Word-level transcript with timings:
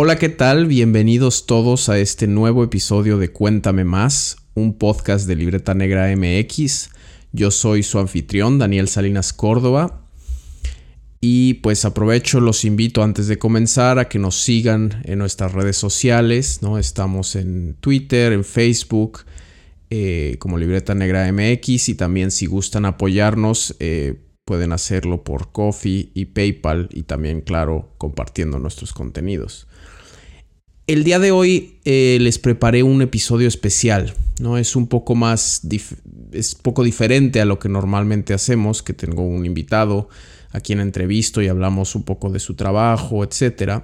Hola, 0.00 0.16
¿qué 0.16 0.28
tal? 0.28 0.66
Bienvenidos 0.66 1.44
todos 1.46 1.88
a 1.88 1.98
este 1.98 2.28
nuevo 2.28 2.62
episodio 2.62 3.18
de 3.18 3.32
Cuéntame 3.32 3.82
Más, 3.82 4.36
un 4.54 4.78
podcast 4.78 5.26
de 5.26 5.34
Libreta 5.34 5.74
Negra 5.74 6.06
MX. 6.16 6.90
Yo 7.32 7.50
soy 7.50 7.82
su 7.82 7.98
anfitrión, 7.98 8.60
Daniel 8.60 8.86
Salinas 8.86 9.32
Córdoba. 9.32 10.06
Y 11.20 11.54
pues 11.54 11.84
aprovecho, 11.84 12.38
los 12.38 12.64
invito 12.64 13.02
antes 13.02 13.26
de 13.26 13.40
comenzar 13.40 13.98
a 13.98 14.08
que 14.08 14.20
nos 14.20 14.40
sigan 14.40 15.02
en 15.02 15.18
nuestras 15.18 15.50
redes 15.50 15.76
sociales, 15.76 16.62
¿no? 16.62 16.78
Estamos 16.78 17.34
en 17.34 17.74
Twitter, 17.80 18.32
en 18.32 18.44
Facebook, 18.44 19.24
eh, 19.90 20.36
como 20.38 20.58
Libreta 20.58 20.94
Negra 20.94 21.28
MX 21.32 21.88
y 21.88 21.96
también 21.96 22.30
si 22.30 22.46
gustan 22.46 22.84
apoyarnos 22.84 23.74
eh, 23.80 24.14
pueden 24.44 24.72
hacerlo 24.72 25.24
por 25.24 25.50
Coffee 25.50 26.12
y 26.14 26.26
PayPal 26.26 26.88
y 26.92 27.02
también, 27.02 27.40
claro, 27.40 27.96
compartiendo 27.98 28.60
nuestros 28.60 28.92
contenidos. 28.92 29.66
El 30.88 31.04
día 31.04 31.18
de 31.18 31.32
hoy 31.32 31.74
eh, 31.84 32.16
les 32.18 32.38
preparé 32.38 32.82
un 32.82 33.02
episodio 33.02 33.46
especial, 33.46 34.14
¿no? 34.40 34.56
Es 34.56 34.74
un 34.74 34.86
poco 34.86 35.14
más, 35.14 35.60
es 36.32 36.54
poco 36.54 36.82
diferente 36.82 37.42
a 37.42 37.44
lo 37.44 37.58
que 37.58 37.68
normalmente 37.68 38.32
hacemos, 38.32 38.82
que 38.82 38.94
tengo 38.94 39.20
un 39.22 39.44
invitado 39.44 40.08
a 40.50 40.60
quien 40.60 40.80
entrevisto 40.80 41.42
y 41.42 41.48
hablamos 41.48 41.94
un 41.94 42.04
poco 42.04 42.30
de 42.30 42.40
su 42.40 42.54
trabajo, 42.54 43.22
etc. 43.22 43.82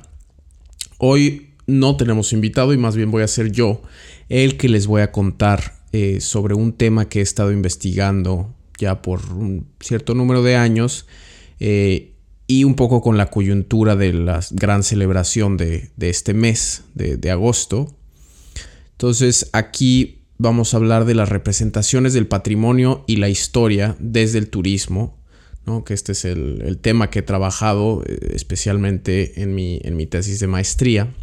Hoy 0.97 1.51
no 1.67 1.98
tenemos 1.98 2.33
invitado 2.33 2.73
y 2.73 2.79
más 2.79 2.97
bien 2.97 3.11
voy 3.11 3.23
a 3.23 3.29
ser 3.29 3.53
yo 3.53 3.83
el 4.31 4.57
que 4.57 4.71
les 4.71 4.87
voy 4.87 5.03
a 5.03 5.12
contar 5.12 5.75
eh, 5.93 6.23
sobre 6.23 6.55
un 6.55 6.73
tema 6.73 7.11
que 7.11 7.19
he 7.19 7.23
estado 7.23 7.53
investigando 7.53 8.55
ya 8.79 9.03
por 9.03 9.31
un 9.31 9.67
cierto 9.79 10.15
número 10.15 10.43
de 10.43 10.57
años 10.57 11.07
eh, 11.61 12.14
y 12.47 12.64
un 12.64 12.75
poco 12.75 13.00
con 13.00 13.17
la 13.17 13.31
coyuntura 13.31 13.97
de 13.97 14.12
la 14.12 14.41
gran 14.50 14.83
celebración 14.83 15.56
de, 15.56 15.91
este 15.98 16.34
mes 16.34 16.84
de, 16.95 17.31
agosto. 17.31 17.95
Entonces 18.92 19.48
aquí 19.53 20.23
vamos 20.39 20.75
a 20.75 20.77
hablar 20.77 21.05
de 21.05 21.15
las 21.15 21.28
representaciones 21.28 22.12
del 22.12 22.27
patrimonio 22.27 23.05
y 23.06 23.17
la 23.17 23.28
historia 23.28 23.97
desde 23.98 24.39
el 24.39 24.48
turismo, 24.48 25.19
¿no? 25.65 25.84
que 25.84 25.95
este 25.95 26.12
es 26.12 26.25
el, 26.25 26.78
tema 26.83 27.09
que 27.09 27.20
he 27.20 27.22
trabajado 27.22 28.03
eh, 28.06 28.33
especialmente 28.34 29.42
en 29.42 29.55
mi, 29.55 29.81
en 29.83 29.97
mi 29.97 30.06
tesis 30.06 30.41
de 30.41 30.47
maestría. 30.47 31.15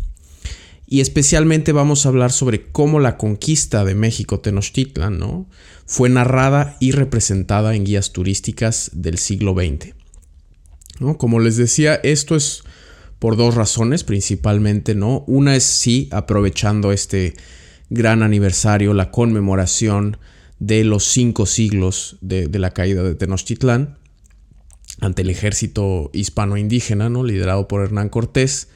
Y 0.87 0.99
especialmente 0.99 1.71
vamos 1.71 2.05
a 2.05 2.09
hablar 2.09 2.33
sobre 2.33 2.69
cómo 2.69 2.99
la 2.99 3.15
conquista 3.15 3.85
de 3.85 3.95
México 3.95 4.41
Tenochtitlan 4.41 5.19
¿no? 5.19 5.47
fue 5.85 6.09
narrada 6.09 6.75
y 6.81 6.91
representada 6.91 7.75
en 7.75 7.85
guías 7.85 8.11
turísticas 8.11 8.91
del 8.93 9.17
siglo 9.17 9.53
XX. 9.53 10.00
Como 11.17 11.39
les 11.39 11.57
decía, 11.57 11.95
esto 11.95 12.35
es 12.35 12.63
por 13.19 13.37
dos 13.37 13.55
razones 13.55 14.03
principalmente, 14.03 14.95
¿no? 14.95 15.23
Una 15.27 15.55
es 15.55 15.63
sí, 15.63 16.09
aprovechando 16.11 16.91
este 16.91 17.33
gran 17.89 18.23
aniversario, 18.23 18.93
la 18.93 19.11
conmemoración 19.11 20.17
de 20.59 20.83
los 20.83 21.03
cinco 21.05 21.45
siglos 21.45 22.17
de, 22.21 22.47
la 22.57 22.71
caída 22.71 23.03
de 23.03 23.15
Tenochtitlán 23.15 23.97
ante 24.99 25.23
el 25.23 25.29
ejército 25.29 26.11
hispano-indígena, 26.13 27.09
¿no? 27.09 27.23
liderado 27.23 27.67
por 27.67 27.83
Hernán 27.83 28.09
Cortés, 28.09 28.69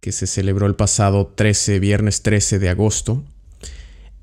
que 0.00 0.12
se 0.12 0.26
celebró 0.26 0.66
el 0.66 0.76
pasado 0.76 1.32
13, 1.34 1.80
viernes 1.80 2.22
13 2.22 2.60
de 2.60 2.68
agosto. 2.68 3.24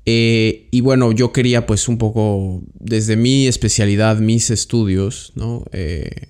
Eh, 0.06 0.68
y 0.70 0.80
bueno, 0.80 1.12
yo 1.12 1.32
quería 1.32 1.66
pues 1.66 1.88
un 1.88 1.98
poco, 1.98 2.62
desde 2.78 3.16
mi 3.16 3.46
especialidad, 3.46 4.18
mis 4.18 4.50
estudios, 4.50 5.32
¿no? 5.34 5.64
Eh, 5.72 6.28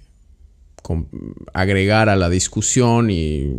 agregar 1.55 2.09
a 2.09 2.17
la 2.17 2.29
discusión 2.29 3.11
y 3.11 3.53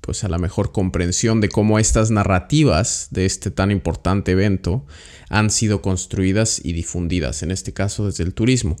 pues 0.00 0.22
a 0.22 0.28
la 0.28 0.38
mejor 0.38 0.72
comprensión 0.72 1.40
de 1.40 1.48
cómo 1.48 1.78
estas 1.78 2.10
narrativas 2.10 3.08
de 3.10 3.24
este 3.24 3.50
tan 3.50 3.70
importante 3.70 4.32
evento 4.32 4.84
han 5.30 5.50
sido 5.50 5.80
construidas 5.80 6.60
y 6.62 6.74
difundidas, 6.74 7.42
en 7.42 7.50
este 7.50 7.72
caso 7.72 8.06
desde 8.06 8.24
el 8.24 8.34
turismo. 8.34 8.76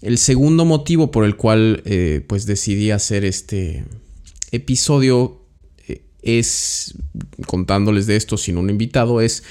El 0.00 0.18
segundo 0.18 0.64
motivo 0.64 1.10
por 1.10 1.24
el 1.24 1.36
cual 1.36 1.82
eh, 1.84 2.24
pues 2.26 2.46
decidí 2.46 2.90
hacer 2.90 3.24
este 3.24 3.84
episodio 4.50 5.42
eh, 5.88 6.04
es, 6.22 6.94
contándoles 7.46 8.06
de 8.06 8.16
esto 8.16 8.36
sin 8.36 8.56
un 8.56 8.70
invitado, 8.70 9.20
es 9.20 9.42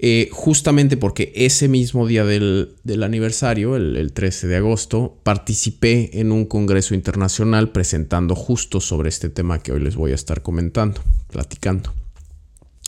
eh, 0.00 0.28
justamente 0.32 0.96
porque 0.96 1.32
ese 1.34 1.66
mismo 1.66 2.06
día 2.06 2.24
del, 2.24 2.76
aniversario, 3.02 3.74
el, 3.74 4.12
13 4.12 4.46
de 4.46 4.56
agosto, 4.56 5.18
participé 5.24 6.20
en 6.20 6.30
un 6.30 6.44
congreso 6.44 6.94
internacional 6.94 7.72
presentando 7.72 8.36
justo 8.36 8.80
sobre 8.80 9.08
este 9.08 9.28
tema 9.28 9.58
que 9.58 9.72
hoy 9.72 9.80
les 9.80 9.96
voy 9.96 10.12
a 10.12 10.14
estar 10.14 10.42
comentando, 10.42 11.00
platicando. 11.32 11.92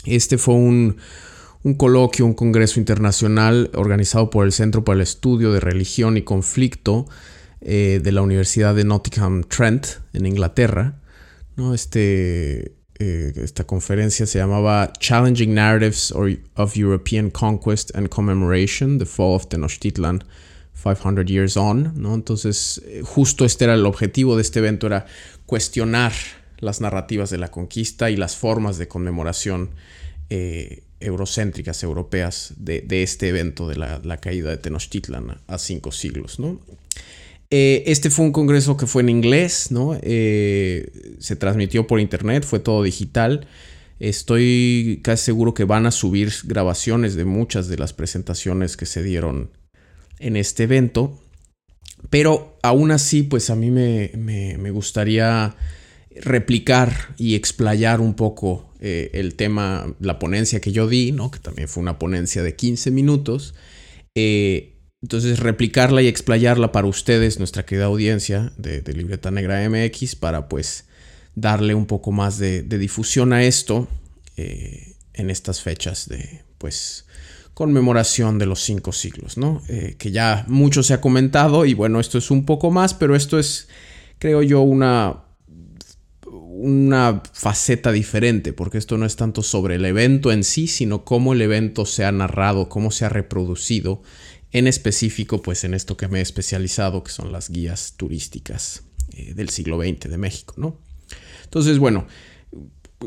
Este 0.05 0.39
fue 0.39 0.55
un, 0.55 0.99
coloquio, 1.77 2.27
un 2.27 2.35
congreso 2.35 2.79
internacional 2.79 3.71
organizado 3.75 4.31
por 4.31 4.47
el 4.47 4.53
Centro 4.53 4.85
para 4.85 4.95
el 4.95 5.03
Estudio 5.03 5.53
de 5.53 5.59
Religión 5.59 6.17
y 6.17 6.23
Conflicto 6.23 7.09
eh, 7.61 8.01
de 8.03 8.13
la 8.13 8.23
Universidad 8.23 8.77
de 8.77 8.85
Nottingham 8.85 9.43
Trent 9.43 9.87
en 10.13 10.27
Inglaterra. 10.27 11.01
¿no? 11.57 11.75
Este, 11.75 12.80
eh, 13.01 13.33
esta 13.37 13.65
conferencia 13.65 14.27
se 14.27 14.39
llamaba 14.39 14.93
Challenging 15.01 15.55
Narratives 15.55 16.13
of 16.13 16.77
European 16.77 17.31
Conquest 17.31 17.97
and 17.97 18.11
Commemoration, 18.11 18.99
The 18.99 19.07
Fall 19.07 19.35
of 19.35 19.49
Tenochtitlan 19.49 20.23
500 20.75 21.27
Years 21.29 21.57
On, 21.57 21.95
¿no? 21.97 22.15
Entonces, 22.15 22.83
eh, 22.85 23.03
justo 23.03 23.47
este 23.47 23.65
era 23.65 23.75
el 23.75 23.87
objetivo 23.87 24.37
de 24.37 24.43
este 24.43 24.59
evento, 24.59 24.87
era 24.87 25.07
cuestionar 25.47 26.13
las 26.59 26.83
narrativas 26.83 27.31
de 27.31 27.39
la 27.39 27.51
conquista 27.51 28.11
y 28.11 28.17
las 28.17 28.37
formas 28.37 28.77
de 28.77 28.87
conmemoración 28.87 29.71
eh, 30.29 30.83
eurocéntricas 31.01 31.83
europeas 31.83 32.53
de, 32.59 32.85
este 33.03 33.29
evento 33.29 33.67
de 33.67 33.77
la, 33.77 34.01
la, 34.05 34.19
caída 34.19 34.51
de 34.51 34.59
Tenochtitlan 34.59 35.41
a 35.47 35.57
cinco 35.57 35.91
siglos, 35.91 36.39
¿no? 36.39 36.61
Eh, 37.51 37.83
este 37.87 38.11
fue 38.11 38.25
un 38.25 38.33
congreso 38.33 38.77
que 38.77 38.87
fue 38.87 39.03
en 39.03 39.09
inglés, 39.09 39.73
¿no? 39.73 39.99
Eh, 40.03 41.17
se 41.19 41.35
transmitió 41.35 41.87
por 41.87 41.99
internet, 41.99 42.45
fue 42.45 42.61
todo 42.61 42.83
digital. 42.85 43.49
Estoy 43.99 45.01
casi 45.03 45.25
seguro 45.25 45.53
que 45.53 45.65
van 45.65 45.85
a 45.85 45.91
subir 45.91 46.33
grabaciones 46.45 47.17
de 47.17 47.25
muchas 47.25 47.69
de 47.69 47.77
las 47.77 47.93
presentaciones 47.93 48.77
que 48.77 48.87
se 48.87 49.03
dieron 49.03 49.51
en 50.21 50.37
este 50.37 50.63
evento. 50.63 51.19
Pero 52.09 52.57
aún 52.63 52.93
así, 52.93 53.25
pues 53.25 53.51
a 53.51 53.57
mí 53.57 53.71
me, 53.71 54.71
gustaría 54.71 55.55
replicar 56.15 57.15
y 57.19 57.35
explayar 57.35 58.01
un 58.01 58.15
poco 58.15 58.73
eh, 58.81 59.11
el 59.13 59.35
tema, 59.35 59.95
la 60.01 60.19
ponencia 60.19 60.61
que 60.61 60.73
yo 60.73 60.89
di, 60.89 61.13
¿no? 61.13 61.31
que 61.31 61.41
también 61.41 61.69
fue 61.69 61.83
una 61.83 61.99
ponencia 61.99 62.43
de 62.43 62.55
15 62.57 62.91
minutos. 62.93 63.55
Entonces, 65.03 65.41
replicarla 65.41 66.03
y 66.03 66.09
explayarla 66.09 66.73
para 66.73 66.87
ustedes, 66.87 67.39
nuestra 67.39 67.65
querida 67.65 67.87
audiencia 67.87 68.53
de, 68.59 68.83
Libreta 68.93 69.31
Negra 69.31 69.67
MX, 69.69 70.15
para 70.17 70.49
pues 70.49 70.85
darle 71.35 71.75
un 71.75 71.87
poco 71.87 72.13
más 72.13 72.39
de, 72.39 72.63
difusión 72.63 73.33
a 73.33 73.43
esto 73.45 73.89
eh, 74.37 74.95
en 75.15 75.31
estas 75.31 75.63
fechas 75.63 76.07
de 76.09 76.43
pues 76.59 77.07
conmemoración 77.55 78.39
de 78.39 78.47
los 78.47 78.61
cinco 78.61 78.93
siglos, 78.93 79.39
¿no? 79.39 79.63
Eh, 79.69 79.97
que 79.99 80.11
ya 80.13 80.45
mucho 80.49 80.83
se 80.83 80.93
ha 80.93 81.01
comentado 81.01 81.65
y 81.65 81.73
bueno, 81.73 81.99
esto 81.99 82.19
es 82.19 82.31
un 82.31 82.45
poco 82.45 82.71
más, 82.71 82.93
pero 82.93 83.17
esto 83.17 83.39
es, 83.39 83.69
creo 84.19 84.43
yo, 84.43 84.61
una, 84.61 85.25
una 86.27 87.23
faceta 87.33 87.91
diferente, 87.91 88.53
porque 88.53 88.77
esto 88.77 88.99
no 88.99 89.07
es 89.07 89.17
tanto 89.17 89.43
sobre 89.43 89.77
el 89.77 89.85
evento 89.87 90.31
en 90.31 90.45
sí, 90.45 90.67
sino 90.67 91.05
cómo 91.05 91.33
el 91.33 91.41
evento 91.41 91.87
se 91.87 92.05
ha 92.05 92.13
narrado, 92.13 92.69
cómo 92.69 92.91
se 92.91 93.07
ha 93.07 93.09
reproducido 93.09 94.03
en 94.53 94.67
específico 94.67 95.43
pues 95.43 95.65
en 95.65 95.75
esto 95.75 95.97
que 95.97 96.09
me 96.09 96.19
he 96.19 96.23
especializado, 96.23 97.03
que 97.05 97.13
son 97.13 97.33
las 97.33 97.51
guías 97.51 97.95
turísticas 97.97 98.83
eh, 99.17 99.35
del 99.35 99.49
siglo 99.49 99.81
XX 99.81 100.11
de 100.11 100.19
México, 100.19 100.55
¿no? 100.57 100.79
Entonces, 101.45 101.79
bueno, 101.79 102.07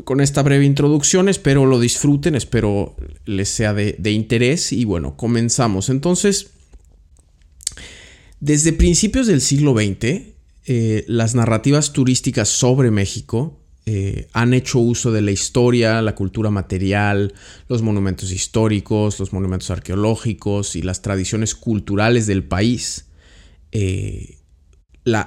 con 0.04 0.20
esta 0.20 0.42
breve 0.42 0.64
introducción 0.64 1.28
espero 1.28 1.66
lo 1.66 1.80
disfruten, 1.80 2.34
espero 2.34 2.96
les 3.24 3.48
sea 3.48 3.72
de, 3.72 4.10
interés 4.10 4.72
y 4.72 4.84
bueno, 4.84 5.16
comenzamos. 5.16 5.88
Entonces, 5.88 6.50
desde 8.40 8.72
principios 8.72 9.26
del 9.26 9.40
siglo 9.40 9.74
XX, 9.74 10.34
eh, 10.66 11.04
las 11.06 11.34
narrativas 11.34 11.92
turísticas 11.92 12.48
sobre 12.48 12.90
México 12.90 13.63
eh, 13.86 14.28
han 14.32 14.54
hecho 14.54 14.78
uso 14.78 15.12
de 15.12 15.20
la 15.20 15.30
historia, 15.30 16.00
la 16.00 16.14
cultura 16.14 16.50
material, 16.50 17.34
los 17.68 17.82
monumentos 17.82 18.32
históricos, 18.32 19.20
los 19.20 19.34
monumentos 19.34 19.70
arqueológicos 19.70 20.74
y 20.74 20.82
las 20.82 21.02
tradiciones 21.02 21.54
culturales 21.54 22.26
del 22.26 22.44
país. 22.44 23.06
Eh, 23.72 24.38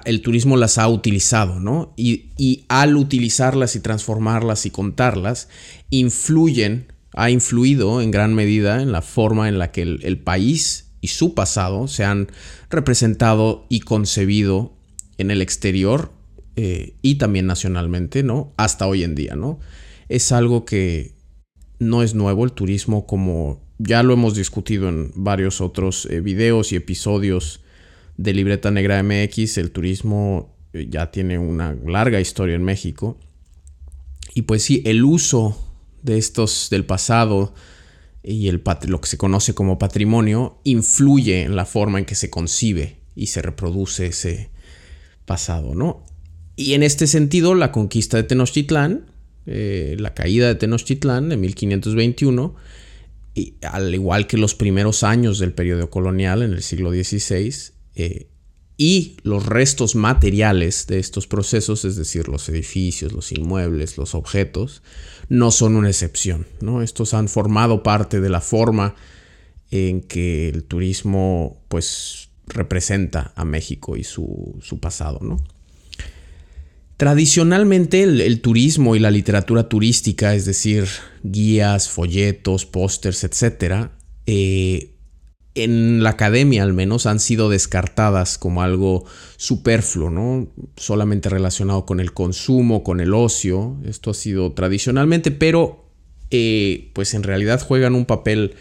el 0.06 0.22
turismo 0.22 0.58
las 0.58 0.80
ha 0.80 0.88
utilizado, 0.88 1.60
¿no? 1.60 1.94
Y, 1.98 2.66
al 2.68 2.98
utilizarlas 2.98 3.76
y 3.76 3.80
transformarlas 3.80 4.66
y 4.66 4.72
contarlas, 4.72 5.50
influyen, 5.92 6.92
ha 7.14 7.30
influido 7.30 8.02
en 8.02 8.10
gran 8.10 8.34
medida 8.34 8.82
en 8.82 8.92
la 8.92 9.04
forma 9.04 9.50
en 9.50 9.60
la 9.60 9.72
que 9.72 9.84
el 9.84 10.20
país 10.20 10.94
y 11.00 11.10
su 11.10 11.36
pasado 11.36 11.88
se 11.88 12.06
han 12.06 12.32
representado 12.72 13.68
y 13.70 13.82
concebido 13.82 14.74
en 15.20 15.30
el 15.30 15.44
exterior 15.44 16.17
eh, 16.58 16.96
y 17.02 17.16
también 17.16 17.46
nacionalmente, 17.46 18.22
¿no? 18.22 18.54
Hasta 18.58 18.86
hoy 18.86 19.04
en 19.04 19.16
día, 19.16 19.38
¿no? 19.38 19.60
es 20.10 20.32
algo 20.32 20.66
que 20.66 21.16
no 21.80 22.04
es 22.04 22.16
nuevo. 22.16 22.44
El 22.46 22.54
turismo, 22.54 23.06
como 23.06 23.62
ya 23.78 24.04
lo 24.04 24.14
hemos 24.14 24.36
discutido 24.36 24.90
en 24.90 25.12
varios 25.16 25.62
otros 25.62 26.08
eh, 26.10 26.22
videos 26.22 26.72
y 26.72 26.76
episodios 26.76 27.62
de 28.18 28.34
Libreta 28.34 28.72
Negra 28.72 29.02
MX, 29.04 29.58
el 29.58 29.72
turismo 29.72 30.56
eh, 30.74 30.88
ya 30.90 31.12
tiene 31.12 31.38
una 31.38 31.76
larga 31.86 32.20
historia 32.20 32.56
en 32.56 32.64
México. 32.64 33.20
Y 34.34 34.44
pues 34.44 34.64
sí, 34.64 34.82
el 34.86 35.04
uso 35.04 35.58
de 36.04 36.18
estos 36.18 36.70
del 36.70 36.86
pasado 36.86 37.54
y 38.24 38.48
el, 38.48 38.62
lo 38.88 39.02
que 39.02 39.08
se 39.08 39.18
conoce 39.18 39.54
como 39.54 39.78
patrimonio 39.78 40.60
influye 40.64 41.44
en 41.44 41.56
la 41.56 41.66
forma 41.66 42.00
en 42.00 42.06
que 42.06 42.16
se 42.16 42.30
concibe 42.30 42.98
y 43.16 43.28
se 43.28 43.42
reproduce 43.42 44.08
ese 44.08 44.50
pasado, 45.26 45.76
¿no? 45.76 46.04
Y 46.58 46.74
en 46.74 46.84
este 46.84 47.08
sentido, 47.08 47.56
la 47.56 47.72
conquista 47.72 48.18
de 48.18 48.24
Tenochtitlán, 48.24 49.06
eh, 49.46 49.96
la 50.00 50.14
caída 50.14 50.48
de 50.48 50.56
Tenochtitlán 50.56 51.32
en 51.32 51.40
1521, 51.40 52.56
y, 53.36 53.54
al 53.62 53.94
igual 53.94 54.28
que 54.28 54.38
los 54.38 54.56
primeros 54.56 55.04
años 55.04 55.40
del 55.40 55.54
periodo 55.54 55.90
colonial 55.90 56.42
en 56.42 56.52
el 56.52 56.64
siglo 56.64 56.92
XVI, 56.92 57.54
eh, 57.96 58.28
y 58.78 59.18
los 59.24 59.46
restos 59.46 59.96
materiales 59.96 60.86
de 60.88 61.00
estos 61.00 61.26
procesos, 61.26 61.84
es 61.86 61.96
decir, 61.96 62.28
los 62.28 62.48
edificios, 62.50 63.12
los 63.12 63.32
inmuebles, 63.32 63.98
los 63.98 64.14
objetos, 64.14 64.84
no 65.30 65.52
son 65.52 65.76
una 65.76 65.90
excepción. 65.90 66.46
¿no? 66.62 66.84
Estos 66.84 67.14
han 67.14 67.28
formado 67.28 67.82
parte 67.82 68.22
de 68.22 68.30
la 68.30 68.42
forma 68.42 68.96
en 69.72 70.02
que 70.02 70.50
el 70.50 70.64
turismo 70.64 71.64
pues, 71.70 72.30
representa 72.46 73.34
a 73.36 73.46
México 73.46 73.98
y 73.98 74.04
su, 74.04 74.60
pasado. 74.80 75.20
¿no? 75.22 75.38
Tradicionalmente 76.98 78.02
el, 78.02 78.42
turismo 78.42 78.96
y 78.96 79.00
la 79.00 79.12
literatura 79.12 79.70
turística, 79.70 80.34
es 80.34 80.46
decir, 80.46 80.88
guías, 81.24 81.90
folletos, 81.90 82.66
pósters, 82.66 83.24
etc., 83.24 83.90
en 84.26 86.04
la 86.04 86.12
academia 86.12 86.64
al 86.64 86.74
menos 86.74 87.06
han 87.06 87.20
sido 87.20 87.50
descartadas 87.50 88.38
como 88.38 88.62
algo 88.62 89.06
superfluo, 89.38 90.10
¿no? 90.10 90.48
Solamente 90.76 91.30
relacionado 91.30 91.86
con 91.86 92.00
el 92.00 92.14
consumo, 92.14 92.84
con 92.84 93.00
el 93.00 93.14
ocio. 93.14 93.78
Esto 93.84 94.12
ha 94.12 94.14
sido 94.14 94.54
tradicionalmente, 94.54 95.32
pero 95.32 95.90
eh, 96.30 96.92
pues 96.94 97.14
en 97.14 97.24
realidad 97.24 97.62
juegan 97.62 97.96
un 97.96 98.06
papel 98.06 98.56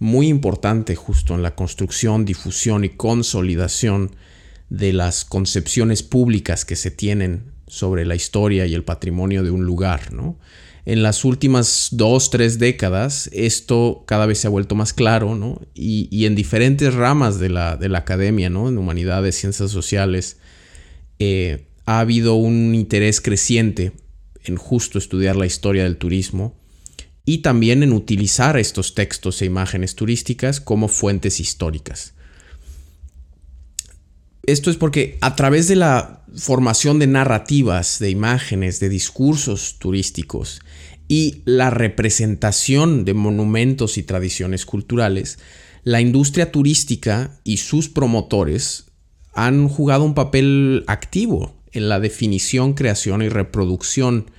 muy 0.00 0.28
importante 0.28 0.96
justo 0.96 1.34
en 1.34 1.42
la 1.42 1.54
construcción, 1.54 2.24
difusión 2.24 2.84
y 2.84 2.90
consolidación 2.90 4.16
de 4.70 4.92
las 4.92 5.24
concepciones 5.24 6.02
públicas 6.02 6.64
que 6.64 6.76
se 6.76 6.90
tienen 6.90 7.52
sobre 7.70 8.04
la 8.04 8.14
historia 8.14 8.66
y 8.66 8.74
el 8.74 8.84
patrimonio 8.84 9.42
de 9.42 9.50
un 9.50 9.64
lugar, 9.64 10.12
¿no? 10.12 10.38
en 10.86 11.02
las 11.02 11.24
últimas 11.24 11.88
dos, 11.92 12.30
tres 12.30 12.58
décadas 12.58 13.28
esto 13.32 14.04
cada 14.06 14.26
vez 14.26 14.38
se 14.38 14.46
ha 14.46 14.50
vuelto 14.50 14.74
más 14.74 14.92
claro, 14.92 15.34
¿no? 15.34 15.60
Y, 15.74 16.24
en 16.24 16.34
diferentes 16.34 16.94
ramas 16.94 17.38
de 17.38 17.48
la, 17.48 17.78
academia, 17.94 18.50
¿no? 18.50 18.68
En 18.68 18.78
humanidades, 18.78 19.36
ciencias 19.36 19.70
sociales, 19.70 20.38
eh, 21.18 21.66
ha 21.86 22.00
habido 22.00 22.34
un 22.34 22.74
interés 22.74 23.20
creciente 23.20 23.92
en 24.44 24.56
justo 24.56 24.98
estudiar 24.98 25.36
la 25.36 25.46
historia 25.46 25.84
del 25.84 25.96
turismo 25.96 26.56
y 27.26 27.38
también 27.38 27.82
en 27.82 27.92
utilizar 27.92 28.58
estos 28.58 28.94
textos 28.94 29.42
e 29.42 29.44
imágenes 29.44 29.94
turísticas 29.94 30.60
como 30.60 30.88
fuentes 30.88 31.40
históricas. 31.40 32.14
Esto 34.50 34.68
es 34.68 34.76
porque 34.76 35.16
a 35.20 35.36
través 35.36 35.68
de 35.68 35.76
la 35.76 36.24
formación 36.34 36.98
de 36.98 37.06
narrativas, 37.06 38.00
de 38.00 38.10
imágenes, 38.10 38.80
de 38.80 38.88
discursos 38.88 39.76
turísticos 39.78 40.60
y 41.06 41.42
la 41.44 41.70
representación 41.70 43.04
de 43.04 43.14
monumentos 43.14 43.96
y 43.96 44.02
tradiciones 44.02 44.66
culturales, 44.66 45.38
la 45.84 46.00
industria 46.00 46.50
turística 46.50 47.38
y 47.44 47.58
sus 47.58 47.88
promotores 47.88 48.86
han 49.34 49.68
jugado 49.68 50.02
un 50.02 50.14
papel 50.14 50.82
activo 50.88 51.54
en 51.70 51.88
la 51.88 52.00
definición, 52.00 52.74
creación 52.74 53.22
y 53.22 53.28
reproducción, 53.28 54.32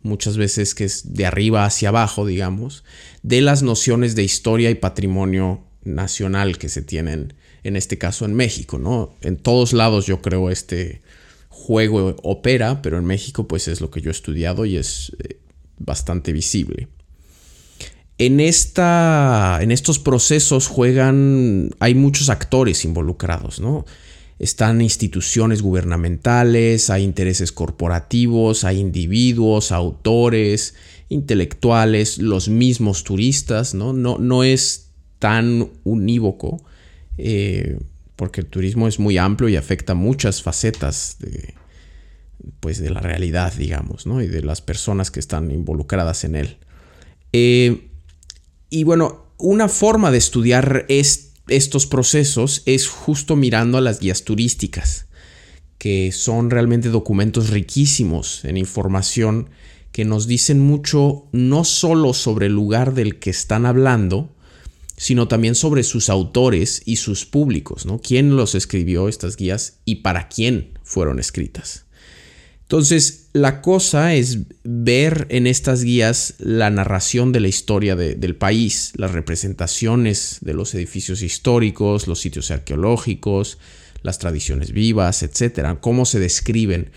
muchas 0.00 0.36
veces 0.36 0.76
que 0.76 0.84
es 0.84 1.12
de 1.12 1.26
arriba 1.26 1.64
hacia 1.64 1.88
abajo, 1.88 2.24
digamos, 2.24 2.84
de 3.24 3.40
las 3.40 3.64
nociones 3.64 4.14
de 4.14 4.22
historia 4.22 4.70
y 4.70 4.76
patrimonio 4.76 5.64
nacional 5.82 6.56
que 6.56 6.68
se 6.68 6.82
tienen 6.82 7.34
en 7.66 7.76
este 7.76 7.98
caso 7.98 8.24
en 8.24 8.34
México, 8.34 8.78
¿no? 8.78 9.14
En 9.22 9.36
todos 9.36 9.72
lados 9.72 10.06
yo 10.06 10.22
creo 10.22 10.50
este 10.50 11.02
juego 11.48 12.14
opera, 12.22 12.80
pero 12.80 12.98
en 12.98 13.04
México 13.04 13.48
pues 13.48 13.66
es 13.66 13.80
lo 13.80 13.90
que 13.90 14.00
yo 14.00 14.10
he 14.10 14.12
estudiado 14.12 14.66
y 14.66 14.76
es 14.76 15.12
eh, 15.18 15.40
bastante 15.78 16.32
visible. 16.32 16.88
En, 18.18 18.40
esta, 18.40 19.58
en 19.60 19.72
estos 19.72 19.98
procesos 19.98 20.68
juegan, 20.68 21.70
hay 21.80 21.94
muchos 21.94 22.30
actores 22.30 22.84
involucrados, 22.84 23.60
¿no? 23.60 23.84
Están 24.38 24.80
instituciones 24.80 25.60
gubernamentales, 25.60 26.88
hay 26.88 27.02
intereses 27.02 27.52
corporativos, 27.52 28.64
hay 28.64 28.78
individuos, 28.78 29.72
autores, 29.72 30.74
intelectuales, 31.08 32.18
los 32.18 32.48
mismos 32.48 33.02
turistas, 33.02 33.74
¿no? 33.74 33.92
No, 33.92 34.18
no 34.18 34.44
es 34.44 34.90
tan 35.18 35.68
unívoco 35.84 36.62
eh, 37.18 37.78
porque 38.16 38.40
el 38.40 38.46
turismo 38.46 38.88
es 38.88 38.98
muy 38.98 39.18
amplio 39.18 39.48
y 39.48 39.56
afecta 39.56 39.94
muchas 39.94 40.42
facetas 40.42 41.16
de, 41.20 41.54
pues, 42.60 42.78
de 42.78 42.90
la 42.90 43.00
realidad, 43.00 43.52
digamos, 43.52 44.06
¿no? 44.06 44.22
y 44.22 44.26
de 44.26 44.42
las 44.42 44.60
personas 44.60 45.10
que 45.10 45.20
están 45.20 45.50
involucradas 45.50 46.24
en 46.24 46.36
él. 46.36 46.56
Eh, 47.32 47.90
y 48.70 48.84
bueno, 48.84 49.26
una 49.38 49.68
forma 49.68 50.10
de 50.10 50.18
estudiar 50.18 50.86
estos 50.88 51.86
procesos 51.86 52.62
es 52.66 52.88
justo 52.88 53.36
mirando 53.36 53.78
a 53.78 53.82
las 53.82 54.00
guías 54.00 54.24
turísticas, 54.24 55.06
que 55.78 56.10
son 56.12 56.50
realmente 56.50 56.88
documentos 56.88 57.50
riquísimos 57.50 58.44
en 58.44 58.56
información 58.56 59.50
que 59.92 60.04
nos 60.04 60.26
dicen 60.26 60.60
mucho 60.60 61.26
no 61.32 61.64
solo 61.64 62.12
sobre 62.12 62.46
el 62.46 62.52
lugar 62.52 62.94
del 62.94 63.18
que 63.18 63.30
están 63.30 63.66
hablando, 63.66 64.35
sino 64.96 65.28
también 65.28 65.54
sobre 65.54 65.82
sus 65.82 66.08
autores 66.08 66.82
y 66.84 66.96
sus 66.96 67.26
públicos, 67.26 67.86
¿no? 67.86 68.00
¿Quién 68.00 68.36
los 68.36 68.54
escribió 68.54 69.08
estas 69.08 69.36
guías 69.36 69.80
y 69.84 69.96
para 69.96 70.28
quién 70.28 70.78
fueron 70.82 71.18
escritas? 71.18 71.86
Entonces, 72.62 73.28
la 73.32 73.60
cosa 73.62 74.14
es 74.14 74.38
ver 74.64 75.26
en 75.30 75.46
estas 75.46 75.84
guías 75.84 76.34
la 76.38 76.68
narración 76.68 77.30
de 77.30 77.38
la 77.38 77.46
historia 77.46 77.94
del 77.94 78.34
país, 78.34 78.92
las 78.96 79.12
representaciones 79.12 80.38
de 80.40 80.52
los 80.52 80.74
edificios 80.74 81.22
históricos, 81.22 82.08
los 82.08 82.18
sitios 82.18 82.50
arqueológicos, 82.50 83.58
las 84.02 84.18
tradiciones 84.18 84.72
vivas, 84.72 85.22
etcétera, 85.22 85.80
cómo 85.80 86.06
se 86.06 86.18
describen, 86.18 86.90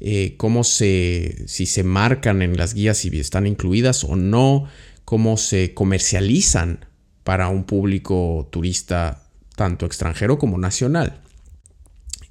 eh, 0.00 0.34
cómo 0.38 0.64
se, 0.64 1.44
si 1.46 1.66
se 1.66 1.82
marcan 1.82 2.40
en 2.40 2.56
las 2.56 2.72
guías, 2.72 2.96
si 2.96 3.08
están 3.18 3.46
incluidas 3.46 4.04
o 4.04 4.16
no, 4.16 4.66
cómo 5.04 5.36
se 5.36 5.74
comercializan 5.74 6.86
para 7.24 7.48
un 7.48 7.64
público 7.64 8.48
turista 8.50 9.22
tanto 9.56 9.86
extranjero 9.86 10.38
como 10.38 10.58
nacional. 10.58 11.20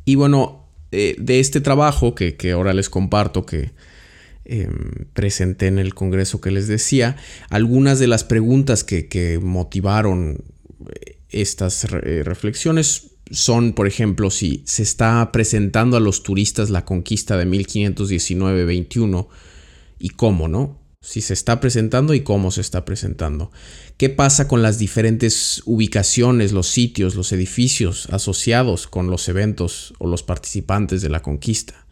Y 0.05 0.15
bueno, 0.15 0.67
eh, 0.91 1.15
de 1.17 1.39
este 1.39 1.61
trabajo 1.61 2.15
que, 2.15 2.35
ahora 2.51 2.73
les 2.73 2.89
comparto, 2.89 3.45
que 3.45 3.71
em, 4.43 5.05
presenté 5.13 5.67
en 5.67 5.79
el 5.79 5.93
Congreso 5.93 6.41
que 6.41 6.51
les 6.51 6.67
decía, 6.67 7.15
algunas 7.49 7.99
de 7.99 8.07
las 8.07 8.23
preguntas 8.23 8.83
que, 8.83 9.39
motivaron 9.41 10.43
eh, 10.89 11.17
estas 11.29 11.85
eh, 11.85 12.23
reflexiones 12.23 13.11
son, 13.29 13.71
por 13.71 13.87
ejemplo, 13.87 14.29
si 14.29 14.63
se 14.65 14.83
está 14.83 15.31
presentando 15.31 15.95
a 15.95 16.01
los 16.01 16.23
turistas 16.23 16.69
la 16.69 16.83
conquista 16.83 17.37
de 17.37 17.47
1519-21 17.47 19.27
y 19.99 20.09
cómo, 20.09 20.49
¿no? 20.49 20.80
Si 21.01 21.21
se 21.21 21.33
está 21.33 21.59
presentando 21.59 22.13
y 22.13 22.21
cómo 22.21 22.51
se 22.51 22.61
está 22.61 22.85
presentando. 22.85 23.51
¿Qué 23.97 24.09
pasa 24.09 24.47
con 24.47 24.61
las 24.61 24.77
diferentes 24.77 25.63
ubicaciones, 25.65 26.51
los 26.51 26.67
sitios, 26.67 27.15
los 27.15 27.31
edificios 27.31 28.07
asociados 28.11 28.85
con 28.87 29.09
los 29.09 29.27
eventos 29.27 29.93
o 29.97 30.07
los 30.07 30.21
participantes 30.21 31.01
de 31.01 31.09
la 31.09 31.23
conquista? 31.23 31.87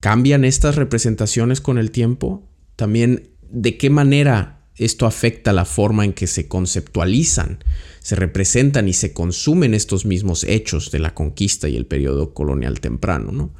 ¿Cambian 0.00 0.44
estas 0.44 0.76
representaciones 0.76 1.60
con 1.60 1.76
el 1.76 1.90
tiempo? 1.90 2.48
También, 2.76 3.30
¿de 3.50 3.76
qué 3.76 3.90
manera 3.90 4.64
esto 4.76 5.06
afecta 5.06 5.52
la 5.52 5.64
forma 5.64 6.04
en 6.04 6.12
que 6.12 6.28
se 6.28 6.46
conceptualizan, 6.46 7.62
se 7.98 8.14
representan 8.14 8.88
y 8.88 8.92
se 8.92 9.12
consumen 9.12 9.74
estos 9.74 10.06
mismos 10.06 10.44
hechos 10.44 10.90
de 10.92 11.00
la 11.00 11.14
conquista 11.14 11.68
y 11.68 11.76
el 11.76 11.84
periodo 11.84 12.32
colonial 12.32 12.80
temprano? 12.80 13.32
¿no? 13.32 13.52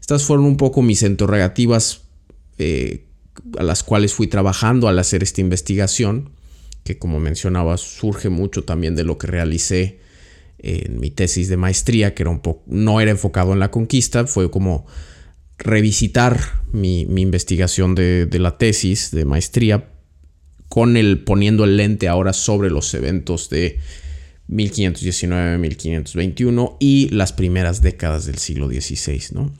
Estas 0.00 0.24
fueron 0.24 0.46
un 0.46 0.56
poco 0.56 0.80
mis 0.80 1.02
interrogativas 1.02 2.04
eh, 2.58 3.04
a 3.58 3.62
las 3.62 3.82
cuales 3.82 4.14
fui 4.14 4.26
trabajando 4.26 4.88
al 4.88 4.98
hacer 4.98 5.22
esta 5.22 5.40
investigación, 5.40 6.30
que 6.84 6.98
como 6.98 7.20
mencionaba 7.20 7.76
surge 7.76 8.28
mucho 8.28 8.64
también 8.64 8.94
de 8.94 9.04
lo 9.04 9.18
que 9.18 9.26
realicé 9.26 10.00
en 10.58 10.98
mi 10.98 11.10
tesis 11.10 11.48
de 11.48 11.56
maestría, 11.56 12.14
que 12.14 12.22
era 12.22 12.30
un 12.30 12.40
no 12.66 13.00
era 13.00 13.10
enfocado 13.10 13.52
en 13.52 13.58
la 13.58 13.70
conquista, 13.70 14.26
fue 14.26 14.50
como 14.50 14.86
revisitar 15.58 16.40
mi, 16.72 17.02
investigación 17.02 17.94
de, 17.94 18.28
la 18.32 18.58
tesis 18.58 19.10
de 19.10 19.24
maestría 19.24 19.90
con 20.68 20.96
el 20.96 21.22
poniendo 21.22 21.64
el 21.64 21.76
lente 21.76 22.08
ahora 22.08 22.32
sobre 22.32 22.70
los 22.70 22.92
eventos 22.94 23.50
de 23.50 23.78
1519-1521 24.48 26.76
y 26.80 27.08
las 27.10 27.32
primeras 27.32 27.82
décadas 27.82 28.26
del 28.26 28.38
siglo 28.38 28.68
XVI. 28.68 29.22
¿no? 29.32 29.52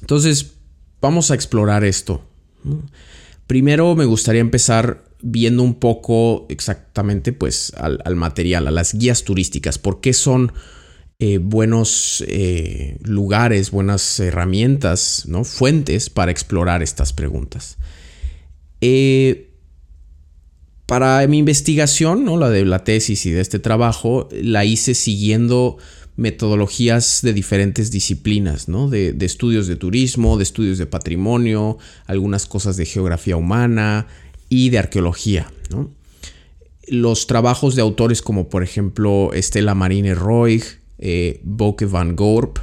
Entonces, 0.00 0.54
vamos 1.00 1.30
a 1.30 1.34
explorar 1.34 1.84
esto. 1.84 2.26
Primero 3.46 3.94
me 3.94 4.04
gustaría 4.04 4.40
empezar 4.40 5.04
viendo 5.22 5.62
un 5.62 5.74
poco 5.74 6.46
exactamente 6.48 7.32
pues 7.32 7.72
al, 7.76 8.00
al 8.04 8.16
material, 8.16 8.66
a 8.66 8.70
las 8.70 8.94
guías 8.94 9.24
turísticas, 9.24 9.78
por 9.78 10.00
qué 10.00 10.12
son 10.12 10.52
eh, 11.18 11.38
buenos 11.38 12.22
eh, 12.28 12.98
lugares, 13.02 13.70
buenas 13.70 14.20
herramientas, 14.20 15.24
¿no? 15.26 15.44
fuentes 15.44 16.10
para 16.10 16.30
explorar 16.30 16.82
estas 16.82 17.14
preguntas. 17.14 17.78
Eh, 18.82 19.48
para 20.84 21.26
mi 21.26 21.38
investigación, 21.38 22.26
¿no? 22.26 22.36
la 22.36 22.50
de 22.50 22.66
la 22.66 22.84
tesis 22.84 23.24
y 23.24 23.30
de 23.30 23.40
este 23.40 23.58
trabajo, 23.58 24.28
la 24.30 24.66
hice 24.66 24.94
siguiendo 24.94 25.78
metodologías 26.16 27.20
de 27.22 27.32
diferentes 27.32 27.90
disciplinas, 27.90 28.68
¿no? 28.68 28.88
de, 28.88 29.14
estudios 29.20 29.66
de 29.66 29.76
turismo, 29.76 30.36
de 30.36 30.42
estudios 30.42 30.78
de 30.78 30.86
patrimonio, 30.86 31.78
algunas 32.06 32.46
cosas 32.46 32.76
de 32.76 32.86
geografía 32.86 33.36
humana 33.36 34.06
y 34.48 34.70
de 34.70 34.78
arqueología. 34.78 35.50
Los 36.88 37.26
trabajos 37.26 37.76
de 37.76 37.82
autores 37.82 38.22
como 38.22 38.48
por 38.48 38.62
ejemplo 38.62 39.32
Estela 39.34 39.74
Marine 39.74 40.14
Roig, 40.14 40.62
eh, 40.98 41.40
Boke 41.44 41.84
van 41.84 42.16
Gorp 42.16 42.58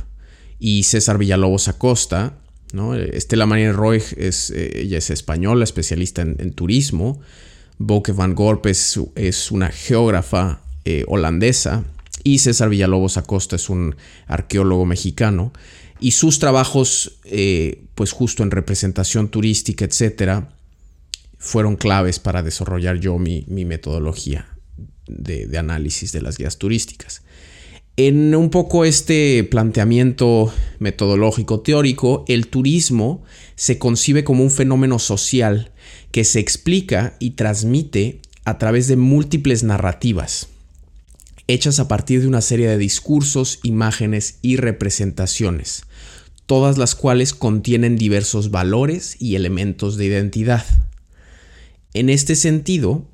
y 0.59 0.83
César 0.83 1.17
Villalobos 1.17 1.67
Acosta. 1.67 2.37
¿no? 2.73 2.95
Estela 2.95 3.45
María 3.45 3.71
Roy 3.71 4.01
es, 4.17 4.49
eh, 4.49 4.81
ella 4.81 4.97
es 4.97 5.09
española, 5.09 5.63
especialista 5.63 6.21
en, 6.21 6.53
turismo. 6.53 7.21
Boke 7.77 8.11
van 8.11 8.33
Gorp 8.33 8.65
es, 8.65 8.99
es 9.15 9.51
una 9.51 9.69
geógrafa 9.69 10.61
eh, 10.85 11.05
holandesa. 11.07 11.83
Y 12.23 12.39
César 12.39 12.69
Villalobos 12.69 13.17
Acosta 13.17 13.55
es 13.55 13.69
un 13.69 13.95
arqueólogo 14.27 14.85
mexicano. 14.85 15.53
Y 15.99 16.11
sus 16.11 16.39
trabajos, 16.39 17.19
pues 17.95 18.11
justo 18.11 18.43
en 18.43 18.51
representación 18.51 19.29
turística, 19.29 19.85
etcétera, 19.85 20.49
fueron 21.37 21.75
claves 21.75 22.19
para 22.19 22.43
desarrollar 22.43 22.99
yo 22.99 23.17
mi, 23.17 23.45
metodología 23.47 24.47
de 25.07 25.57
análisis 25.57 26.11
de 26.11 26.21
las 26.21 26.37
guías 26.37 26.57
turísticas. 26.57 27.21
En 27.95 28.33
un 28.33 28.49
poco 28.49 28.85
este 28.85 29.43
planteamiento 29.43 30.51
metodológico 30.79 31.59
teórico, 31.59 32.25
el 32.27 32.47
turismo 32.47 33.23
se 33.55 33.77
concibe 33.77 34.23
como 34.23 34.43
un 34.43 34.49
fenómeno 34.49 34.97
social 34.97 35.71
que 36.11 36.23
se 36.23 36.39
explica 36.39 37.15
y 37.19 37.31
transmite 37.31 38.19
a 38.45 38.57
través 38.57 38.87
de 38.87 38.95
múltiples 38.95 39.63
narrativas, 39.63 40.47
hechas 41.47 41.79
a 41.79 41.87
partir 41.87 42.21
de 42.21 42.27
una 42.27 42.41
serie 42.41 42.67
de 42.67 42.77
discursos, 42.77 43.59
imágenes 43.63 44.37
y 44.41 44.57
representaciones, 44.57 45.83
todas 46.45 46.77
las 46.77 46.95
cuales 46.95 47.33
contienen 47.33 47.97
diversos 47.97 48.51
valores 48.51 49.17
y 49.19 49.35
elementos 49.35 49.97
de 49.97 50.05
identidad. 50.05 50.65
En 51.93 52.09
este 52.09 52.35
sentido, 52.35 53.07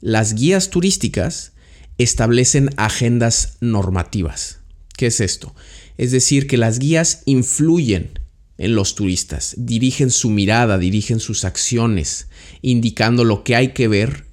las 0.00 0.34
guías 0.34 0.70
turísticas 0.70 1.52
establecen 1.98 2.70
agendas 2.76 3.56
normativas. 3.60 4.60
¿Qué 4.96 5.06
es 5.06 5.20
esto? 5.20 5.54
Es 5.98 6.12
decir, 6.12 6.46
que 6.46 6.56
las 6.56 6.78
guías 6.78 7.22
influyen 7.24 8.18
en 8.58 8.74
los 8.74 8.94
turistas, 8.94 9.54
dirigen 9.58 10.10
su 10.10 10.30
mirada, 10.30 10.78
dirigen 10.78 11.20
sus 11.20 11.44
acciones, 11.44 12.28
indicando 12.62 13.24
lo 13.24 13.44
que 13.44 13.54
hay 13.56 13.72
que 13.72 13.88
ver 13.88 14.26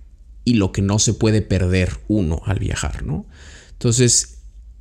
y 0.45 0.55
lo 0.55 0.71
que 0.71 0.81
no 0.81 0.99
se 0.99 1.13
puede 1.13 1.41
perder 1.41 1.99
uno 2.07 2.41
al 2.45 2.59
viajar, 2.59 3.03
¿no? 3.03 3.25
Entonces, 3.71 4.39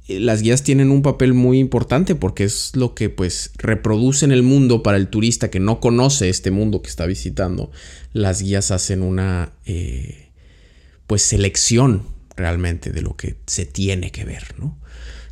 eh, 0.09 0.21
las 0.21 0.42
guías 0.42 0.62
tienen 0.62 0.90
un 0.90 1.02
papel 1.02 1.35
muy 1.35 1.59
importante 1.59 2.14
porque 2.14 2.45
es 2.45 2.75
lo 2.75 2.95
que 2.95 3.11
pues 3.11 3.52
reproducen 3.57 4.33
el 4.33 4.42
mundo 4.42 4.83
para 4.83 4.97
el 4.97 5.09
turista 5.09 5.50
que 5.50 5.61
no 5.61 5.81
conoce 5.81 6.28
este 6.28 6.50
mundo 6.50 6.83
que 6.83 6.90
está 6.90 7.07
visitando. 7.07 7.71
Las 8.12 8.42
guías 8.42 8.71
hacen 8.71 9.02
una 9.02 9.52
eh, 9.64 10.31
pues 11.07 11.23
selección 11.23 12.04
realmente 12.37 12.90
de 12.90 13.02
lo 13.02 13.16
que 13.16 13.37
se 13.47 13.66
tiene 13.66 14.11
que 14.11 14.25
ver, 14.25 14.54
¿no? 14.59 14.78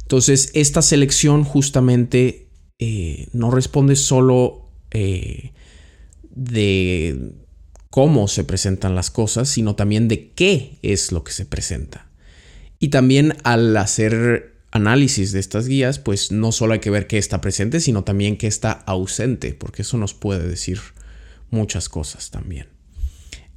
Entonces, 0.02 0.50
esta 0.54 0.82
selección 0.82 1.44
justamente 1.44 2.49
eh, 2.78 3.28
no 3.32 3.50
responde 3.50 3.94
solo 3.96 4.66
de 4.90 5.52
cómo 7.90 8.28
se 8.28 8.44
presentan 8.44 8.94
las 8.94 9.11
cosas, 9.11 9.49
sino 9.49 9.75
también 9.75 10.09
de 10.09 10.30
qué 10.30 10.78
es 10.82 11.12
lo 11.12 11.25
que 11.25 11.32
se 11.32 11.44
presenta. 11.44 12.06
Y 12.78 12.88
también 12.88 13.37
al 13.42 13.76
hacer 13.76 14.54
análisis 14.70 15.32
de 15.32 15.40
estas 15.40 15.66
guías, 15.66 15.99
pues 15.99 16.30
no 16.30 16.52
solo 16.52 16.75
hay 16.75 16.78
que 16.78 16.90
ver 16.90 17.09
qué 17.09 17.18
está 17.18 17.40
presente, 17.40 17.80
sino 17.80 18.04
también 18.04 18.38
qué 18.38 18.47
está 18.47 18.70
ausente, 18.70 19.52
porque 19.54 19.82
eso 19.82 19.99
nos 19.99 20.14
puede 20.14 20.49
decir 20.49 20.80
muchas 21.50 21.88
cosas 21.88 22.30
también. 22.30 22.68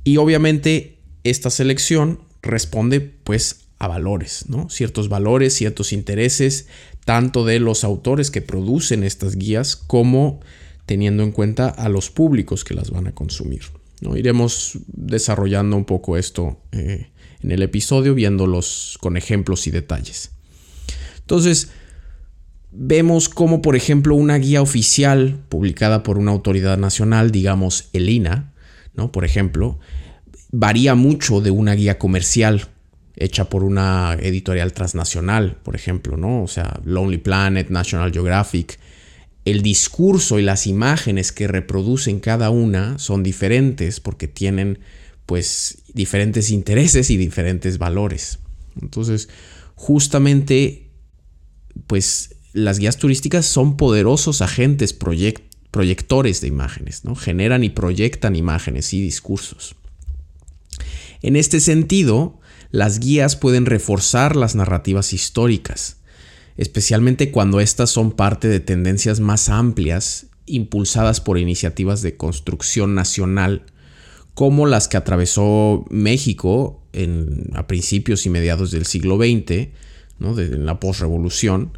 Y 0.04 0.18
obviamente 0.18 0.98
esta 1.24 1.50
selección 1.50 2.20
responde 2.42 3.00
pues 3.00 3.68
a 3.78 3.88
valores, 3.88 4.46
¿no? 4.50 4.70
Ciertos 4.70 5.10
valores, 5.10 5.54
ciertos 5.54 5.94
intereses, 5.94 6.68
tanto 7.06 7.46
de 7.46 7.60
los 7.60 7.84
autores 7.84 8.32
que 8.32 8.42
producen 8.42 9.04
estas 9.04 9.36
guías 9.36 9.76
como 9.76 10.42
teniendo 10.86 11.24
en 11.24 11.32
cuenta 11.32 11.70
a 11.70 11.88
los 11.88 12.10
públicos 12.10 12.64
que 12.64 12.74
las 12.74 12.90
van 12.90 13.08
a 13.08 13.14
consumir. 13.14 13.62
¿No? 14.02 14.18
Iremos 14.18 14.80
desarrollando 14.88 15.76
un 15.78 15.86
poco 15.86 16.18
esto 16.18 16.60
eh, 16.72 17.12
en 17.42 17.52
el 17.52 17.62
episodio, 17.62 18.16
viéndolos 18.16 18.98
con 19.02 19.18
ejemplos 19.18 19.68
y 19.68 19.72
detalles. 19.72 20.32
Entonces, 21.20 21.72
vemos 22.72 23.30
como, 23.30 23.62
por 23.62 23.76
ejemplo, 23.76 24.16
una 24.16 24.38
guía 24.38 24.62
oficial 24.62 25.40
publicada 25.50 26.04
por 26.04 26.18
una 26.18 26.32
autoridad 26.32 26.78
nacional, 26.78 27.32
digamos 27.32 27.90
el 27.94 28.10
INA, 28.10 28.54
¿no? 28.96 29.12
Por 29.12 29.26
ejemplo, 29.26 29.80
varía 30.52 30.96
mucho 30.96 31.42
de 31.42 31.52
una 31.52 31.74
guía 31.74 31.98
comercial 31.98 32.68
hecha 33.16 33.50
por 33.50 33.64
una 33.64 34.18
editorial 34.20 34.74
transnacional, 34.74 35.58
por 35.64 35.76
ejemplo, 35.76 36.18
¿no? 36.18 36.44
O 36.44 36.48
sea, 36.48 36.80
Lonely 36.84 37.20
Planet, 37.20 37.70
National 37.70 38.12
Geographic. 38.12 38.80
El 39.46 39.62
discurso 39.62 40.40
y 40.40 40.42
las 40.42 40.68
imágenes 40.68 41.32
que 41.32 41.48
reproducen 41.48 42.20
cada 42.20 42.50
una 42.50 42.98
son 42.98 43.24
diferentes 43.24 44.00
porque 44.00 44.28
tienen 44.28 44.80
pues 45.26 45.80
diferentes 45.94 46.50
intereses 46.50 47.10
y 47.10 47.18
diferentes 47.18 47.78
valores. 47.78 48.40
Entonces, 48.82 49.30
justamente 49.76 50.92
pues 51.88 52.36
las 52.54 52.80
guías 52.80 52.98
turísticas 52.98 53.46
son 53.46 53.78
poderosos 53.78 54.42
agentes 54.42 54.94
proyectores 54.94 56.40
de 56.40 56.48
imágenes, 56.48 57.04
¿no? 57.04 57.16
Generan 57.16 57.64
y 57.64 57.70
proyectan 57.70 58.36
imágenes 58.36 58.94
y 58.94 59.02
discursos. 59.02 59.76
En 61.22 61.36
este 61.36 61.60
sentido, 61.60 62.40
las 62.70 63.00
guías 63.00 63.36
pueden 63.36 63.66
reforzar 63.66 64.36
las 64.36 64.56
narrativas 64.56 65.14
históricas, 65.14 65.98
especialmente 66.58 67.32
cuando 67.32 67.60
éstas 67.60 67.90
son 67.90 68.12
parte 68.12 68.48
de 68.48 68.60
tendencias 68.60 69.20
más 69.20 69.50
amplias 69.50 70.28
impulsadas 70.46 71.22
por 71.22 71.38
iniciativas 71.38 72.02
de 72.02 72.18
construcción 72.18 72.96
nacional, 72.96 73.64
como 74.34 74.66
las 74.66 74.88
que 74.88 74.98
atravesó 74.98 75.86
México 75.90 76.82
a 77.54 77.68
principios 77.68 78.26
y 78.26 78.30
mediados 78.30 78.72
del 78.72 78.86
siglo 78.86 79.18
XX, 79.18 79.70
¿no? 80.20 80.36
de, 80.36 80.46
en 80.46 80.66
la 80.66 80.80
posrevolución, 80.80 81.78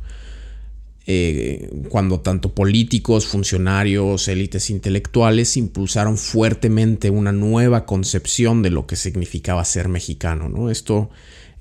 eh, 1.07 1.69
cuando 1.89 2.19
tanto 2.21 2.55
políticos, 2.55 3.27
funcionarios, 3.27 4.27
élites 4.27 4.71
intelectuales 4.71 5.55
impulsaron 5.55 6.17
fuertemente 6.17 7.11
una 7.11 7.31
nueva 7.31 7.85
concepción 7.85 8.63
de 8.63 8.71
lo 8.71 8.87
que 8.87 8.95
significaba 8.95 9.63
ser 9.65 9.87
mexicano. 9.87 10.49
¿no? 10.49 10.71
Esto 10.71 11.11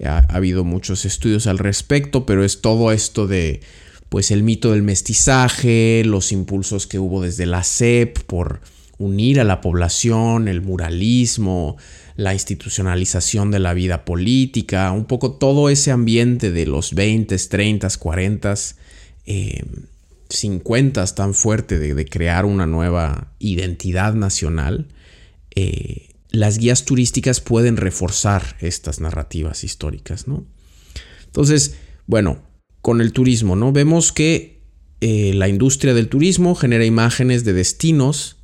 ha, 0.04 0.18
habido 0.28 0.64
muchos 0.64 1.04
estudios 1.04 1.46
al 1.46 1.58
respecto, 1.58 2.26
pero 2.26 2.44
es 2.44 2.60
todo 2.60 2.92
esto 2.92 3.26
de 3.26 3.60
pues 4.08 4.30
el 4.30 4.42
mito 4.42 4.72
del 4.72 4.82
mestizaje, 4.82 6.02
los 6.04 6.30
impulsos 6.30 6.86
que 6.86 6.98
hubo 6.98 7.20
desde 7.22 7.46
la 7.46 7.64
SEP 7.64 8.18
por 8.20 8.60
unir 8.98 9.40
a 9.40 9.44
la 9.44 9.60
población, 9.60 10.46
el 10.46 10.62
muralismo, 10.62 11.76
la 12.16 12.32
institucionalización 12.32 13.50
de 13.50 13.58
la 13.58 13.74
vida 13.74 14.04
política, 14.04 14.92
un 14.92 15.06
poco 15.06 15.32
todo 15.32 15.68
ese 15.68 15.90
ambiente 15.90 16.52
de 16.52 16.66
los 16.66 16.94
20, 16.94 17.36
30, 17.36 17.88
40 17.98 18.54
eh, 19.26 19.64
50 20.28 21.06
tan 21.14 21.34
fuerte 21.34 21.78
de, 21.78 22.04
crear 22.06 22.44
una 22.44 22.66
nueva 22.66 23.32
identidad 23.38 24.14
nacional, 24.14 24.88
eh, 25.54 26.08
las 26.34 26.58
guías 26.58 26.84
turísticas 26.84 27.40
pueden 27.40 27.76
reforzar 27.76 28.56
estas 28.60 29.00
narrativas 29.00 29.64
históricas, 29.64 30.28
¿no? 30.28 30.46
Entonces, 31.26 31.76
bueno, 32.06 32.42
con 32.80 33.00
el 33.00 33.12
turismo, 33.12 33.56
¿no? 33.56 33.72
Vemos 33.72 34.12
que 34.12 34.60
eh, 35.00 35.32
la 35.34 35.48
industria 35.48 35.94
del 35.94 36.08
turismo 36.08 36.54
genera 36.54 36.84
imágenes 36.84 37.44
de 37.44 37.52
destinos 37.52 38.36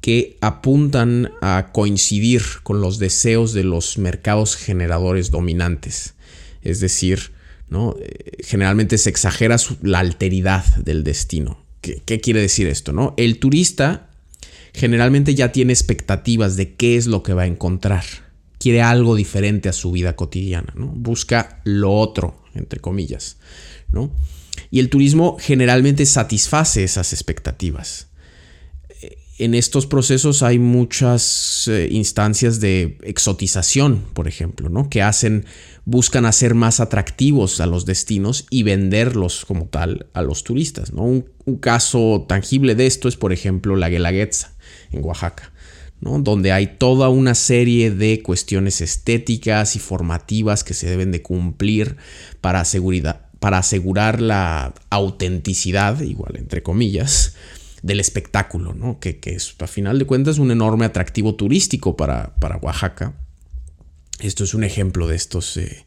que 0.00 0.38
apuntan 0.40 1.32
a 1.42 1.70
coincidir 1.72 2.42
con 2.62 2.80
los 2.80 2.98
deseos 2.98 3.52
de 3.52 3.64
los 3.64 3.98
mercados 3.98 4.56
generadores 4.56 5.30
dominantes. 5.30 6.14
Es 6.62 6.80
decir, 6.80 7.32
¿no? 7.68 7.96
Eh, 8.00 8.42
generalmente 8.42 8.98
se 8.98 9.10
exagera 9.10 9.56
la 9.82 9.98
alteridad 9.98 10.64
del 10.76 11.04
destino. 11.04 11.64
¿Qué, 11.80 12.02
¿Qué, 12.04 12.20
quiere 12.20 12.40
decir 12.40 12.66
esto? 12.66 12.92
¿no? 12.92 13.14
El 13.16 13.38
turista 13.38 14.09
generalmente 14.80 15.34
ya 15.34 15.52
tiene 15.52 15.74
expectativas 15.74 16.56
de 16.56 16.74
qué 16.74 16.96
es 16.96 17.06
lo 17.06 17.22
que 17.22 17.34
va 17.34 17.42
a 17.42 17.46
encontrar. 17.46 18.02
Quiere 18.58 18.80
algo 18.80 19.14
diferente 19.14 19.68
a 19.68 19.74
su 19.74 19.92
vida 19.92 20.16
cotidiana. 20.16 20.72
¿no? 20.74 20.86
Busca 20.86 21.60
lo 21.64 21.92
otro, 21.92 22.42
entre 22.54 22.80
comillas. 22.80 23.36
¿no? 23.92 24.10
Y 24.70 24.80
el 24.80 24.88
turismo 24.88 25.36
generalmente 25.38 26.06
satisface 26.06 26.82
esas 26.82 27.12
expectativas 27.12 28.10
en 29.40 29.54
estos 29.54 29.86
procesos 29.86 30.42
hay 30.42 30.58
muchas 30.58 31.66
eh, 31.66 31.88
instancias 31.90 32.60
de 32.60 32.98
exotización, 33.02 34.04
por 34.12 34.28
ejemplo, 34.28 34.68
¿no? 34.68 34.90
que 34.90 35.00
hacen, 35.00 35.46
buscan 35.86 36.26
hacer 36.26 36.54
más 36.54 36.78
atractivos 36.78 37.58
a 37.60 37.66
los 37.66 37.86
destinos 37.86 38.46
y 38.50 38.64
venderlos 38.64 39.46
como 39.46 39.64
tal 39.64 40.08
a 40.12 40.20
los 40.20 40.44
turistas. 40.44 40.92
¿no? 40.92 41.04
Un, 41.04 41.24
caso 41.58 42.26
tangible 42.28 42.74
de 42.74 42.86
esto 42.86 43.08
es, 43.08 43.16
por 43.16 43.32
ejemplo, 43.32 43.76
la 43.76 43.88
Guelaguetza 43.88 44.52
en 44.92 45.04
Oaxaca. 45.04 45.52
¿no? 46.00 46.18
donde 46.18 46.50
hay 46.50 46.78
toda 46.78 47.10
una 47.10 47.34
serie 47.34 47.90
de 47.90 48.22
cuestiones 48.22 48.80
estéticas 48.80 49.76
y 49.76 49.78
formativas 49.78 50.64
que 50.64 50.74
se 50.74 50.88
deben 50.88 51.12
de 51.12 51.22
cumplir 51.22 51.96
para, 52.40 52.60
asegurar 52.60 54.20
la 54.20 54.74
autenticidad, 54.88 56.00
igual 56.00 56.36
entre 56.36 56.62
comillas, 56.62 57.34
del 57.82 58.00
espectáculo, 58.00 58.74
¿no? 58.74 58.98
que, 58.98 59.20
es 59.22 59.54
a 59.58 59.66
final 59.66 59.98
de 59.98 60.06
cuentas 60.06 60.38
un 60.38 60.50
enorme 60.50 60.86
atractivo 60.86 61.34
turístico 61.34 61.96
para, 61.96 62.34
para 62.36 62.56
Oaxaca. 62.56 63.14
Esto 64.20 64.44
es 64.44 64.54
un 64.54 64.64
ejemplo 64.64 65.06
de 65.06 65.16
estos, 65.16 65.56
eh, 65.56 65.84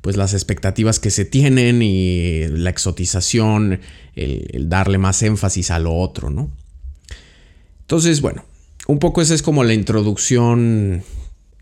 pues 0.00 0.16
las 0.16 0.32
expectativas 0.32 1.00
que 1.00 1.10
se 1.10 1.24
tienen 1.24 1.82
y 1.82 2.46
la 2.48 2.70
exotización, 2.70 3.80
el, 4.14 4.68
darle 4.68 4.98
más 4.98 5.22
énfasis 5.22 5.70
a 5.70 5.78
lo 5.78 5.96
otro, 5.96 6.30
¿no? 6.30 6.50
Entonces, 7.84 8.22
bueno, 8.22 8.44
un 8.86 8.98
poco 8.98 9.20
esa 9.20 9.34
es 9.34 9.42
como 9.42 9.62
la 9.62 9.74
introducción 9.74 11.04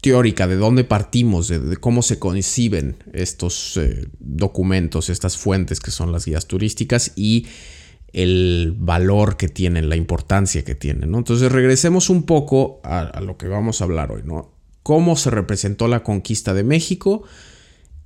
teórica 0.01 0.47
de 0.47 0.57
dónde 0.57 0.85
partimos, 0.85 1.49
de, 1.49 1.77
cómo 1.79 2.03
se 2.03 2.19
conciben 2.19 2.97
estos 3.13 3.77
eh, 3.77 4.09
documentos, 4.19 5.09
estas 5.09 5.37
fuentes 5.37 5.81
que 5.81 5.91
son 5.91 6.13
las 6.13 6.25
guías 6.25 6.47
turísticas 6.47 7.13
y 7.17 7.47
el 8.13 8.75
valor 8.77 9.37
que 9.37 9.49
tienen, 9.49 9.89
la 9.89 9.97
importancia 9.97 10.65
que 10.65 10.75
tienen. 10.75 11.15
Entonces 11.15 11.51
regresemos 11.51 12.11
un 12.11 12.25
poco 12.25 12.81
a, 12.85 13.21
lo 13.21 13.37
que 13.37 13.49
vamos 13.49 13.81
a 13.81 13.85
hablar 13.85 14.13
hoy, 14.13 14.23
¿no? 14.25 14.53
Cómo 14.83 15.17
se 15.17 15.31
representó 15.31 15.89
la 15.89 16.03
conquista 16.03 16.55
de 16.55 16.65
México 16.65 17.23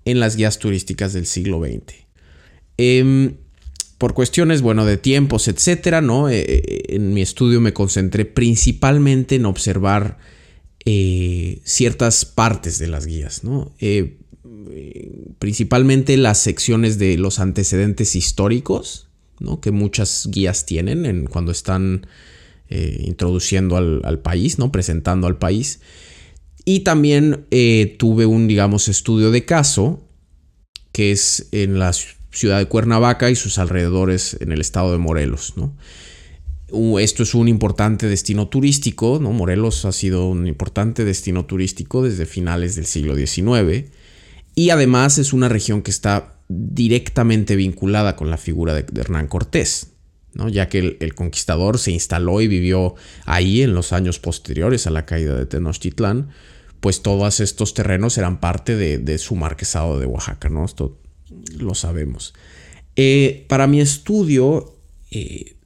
en 0.05 0.21
las 0.21 0.37
guías 0.37 0.59
turísticas 0.59 1.13
del 1.13 1.27
siglo 1.27 1.61
XX. 1.61 1.95
Por 3.99 4.15
cuestiones, 4.15 4.61
bueno, 4.61 4.85
de 4.85 4.99
tiempos, 4.99 5.49
etcétera, 5.49 6.01
¿no? 6.01 6.29
Eh, 6.29 6.45
eh, 6.47 6.83
en 6.89 7.15
mi 7.15 7.23
estudio 7.23 7.61
me 7.61 7.73
concentré 7.73 8.25
principalmente 8.27 9.37
en 9.37 9.47
observar 9.47 10.19
eh, 10.85 11.61
ciertas 11.65 12.25
partes 12.25 12.79
de 12.79 12.89
las 12.89 13.07
guías, 13.07 13.45
¿no? 13.45 13.75
principalmente 15.39 16.17
las 16.17 16.39
secciones 16.39 16.99
de 16.99 17.17
los 17.19 17.41
antecedentes 17.41 18.15
históricos, 18.15 19.09
que 19.61 19.71
muchas 19.71 20.29
guías 20.31 20.67
tienen 20.67 21.07
en, 21.07 21.27
cuando 21.27 21.53
están 21.53 22.07
introduciendo 22.69 23.77
al, 23.77 24.19
país, 24.21 24.59
¿no? 24.59 24.73
presentando 24.73 25.27
al 25.27 25.39
país. 25.39 25.81
Y 26.65 26.81
también 26.81 27.47
tuve 27.99 28.27
un, 28.27 28.49
digamos, 28.49 28.89
estudio 28.89 29.31
de 29.31 29.45
caso, 29.45 30.03
que 30.93 31.13
es 31.13 31.49
en 31.53 31.79
la 31.79 31.93
ciudad 32.37 32.59
de 32.59 32.67
Cuernavaca 32.67 33.31
y 33.31 33.35
sus 33.35 33.59
alrededores 33.59 34.37
en 34.41 34.53
el 34.53 34.61
estado 34.61 34.93
de 34.93 34.99
Morelos. 34.99 35.55
Esto 37.01 37.23
es 37.23 37.35
un 37.35 37.49
importante 37.49 38.09
destino 38.09 38.49
turístico, 38.49 39.19
¿no? 39.21 39.33
Morelos 39.33 39.85
ha 39.85 39.93
sido 39.93 40.29
un 40.29 40.47
importante 40.47 41.05
destino 41.05 41.47
turístico 41.47 42.03
desde 42.03 42.27
finales 42.27 42.77
del 42.77 42.87
siglo 42.87 43.17
XIX 43.17 43.91
y 44.55 44.71
además 44.71 45.19
es 45.19 45.33
una 45.33 45.49
región 45.49 45.83
que 45.83 45.91
está 45.91 46.41
directamente 46.49 47.57
vinculada 47.57 48.17
con 48.17 48.31
la 48.31 48.37
figura 48.37 48.75
de, 48.75 48.85
Hernán 49.01 49.29
Cortés, 49.29 49.93
¿no? 50.35 50.49
ya 50.49 50.69
que 50.69 50.97
el, 51.01 51.15
conquistador 51.15 51.79
se 51.79 51.91
instaló 51.91 52.41
y 52.41 52.49
vivió 52.49 52.95
ahí 53.25 53.63
en 53.63 53.75
los 53.75 53.93
años 53.93 54.19
posteriores 54.19 54.87
a 54.87 54.91
la 54.91 55.07
caída 55.07 55.37
de 55.37 55.47
Tenochtitlán, 55.47 56.31
pues 56.81 57.03
todos 57.03 57.41
estos 57.41 57.75
terrenos 57.75 58.17
eran 58.19 58.41
parte 58.41 58.77
de, 58.77 59.19
su 59.19 59.35
marquesado 59.35 59.99
de 59.99 60.07
Oaxaca, 60.07 60.49
¿no? 60.49 60.65
Lo 61.57 61.75
sabemos. 61.75 62.35
Eh, 62.97 63.45
para 63.49 63.67
mi 63.67 63.81
estudio 63.81 64.75
eh, 65.11 65.57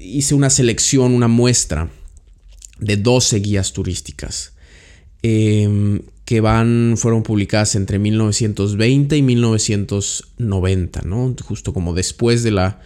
hice 0.00 0.34
una 0.34 0.50
selección, 0.50 1.12
una 1.12 1.28
muestra 1.28 1.90
de 2.78 2.96
12 2.96 3.40
guías 3.40 3.72
turísticas. 3.72 4.52
Em, 5.22 6.02
que 6.24 6.40
van, 6.40 6.94
fueron 6.96 7.22
publicadas 7.22 7.74
entre 7.74 7.98
1920 7.98 9.16
y 9.16 9.22
1990, 9.22 11.02
¿no? 11.02 11.34
Justo 11.42 11.72
como 11.72 11.94
después 11.94 12.42
de 12.42 12.50
la 12.50 12.80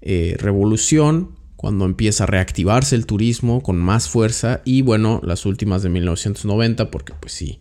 eh, 0.00 0.34
revolución, 0.38 1.32
cuando 1.56 1.84
empieza 1.84 2.24
a 2.24 2.26
reactivarse 2.26 2.96
el 2.96 3.06
turismo 3.06 3.62
con 3.62 3.76
más 3.76 4.08
fuerza 4.08 4.62
y 4.64 4.82
bueno, 4.82 5.20
las 5.22 5.46
últimas 5.46 5.82
de 5.82 5.90
1990, 5.90 6.90
porque 6.90 7.12
pues 7.20 7.34
sí, 7.34 7.60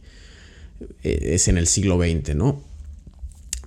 es 1.03 1.47
en 1.49 1.57
el 1.57 1.67
siglo 1.67 1.97
XX, 1.97 2.35
¿no? 2.35 2.63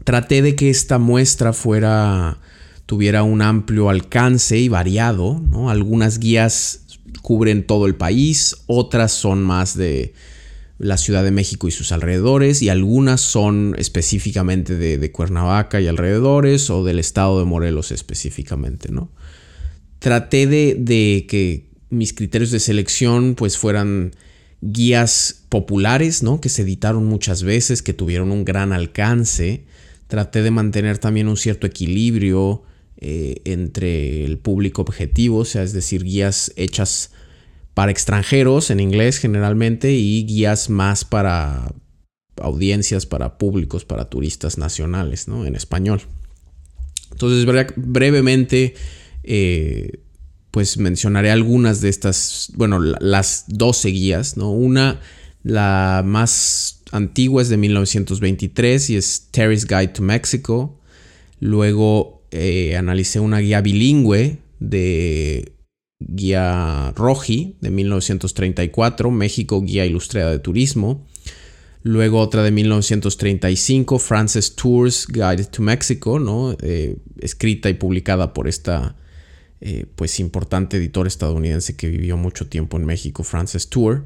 Traté 0.05 0.43
de 0.43 0.55
que 0.55 0.71
esta 0.71 0.99
muestra 0.99 1.53
fuera, 1.53 2.39
tuviera 2.87 3.23
un 3.23 3.43
amplio 3.43 3.91
alcance 3.91 4.59
y 4.59 4.69
variado, 4.69 5.41
¿no? 5.51 5.71
Algunas 5.71 6.19
guías 6.19 6.87
cubren 7.23 7.67
todo 7.67 7.87
el 7.87 7.95
país, 7.95 8.57
otras 8.67 9.13
son 9.13 9.43
más 9.43 9.77
de 9.77 10.15
la 10.79 10.97
Ciudad 10.97 11.25
de 11.25 11.31
México 11.31 11.69
y 11.69 11.73
sus 11.73 11.93
alrededores, 11.93 12.63
y 12.63 12.69
algunas 12.69 13.21
son 13.21 13.75
específicamente 13.77 14.77
de, 14.77 15.13
Cuernavaca 15.13 15.81
y 15.81 15.89
alrededores, 15.89 16.71
o 16.71 16.85
del 16.85 16.99
estado 16.99 17.39
de 17.41 17.45
Morelos 17.45 17.91
específicamente, 17.91 18.91
¿no? 18.91 19.11
Traté 19.99 20.47
de, 20.47 21.27
que 21.29 21.67
mis 21.91 22.13
criterios 22.13 22.51
de 22.53 22.61
selección 22.61 23.35
pues 23.35 23.59
fueran 23.59 24.13
guías 24.61 25.43
populares, 25.49 26.23
¿no? 26.23 26.41
Que 26.41 26.49
se 26.49 26.63
editaron 26.63 27.05
muchas 27.05 27.43
veces, 27.43 27.83
que 27.83 27.93
tuvieron 27.93 28.31
un 28.31 28.45
gran 28.45 28.73
alcance. 28.73 29.65
Traté 30.09 30.43
de 30.43 30.51
mantener 30.51 30.99
también 30.99 31.29
un 31.29 31.37
cierto 31.37 31.67
equilibrio 31.67 32.63
eh, 32.97 33.43
entre 33.45 34.25
el 34.25 34.39
público 34.39 34.83
objetivo, 34.83 35.39
o 35.39 35.45
sea, 35.45 35.63
es 35.63 35.73
decir, 35.73 36.03
guías 36.03 36.53
hechas 36.57 37.13
para 37.75 37.93
extranjeros 37.93 38.71
en 38.71 38.81
inglés 38.81 39.19
generalmente 39.19 39.93
y 39.93 40.25
guías 40.25 40.69
más 40.69 41.05
para 41.05 41.73
audiencias, 42.43 43.07
para 43.07 43.39
públicos, 43.39 43.85
para 43.85 44.11
turistas 44.11 44.59
nacionales, 44.59 45.29
¿no? 45.29 45.47
En 45.47 45.55
español. 45.55 46.01
Entonces, 47.13 47.47
brevemente, 47.77 48.75
eh, 49.23 50.01
pues 50.51 50.79
mencionaré 50.79 51.31
algunas 51.31 51.81
de 51.81 51.89
estas, 51.89 52.51
bueno, 52.55 52.81
las 52.81 53.45
12 53.49 53.89
guías, 53.91 54.37
¿no? 54.37 54.51
Una, 54.51 55.01
la 55.43 56.03
más 56.05 56.78
antigua 56.93 57.43
es 57.43 57.49
de 57.49 57.57
1923 57.57 58.91
y 58.91 58.97
es 58.97 59.29
Terry's 59.31 59.67
Guide 59.67 59.89
to 59.89 60.03
Mexico. 60.03 60.79
Luego 61.41 62.23
eh, 62.31 62.77
analicé 62.77 63.21
una 63.21 63.39
guía 63.39 63.61
bilingüe 63.61 64.39
de 64.59 65.53
Guía 66.01 66.93
Roji 66.97 67.57
de 67.61 67.71
1934, 67.71 69.11
México 69.11 69.63
Guía 69.63 69.87
Ilustrada 69.87 70.31
de 70.31 70.39
Turismo. 70.39 71.07
Luego 71.83 72.21
otra 72.21 72.43
de 72.43 72.51
1935, 72.51 73.99
Frances 73.99 74.57
Tours 74.57 75.07
Guide 75.07 75.45
to 75.45 75.63
Mexico, 75.63 76.19
¿no? 76.19 76.57
Eh, 76.61 76.97
escrita 77.21 77.71
y 77.71 77.75
publicada 77.75 78.35
por 78.35 78.49
esta 78.49 78.97
eh, 79.61 79.87
pues 79.97 80.21
importante 80.21 80.77
editor 80.77 81.07
estadounidense 81.07 81.77
que 81.77 81.89
vivió 81.89 82.17
mucho 82.17 82.47
tiempo 82.49 82.77
en 82.77 82.85
México, 82.85 83.25
Frances 83.25 83.69
Tour. 83.69 84.05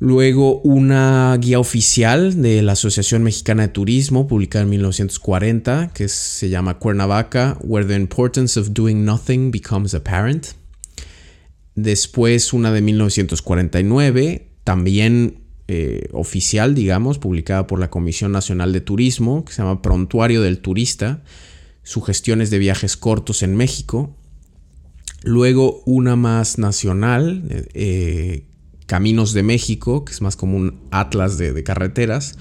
Luego 0.00 0.60
una 0.60 1.36
guía 1.40 1.58
oficial 1.58 2.40
de 2.40 2.62
la 2.62 2.72
Asociación 2.72 3.24
Mexicana 3.24 3.62
de 3.62 3.68
Turismo, 3.68 4.28
publicada 4.28 4.62
en 4.62 4.70
1940, 4.70 5.90
que 5.92 6.08
se 6.08 6.48
llama 6.48 6.78
Cuernavaca, 6.78 7.58
Where 7.62 7.86
the 7.86 7.96
Importance 7.96 8.60
of 8.60 8.68
Doing 8.70 9.04
Nothing 9.04 9.50
Becomes 9.50 9.94
Apparent. 9.94 10.48
Después 11.74 12.52
una 12.52 12.72
de 12.72 12.80
1949, 12.80 14.52
también 14.62 15.40
eh, 15.66 16.08
oficial, 16.12 16.74
digamos, 16.74 17.18
publicada 17.18 17.66
por 17.66 17.80
la 17.80 17.90
Comisión 17.90 18.30
Nacional 18.30 18.72
de 18.72 18.80
Turismo, 18.80 19.44
que 19.44 19.52
se 19.52 19.62
llama 19.62 19.82
Prontuario 19.82 20.42
del 20.42 20.60
Turista, 20.60 21.24
sugestiones 21.82 22.50
de 22.50 22.58
viajes 22.58 22.96
cortos 22.96 23.42
en 23.42 23.56
México. 23.56 24.16
Luego 25.24 25.82
una 25.84 26.14
más 26.14 26.58
nacional, 26.58 27.42
eh, 27.74 28.47
Caminos 28.88 29.34
de 29.34 29.42
México, 29.42 30.06
que 30.06 30.12
es 30.12 30.22
más 30.22 30.34
como 30.34 30.56
un 30.56 30.80
atlas 30.90 31.36
de, 31.36 31.62
carreteras, 31.62 32.38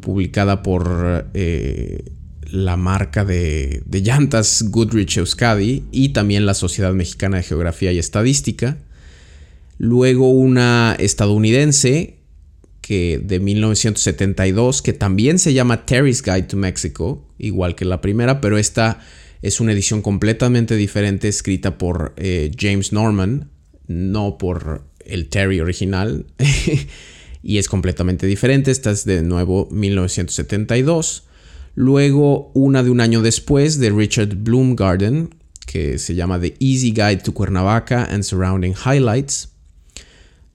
publicada 0.00 0.64
por 0.64 1.30
eh, 1.34 2.04
la 2.50 2.76
marca 2.76 3.24
de, 3.24 3.84
llantas 3.90 4.64
Goodrich 4.70 5.18
Euskadi 5.18 5.84
y 5.92 6.08
también 6.08 6.46
la 6.46 6.54
Sociedad 6.54 6.92
Mexicana 6.92 7.36
de 7.36 7.44
Geografía 7.44 7.92
y 7.92 8.00
Estadística. 8.00 8.76
Luego 9.78 10.30
una 10.30 10.96
estadounidense 10.98 12.18
que 12.80 13.20
de 13.22 13.38
1972 13.38 14.82
que 14.82 14.94
también 14.94 15.38
se 15.38 15.54
llama 15.54 15.86
Terry's 15.86 16.22
Guide 16.22 16.42
to 16.42 16.56
Mexico, 16.56 17.24
igual 17.38 17.76
que 17.76 17.84
la 17.84 18.00
primera, 18.00 18.40
pero 18.40 18.58
esta 18.58 18.98
es 19.42 19.60
una 19.60 19.70
edición 19.70 20.02
completamente 20.02 20.74
diferente 20.74 21.28
escrita 21.28 21.78
por 21.78 22.14
eh, 22.16 22.50
James 22.58 22.92
Norman, 22.92 23.48
no 23.86 24.38
por 24.38 24.82
el 25.06 25.28
Terry 25.28 25.60
original, 25.60 26.26
y 27.42 27.58
es 27.58 27.68
completamente 27.68 28.26
diferente. 28.26 28.70
Esta 28.70 28.90
es 28.90 29.04
de 29.04 29.22
nuevo 29.22 29.68
1972. 29.70 31.24
Luego 31.74 32.50
una 32.54 32.82
de 32.82 32.90
un 32.90 33.00
año 33.00 33.20
después 33.20 33.78
de 33.78 33.90
Richard 33.90 34.36
Bloomgarden, 34.36 35.34
que 35.66 35.98
se 35.98 36.14
llama 36.14 36.40
The 36.40 36.54
Easy 36.60 36.92
Guide 36.92 37.18
to 37.18 37.32
Cuernavaca 37.32 38.04
and 38.04 38.22
Surrounding 38.22 38.74
Highlights. 38.74 39.50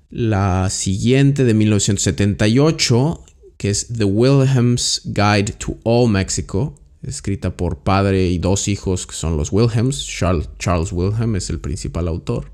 La 0.10 0.70
siguiente 0.70 1.44
de 1.44 1.54
1978, 1.54 3.24
que 3.58 3.70
es 3.70 3.88
The 3.88 4.06
Wilhelm's 4.06 5.02
Guide 5.06 5.54
to 5.60 5.78
All 5.84 6.10
Mexico, 6.10 6.80
escrita 7.04 7.56
por 7.56 7.80
padre 7.80 8.28
y 8.28 8.40
dos 8.40 8.68
hijos 8.68 9.06
que 9.06 9.14
son 9.14 9.38
los 9.38 9.52
Wilhelms. 9.52 10.06
Charles, 10.06 10.50
Charles 10.58 10.92
Wilhelm 10.92 11.36
es 11.36 11.50
el 11.50 11.60
principal 11.60 12.08
autor. 12.08 12.52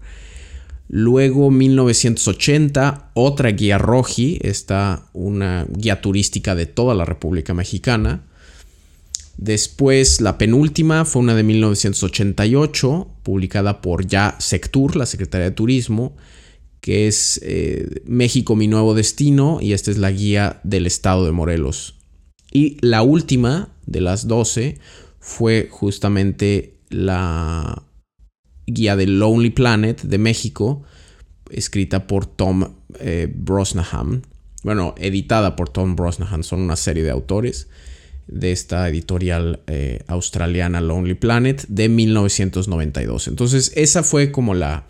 Luego 0.88 1.50
1980, 1.50 3.12
otra 3.16 3.50
guía 3.52 3.78
roji, 3.78 4.40
está 4.42 5.08
una 5.14 5.66
guía 5.70 6.02
turística 6.02 6.54
de 6.54 6.68
toda 6.68 6.94
la 6.94 7.06
República 7.06 7.54
Mexicana. 7.54 8.24
Después 9.38 10.22
la 10.22 10.38
penúltima 10.38 11.04
fue 11.06 11.24
una 11.24 11.36
de 11.36 11.44
1988, 11.44 13.08
publicada 13.24 13.82
por 13.82 14.06
ya 14.06 14.36
Sectur, 14.40 14.96
la 14.96 15.06
Secretaría 15.06 15.46
de 15.46 15.56
Turismo, 15.56 16.16
que 16.82 17.08
es 17.08 17.42
eh, 17.44 18.04
México 18.06 18.56
mi 18.56 18.68
nuevo 18.68 18.94
destino 18.94 19.58
y 19.60 19.74
esta 19.74 19.90
es 19.90 19.98
la 19.98 20.12
guía 20.12 20.62
del 20.64 20.86
estado 20.86 21.26
de 21.26 21.32
Morelos. 21.32 21.96
Y 22.52 22.78
la 22.82 23.02
última 23.02 23.70
de 23.88 24.02
las 24.02 24.28
12 24.28 24.78
fue 25.20 25.68
justamente 25.72 26.78
la 26.90 27.85
guía 28.68 28.96
del 28.96 29.20
Lonely 29.20 29.52
Planet 29.52 30.02
de 30.02 30.18
México, 30.18 30.84
escrita 31.50 32.08
por 32.08 32.26
Tom 32.26 32.76
eh, 33.00 33.32
Brosnahan. 33.34 34.24
Bueno, 34.64 34.96
editada 34.98 35.56
por 35.56 35.70
Tom 35.70 35.96
Brosnahan, 35.96 36.44
son 36.44 36.62
una 36.62 36.76
serie 36.76 37.04
de 37.04 37.12
autores 37.12 37.68
de 38.28 38.52
esta 38.52 38.90
editorial 38.90 39.62
eh, 39.68 40.04
australiana 40.08 40.82
Lonely 40.82 41.14
Planet 41.14 41.66
de 41.68 41.90
1992. 41.90 43.28
Entonces, 43.28 43.72
esa 43.76 44.02
fue 44.02 44.32
como 44.32 44.56
la, 44.56 44.88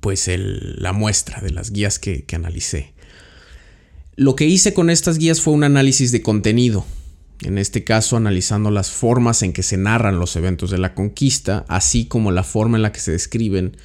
pues 0.00 0.30
la 0.34 0.92
muestra 0.92 1.40
de 1.40 1.50
las 1.50 1.70
guías 1.70 1.98
que 1.98 2.24
analicé. 2.32 2.92
Lo 4.16 4.36
que 4.36 4.46
hice 4.46 4.74
con 4.74 4.90
estas 4.90 5.18
guías 5.18 5.40
fue 5.40 5.54
un 5.54 5.64
análisis 5.64 6.12
de 6.12 6.22
contenido, 6.22 6.86
en 7.44 7.58
este 7.58 7.84
caso 7.84 8.16
analizando 8.16 8.70
las 8.70 8.90
formas 8.90 9.42
en 9.42 9.52
que 9.52 9.62
se 9.62 9.76
narran 9.76 10.18
los 10.18 10.36
eventos 10.36 10.70
de 10.70 10.78
la 10.78 10.94
conquista, 10.94 11.64
así 11.68 12.06
como 12.06 12.30
la 12.30 12.44
forma 12.44 12.78
en 12.78 12.82
la 12.82 12.92
que 12.92 13.00
se 13.00 13.12
describen 13.12 13.76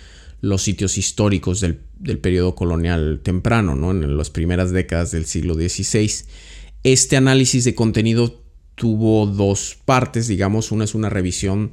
los 0.41 0.61
sitios 0.61 0.97
históricos 0.97 1.61
del, 1.61 1.79
periodo 2.19 2.55
colonial 2.55 3.21
temprano, 3.23 3.75
¿no? 3.75 3.91
en 3.91 4.17
las 4.17 4.29
primeras 4.29 4.71
décadas 4.71 5.11
del 5.11 5.25
siglo 5.25 5.55
XVI. 5.55 6.11
Este 6.83 7.17
análisis 7.17 7.63
de 7.63 7.73
contenido 7.73 8.43
tuvo 8.75 9.25
dos 9.25 9.77
partes, 9.83 10.27
digamos, 10.27 10.71
una 10.71 10.83
es 10.83 10.93
una 10.93 11.09
revisión 11.09 11.71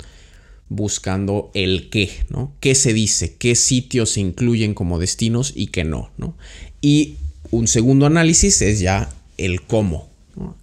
buscando 0.71 1.51
el 1.53 1.91
qué, 1.91 2.11
¿no? 2.31 2.57
¿Qué 2.61 2.75
se 2.75 2.95
dice? 2.95 3.37
¿Qué 3.37 3.55
sitios 3.55 4.11
se 4.13 4.21
incluyen 4.21 4.73
como 4.73 4.99
destinos 4.99 5.53
y 5.55 5.67
qué 5.67 5.85
no, 5.85 6.11
¿no? 6.17 6.37
Y 6.81 7.17
un 7.51 7.69
segundo 7.69 8.07
análisis 8.07 8.63
es 8.63 8.81
ya 8.81 9.11
el 9.37 9.63
cómo, 9.63 10.14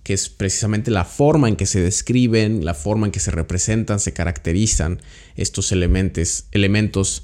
que 0.04 0.14
es 0.14 0.30
precisamente 0.30 0.92
la 0.92 1.06
forma 1.06 1.48
en 1.48 1.56
que 1.56 1.66
se 1.66 1.80
describen, 1.80 2.66
la 2.66 2.74
forma 2.74 3.08
en 3.08 3.12
que 3.12 3.20
se 3.20 3.32
representan, 3.32 4.00
se 4.00 4.14
caracterizan 4.14 5.02
estos 5.36 5.72
elementos, 5.72 6.46
elementos 6.52 7.24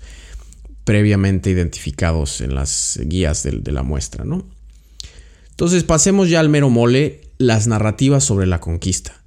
previamente 0.84 1.50
identificados 1.50 2.42
en 2.42 2.56
las 2.56 3.00
guías 3.04 3.44
de, 3.44 3.72
la 3.72 3.84
muestra, 3.84 4.24
¿no? 4.24 4.48
Entonces 5.50 5.84
pasemos 5.84 6.30
ya 6.30 6.40
al 6.40 6.50
mero 6.50 6.70
mole, 6.70 7.22
las 7.38 7.68
narrativas 7.68 8.24
sobre 8.24 8.48
la 8.48 8.62
conquista. 8.62 9.22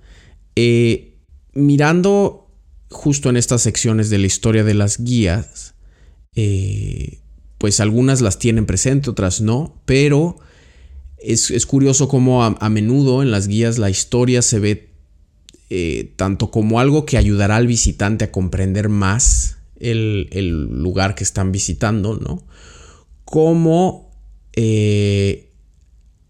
Eh, 0.56 1.18
mirando 1.52 2.50
justo 2.88 3.28
en 3.28 3.36
estas 3.36 3.62
secciones 3.62 4.10
de 4.10 4.18
la 4.18 4.26
historia 4.26 4.64
de 4.64 4.74
las 4.74 4.98
guías, 4.98 5.74
eh, 6.34 7.18
pues 7.58 7.80
algunas 7.80 8.20
las 8.20 8.38
tienen 8.38 8.64
presente, 8.64 9.10
otras 9.10 9.40
no, 9.40 9.82
pero 9.84 10.38
es, 11.22 11.66
curioso 11.66 12.08
cómo 12.08 12.44
a, 12.44 12.68
menudo 12.68 13.22
en 13.22 13.30
las 13.30 13.48
guías 13.48 13.78
la 13.78 13.90
historia 13.90 14.42
se 14.42 14.58
ve 14.58 14.90
eh, 15.68 16.12
tanto 16.16 16.50
como 16.50 16.80
algo 16.80 17.06
que 17.06 17.16
ayudará 17.16 17.56
al 17.56 17.66
visitante 17.66 18.24
a 18.24 18.32
comprender 18.32 18.88
más 18.88 19.58
el, 19.78 20.28
lugar 20.70 21.14
que 21.14 21.24
están 21.24 21.52
visitando, 21.52 22.16
¿no? 22.16 22.42
Como 23.24 24.10
eh, 24.54 25.52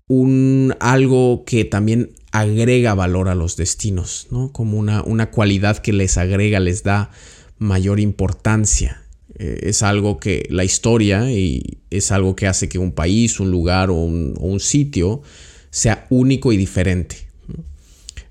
un, 0.07 0.75
algo 0.81 1.45
que 1.47 1.65
también 1.65 2.13
agrega 2.33 2.95
valor 2.95 3.29
a 3.29 3.35
los 3.35 3.57
destinos, 3.57 4.29
¿no? 4.31 4.53
Como 4.53 4.79
una, 4.79 5.03
una 5.03 5.31
cualidad 5.31 5.79
que 5.79 5.93
les 5.93 6.19
agrega, 6.19 6.61
les 6.61 6.83
da 6.83 7.11
mayor 7.59 7.99
importancia. 8.01 9.00
Eh, 9.43 9.71
es 9.71 9.83
algo 9.83 10.19
que 10.19 10.47
la 10.51 10.65
historia 10.65 11.33
y 11.33 11.79
es 11.89 12.13
algo 12.13 12.37
que 12.37 12.47
hace 12.47 12.69
que 12.69 12.79
un 12.79 12.93
país, 12.93 13.41
un 13.41 13.51
lugar 13.51 13.89
o 13.89 13.95
un, 13.95 14.61
sitio 14.61 15.23
sea 15.71 16.07
único 16.11 16.53
y 16.53 16.59
diferente. 16.59 17.17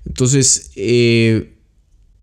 Entonces, 0.06 0.70
eh, 0.76 1.56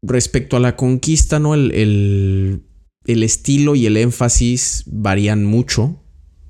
respecto 0.02 0.56
a 0.56 0.62
la 0.62 0.78
conquista, 0.78 1.38
¿no? 1.38 1.54
El, 1.54 2.64
el 3.06 3.24
estilo 3.24 3.76
y 3.76 3.88
el 3.88 3.98
énfasis 3.98 4.84
varían 4.86 5.44
mucho 5.44 6.02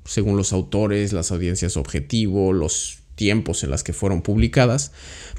según 0.04 0.36
los 0.36 0.52
autores, 0.52 1.12
las 1.12 1.32
audiencias 1.32 1.76
objetivo, 1.76 2.52
los 2.52 3.00
tiempos 3.16 3.64
en 3.64 3.70
las 3.70 3.82
que 3.82 3.92
fueron 3.92 4.22
publicadas, 4.22 4.92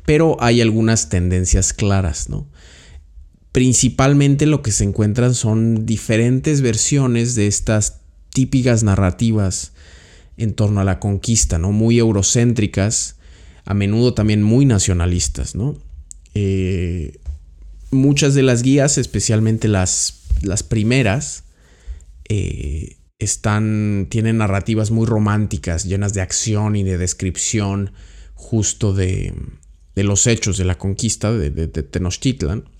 pero 0.05 0.37
hay 0.41 0.61
algunas 0.61 1.07
tendencias 1.09 1.71
claras, 1.73 2.29
¿no? 2.29 2.47
Principalmente 3.59 4.45
lo 4.45 4.61
que 4.61 4.71
se 4.71 4.85
encuentran 4.85 5.35
son 5.35 5.85
diferentes 5.85 6.61
versiones 6.61 7.35
de 7.35 7.47
estas 7.47 7.99
típicas 8.29 8.83
narrativas 8.83 9.73
en 10.37 10.53
torno 10.53 10.79
a 10.79 10.85
la 10.85 10.97
conquista, 11.01 11.59
¿no? 11.59 11.73
Muy 11.73 11.99
eurocéntricas, 11.99 13.17
a 13.65 13.73
menudo 13.73 14.13
también 14.13 14.43
muy 14.43 14.63
nacionalistas, 14.63 15.55
¿no? 15.55 15.77
Eh, 16.35 17.19
muchas 17.91 18.33
de 18.33 18.43
las 18.43 18.61
guías, 18.61 18.97
especialmente 18.97 19.67
las, 19.67 20.21
las 20.41 20.63
primeras, 20.63 21.43
eh, 22.29 22.95
están, 23.19 24.07
tienen 24.09 24.37
narrativas 24.37 24.89
muy 24.89 25.05
románticas, 25.05 25.83
llenas 25.83 26.13
de 26.13 26.21
acción 26.21 26.77
y 26.77 26.83
de 26.83 26.97
descripción 26.97 27.91
justo 28.35 28.93
de, 28.93 29.33
los 29.95 30.27
hechos 30.27 30.57
de 30.57 30.63
la 30.63 30.77
conquista 30.77 31.33
de, 31.33 31.67
Tenochtitlan. 31.67 32.78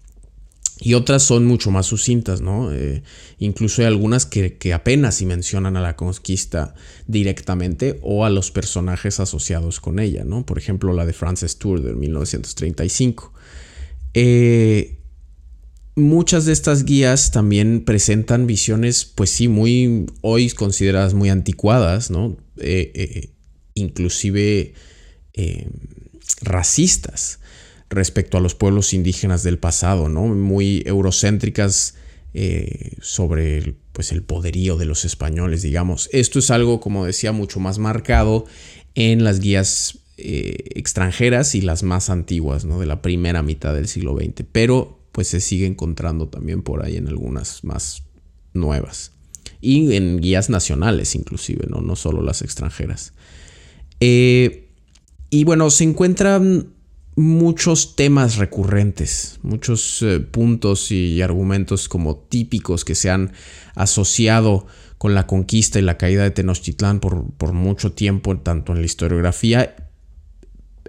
Y 0.82 0.94
otras 0.94 1.24
son 1.24 1.46
mucho 1.46 1.72
más 1.72 1.88
sucintas, 1.88 2.40
¿no? 2.40 2.72
Eh, 2.72 3.04
incluso 3.38 3.82
hay 3.82 3.88
algunas 3.88 4.26
que, 4.26 4.74
apenas 4.74 5.16
si 5.16 5.26
mencionan 5.26 5.76
a 5.76 5.82
la 5.82 5.98
conquista 5.98 6.74
directamente 7.06 8.00
o 8.02 8.24
a 8.24 8.30
los 8.30 8.52
personajes 8.52 9.20
asociados 9.20 9.82
con 9.82 10.00
ella, 10.00 10.24
¿no? 10.24 10.46
Por 10.46 10.58
ejemplo, 10.58 10.94
la 10.94 11.06
de 11.06 11.12
Frances 11.12 11.58
Tour 11.58 11.82
de 11.82 11.96
1935. 11.96 13.34
Eh, 14.14 15.02
muchas 15.96 16.46
de 16.46 16.54
estas 16.54 16.86
guías 16.86 17.32
también 17.32 17.84
presentan 17.84 18.48
visiones, 18.48 19.04
pues 19.04 19.32
sí, 19.32 19.50
muy 19.50 20.06
hoy 20.22 20.50
consideradas 20.52 21.14
muy 21.14 21.30
anticuadas, 21.30 22.10
¿no? 22.10 22.38
Eh, 22.58 23.34
inclusive 23.74 24.74
racistas 26.42 27.40
respecto 27.90 28.38
a 28.38 28.42
los 28.42 28.56
pueblos 28.56 28.94
indígenas 28.94 29.44
del 29.44 29.58
pasado, 29.58 30.10
¿no? 30.10 30.28
Muy 30.28 30.84
eurocéntricas 30.86 31.96
sobre 33.02 33.76
pues, 33.92 34.12
el 34.12 34.22
poderío 34.22 34.78
de 34.78 34.86
los 34.86 35.04
españoles, 35.04 35.64
digamos. 35.64 36.10
Esto 36.14 36.40
es 36.40 36.52
algo, 36.52 36.80
como 36.80 37.06
decía, 37.06 37.32
mucho 37.32 37.60
más 37.60 37.80
marcado 37.80 38.46
en 38.94 39.24
las 39.24 39.40
guías 39.40 40.00
extranjeras 40.18 41.56
y 41.56 41.62
las 41.62 41.82
más 41.82 42.10
antiguas, 42.10 42.66
¿no? 42.66 42.80
De 42.80 42.86
la 42.86 43.02
primera 43.02 43.42
mitad 43.42 43.74
del 43.74 43.88
siglo 43.88 44.16
XX. 44.16 44.46
Pero 44.52 45.00
pues 45.12 45.28
se 45.28 45.42
sigue 45.42 45.66
encontrando 45.66 46.28
también 46.28 46.62
por 46.62 46.86
ahí 46.86 46.96
en 46.96 47.08
algunas 47.08 47.64
más 47.64 48.04
nuevas. 48.54 49.12
Y 49.62 49.94
en 49.96 50.20
guías 50.20 50.50
nacionales 50.50 51.16
inclusive, 51.16 51.68
no, 51.68 51.82
no 51.82 51.96
solo 51.96 52.22
las 52.22 52.42
extranjeras. 52.42 53.14
Eh, 54.00 54.70
y 55.30 55.44
bueno, 55.44 55.70
se 55.70 55.84
encuentran 55.84 56.74
muchos 57.20 57.98
temas 57.98 58.38
recurrentes, 58.38 59.40
muchos 59.44 60.02
eh, 60.04 60.22
puntos 60.22 60.90
y 60.90 61.22
argumentos 61.22 61.90
como 61.90 62.16
típicos 62.16 62.86
que 62.86 62.96
se 62.96 63.10
han 63.10 63.34
asociado 63.76 64.68
con 64.98 65.14
la 65.14 65.28
conquista 65.28 65.80
y 65.80 65.82
la 65.82 65.98
caída 65.98 66.24
de 66.24 66.32
Tenochtitlán 66.32 67.02
por, 67.02 67.30
por 67.34 67.52
mucho 67.52 67.92
tiempo, 67.92 68.38
tanto 68.38 68.72
en 68.72 68.80
la 68.80 68.86
historiografía 68.86 69.76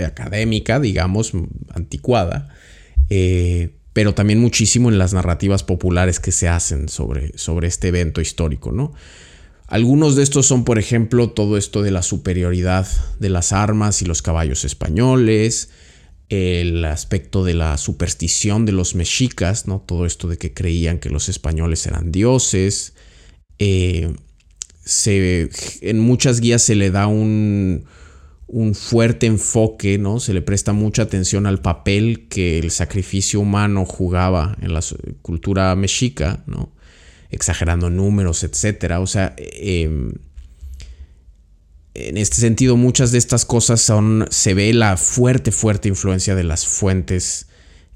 académica, 0.04 0.78
digamos, 0.78 1.32
anticuada, 1.74 2.48
eh, 3.08 3.74
pero 3.92 4.14
también 4.14 4.40
muchísimo 4.40 4.88
en 4.88 4.98
las 4.98 5.12
narrativas 5.12 5.64
populares 5.64 6.20
que 6.20 6.30
se 6.30 6.48
hacen 6.48 6.88
sobre, 6.88 7.36
sobre 7.36 7.66
este 7.66 7.88
evento 7.88 8.20
histórico, 8.20 8.70
¿no? 8.70 8.92
Algunos 9.66 10.14
de 10.14 10.22
estos 10.22 10.46
son, 10.46 10.64
por 10.64 10.78
ejemplo, 10.78 11.30
todo 11.30 11.56
esto 11.56 11.82
de 11.82 11.90
la 11.90 12.02
superioridad 12.02 12.86
de 13.18 13.30
las 13.30 13.52
armas 13.52 14.00
y 14.00 14.04
los 14.04 14.22
caballos 14.22 14.64
españoles, 14.64 15.70
el 16.30 16.84
aspecto 16.84 17.44
de 17.44 17.54
la 17.54 17.76
superstición 17.76 18.64
de 18.64 18.72
los 18.72 18.94
mexicas, 18.94 19.66
¿no? 19.66 19.80
Todo 19.84 20.06
esto 20.06 20.28
de 20.28 20.38
que 20.38 20.54
creían 20.54 20.98
que 20.98 21.10
los 21.10 21.28
españoles 21.28 21.86
eran 21.86 22.12
dioses. 22.12 22.94
Eh, 23.58 24.14
en 25.82 26.00
muchas 26.00 26.40
guías 26.40 26.62
se 26.62 26.76
le 26.76 26.90
da 26.90 27.08
un, 27.08 27.84
un 28.46 28.74
fuerte 28.76 29.26
enfoque, 29.26 29.98
¿no? 29.98 30.20
Se 30.20 30.32
le 30.32 30.40
presta 30.40 30.72
mucha 30.72 31.02
atención 31.02 31.46
al 31.46 31.60
papel 31.60 32.28
que 32.28 32.60
el 32.60 32.70
sacrificio 32.70 33.40
humano 33.40 33.84
jugaba 33.84 34.56
en 34.62 34.72
la 34.72 34.80
cultura 35.22 35.74
mexica, 35.74 36.44
¿no? 36.46 36.72
Exagerando 37.30 37.90
números, 37.90 38.44
etcétera. 38.44 39.00
O 39.00 39.06
sea, 39.08 39.34
em, 39.36 40.12
en 41.94 42.16
este 42.16 42.36
sentido, 42.36 42.76
muchas 42.76 43.12
de 43.12 43.18
estas 43.18 43.44
cosas 43.44 43.80
son. 43.80 44.26
se 44.30 44.54
ve 44.54 44.72
la 44.72 44.96
fuerte, 44.96 45.52
fuerte 45.52 45.88
influencia 45.88 46.34
de 46.34 46.44
las 46.44 46.66
fuentes 46.66 47.46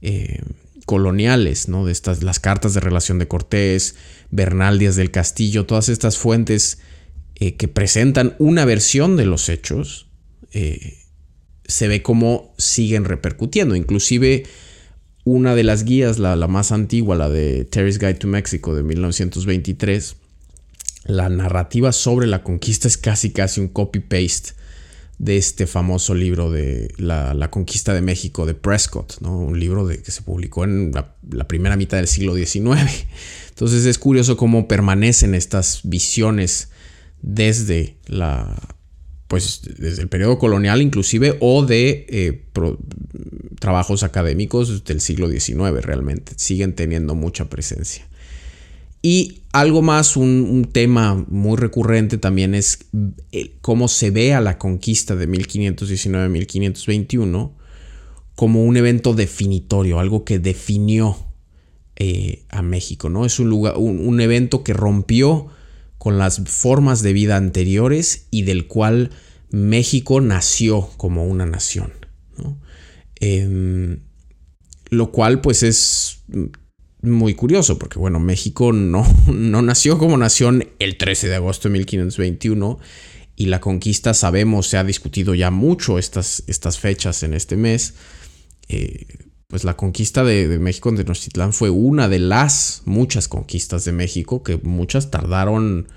eh, 0.03 0.41
coloniales, 0.87 1.69
¿no? 1.69 1.87
De 1.87 1.93
estas, 1.93 2.23
las 2.23 2.41
cartas 2.41 2.75
de 2.75 2.81
relación 2.81 3.19
de 3.19 3.29
Cortés, 3.29 3.97
Bernal 4.31 4.79
Díaz 4.79 4.97
del 4.97 5.11
Castillo, 5.11 5.67
todas 5.67 5.89
estas 5.89 6.19
fuentes 6.19 6.79
eh, 7.37 7.57
que 7.57 7.69
presentan 7.69 8.37
una 8.39 8.65
versión 8.65 9.17
de 9.17 9.27
los 9.27 9.49
hechos 9.49 10.09
eh, 10.53 10.99
se 11.67 11.89
ve 11.89 12.03
cómo 12.03 12.55
siguen 12.59 13.05
repercutiendo. 13.05 13.75
Inclusive 13.75 14.45
una 15.25 15.55
de 15.55 15.65
las 15.65 15.85
guías, 15.85 16.19
la, 16.19 16.37
más 16.47 16.71
antigua, 16.71 17.17
la 17.17 17.29
de 17.29 17.65
Terry's 17.65 17.99
Guide 17.99 18.15
to 18.15 18.29
Mexico 18.29 18.75
de 18.75 18.83
1923, 18.83 20.17
la 21.05 21.29
narrativa 21.29 21.93
sobre 21.93 22.27
la 22.27 22.43
conquista 22.43 22.89
es 22.89 22.97
casi 22.97 23.31
casi 23.31 23.61
un 23.61 23.69
copy-paste 23.69 24.53
de 25.19 25.37
este 25.37 25.67
famoso 25.67 26.15
libro 26.15 26.51
de 26.51 26.93
la, 26.99 27.49
conquista 27.51 27.95
de 27.95 28.01
México 28.01 28.47
de 28.47 28.55
Prescott, 28.55 29.21
¿no? 29.21 29.39
un 29.39 29.61
libro 29.61 29.87
de, 29.87 30.03
que 30.03 30.11
se 30.11 30.23
publicó 30.23 30.65
en 30.65 30.91
la, 30.93 31.15
la, 31.31 31.47
primera 31.47 31.77
mitad 31.77 31.99
del 31.99 32.09
siglo 32.09 32.35
XIX. 32.35 33.07
Entonces 33.51 33.87
es 33.87 33.99
curioso 33.99 34.37
cómo 34.37 34.67
permanecen 34.67 35.35
estas 35.35 35.81
visiones 35.85 36.71
desde 37.23 37.97
la, 38.07 38.77
pues 39.29 39.63
desde 39.79 40.03
el 40.03 40.09
periodo 40.09 40.39
colonial 40.39 40.83
inclusive 40.83 41.37
o 41.41 41.65
de 41.65 42.07
eh, 42.09 42.45
trabajos 43.59 44.03
académicos 44.03 44.85
del 44.85 45.01
siglo 45.01 45.29
XIX 45.29 45.83
realmente. 45.83 46.33
Siguen 46.37 46.75
teniendo 46.75 47.15
mucha 47.15 47.49
presencia. 47.49 48.07
Y 49.07 49.43
algo 49.53 49.83
más, 49.83 50.17
un, 50.17 50.67
tema 50.73 51.27
muy 51.29 51.59
recurrente 51.59 52.17
también 52.17 52.55
es 52.55 52.87
cómo 53.61 53.87
se 53.87 54.11
ve 54.11 54.33
a 54.33 54.41
la 54.41 54.57
conquista 54.57 55.15
de 55.15 55.29
1519-1521 55.29 57.53
como 58.35 58.65
un 58.65 58.79
evento 58.79 59.13
definitorio, 59.13 60.01
algo 60.01 60.25
que 60.25 60.39
definió 60.39 61.19
eh, 61.97 62.47
a 62.49 62.63
México, 62.63 63.11
¿no? 63.11 63.27
Es 63.27 63.39
un, 63.39 63.51
lugar, 63.51 63.75
un 63.77 64.23
evento 64.23 64.65
que 64.65 64.73
rompió 64.73 65.49
con 65.99 66.17
las 66.17 66.41
formas 66.47 67.03
de 67.03 67.13
vida 67.13 67.37
anteriores 67.37 68.29
y 68.31 68.45
del 68.45 68.67
cual 68.69 69.11
México 69.51 70.23
nació 70.23 70.89
como 70.97 71.27
una 71.27 71.45
nación. 71.45 71.93
Em, 73.21 73.99
lo 74.89 75.13
cual 75.13 75.43
pues 75.43 75.63
es 75.63 76.25
muy 77.05 77.35
curioso 77.35 77.79
porque 77.79 77.99
bueno, 77.99 78.21
México 78.21 78.73
no, 78.73 79.07
no 79.33 79.63
nació 79.63 79.99
como 79.99 80.17
nación 80.17 80.69
el 80.79 80.97
13 80.97 81.29
de 81.29 81.37
agosto 81.37 81.69
de 81.69 81.75
1521 81.75 82.79
y 83.37 83.47
la 83.47 83.61
conquista 83.61 84.15
sabemos, 84.15 84.69
se 84.69 84.77
ha 84.77 84.85
discutido 84.85 85.35
ya 85.35 85.51
mucho 85.51 85.99
estas, 85.99 86.45
estas 86.47 86.79
fechas 86.79 87.23
en 87.23 87.35
este 87.35 87.57
mes. 87.57 87.95
Eh, 88.69 89.07
pues 89.49 89.65
la 89.65 89.77
conquista 89.77 90.25
de, 90.25 90.59
México 90.59 90.89
en 90.89 90.97
Tenochtitlán 90.97 91.53
fue 91.53 91.71
una 91.71 92.09
de 92.09 92.19
las 92.19 92.83
muchas 92.87 93.29
conquistas 93.29 93.85
de 93.85 93.93
México 93.93 94.43
que 94.43 94.57
muchas 94.57 95.11
tardaron 95.11 95.89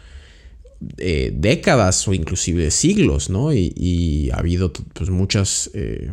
eh, 0.98 1.32
décadas 1.34 2.08
o 2.08 2.14
inclusive 2.14 2.70
siglos, 2.72 3.30
¿no? 3.30 3.54
Y, 3.54 4.30
ha 4.34 4.40
habido 4.40 4.74
pues, 4.74 5.10
muchas 5.10 5.72
eh, 5.74 6.12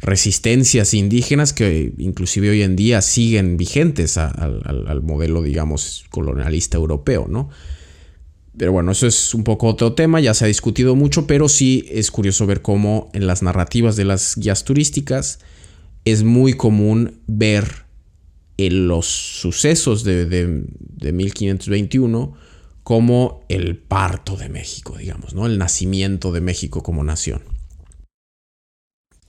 resistencias 0.00 0.94
indígenas 0.94 1.52
que 1.52 1.92
inclusive 1.98 2.50
hoy 2.50 2.62
en 2.62 2.76
día 2.76 3.02
siguen 3.02 3.56
vigentes 3.56 4.18
al, 4.18 5.02
modelo, 5.02 5.42
digamos, 5.42 6.04
colonialista 6.10 6.76
europeo, 6.76 7.26
¿no? 7.28 7.48
Pero 8.56 8.72
bueno, 8.72 8.92
eso 8.92 9.06
es 9.06 9.34
un 9.34 9.44
poco 9.44 9.68
otro 9.68 9.92
tema, 9.92 10.20
ya 10.20 10.32
se 10.32 10.44
ha 10.44 10.48
discutido 10.48 10.96
mucho, 10.96 11.26
pero 11.26 11.48
sí 11.48 11.86
es 11.90 12.10
curioso 12.10 12.46
ver 12.46 12.62
cómo 12.62 13.10
en 13.12 13.26
las 13.26 13.42
narrativas 13.42 13.96
de 13.96 14.04
las 14.04 14.36
guías 14.36 14.64
turísticas 14.64 15.40
es 16.04 16.22
muy 16.22 16.54
común 16.54 17.20
ver 17.26 17.84
en 18.56 18.88
los 18.88 19.06
sucesos 19.06 20.04
de, 20.04 20.24
de, 20.24 20.64
de 20.78 21.12
1521 21.12 22.34
como 22.82 23.44
el 23.48 23.76
parto 23.76 24.36
de 24.36 24.48
México, 24.48 24.96
digamos, 24.96 25.34
¿no? 25.34 25.46
El 25.46 25.58
nacimiento 25.58 26.32
de 26.32 26.40
México 26.40 26.82
como 26.82 27.04
nación. 27.04 27.42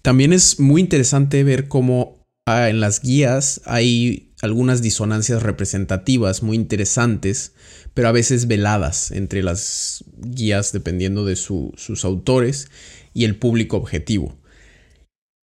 También 0.08 0.32
es 0.32 0.62
muy 0.62 0.80
interesante 0.80 1.44
ver 1.44 1.68
cómo 1.68 2.24
ah, 2.48 2.70
en 2.70 2.80
las 2.80 3.02
guías 3.02 3.60
hay 3.66 4.32
algunas 4.42 4.82
disonancias 4.82 5.44
representativas 5.44 6.44
muy 6.44 6.56
interesantes, 6.56 7.52
pero 7.94 8.08
a 8.08 8.14
veces 8.14 8.48
veladas 8.48 9.12
entre 9.12 9.44
las 9.44 10.06
guías 10.18 10.72
dependiendo 10.72 11.26
de 11.26 11.36
sus 11.36 12.06
autores 12.06 12.70
y 13.14 13.26
el 13.26 13.36
público 13.36 13.76
objetivo. 13.76 14.38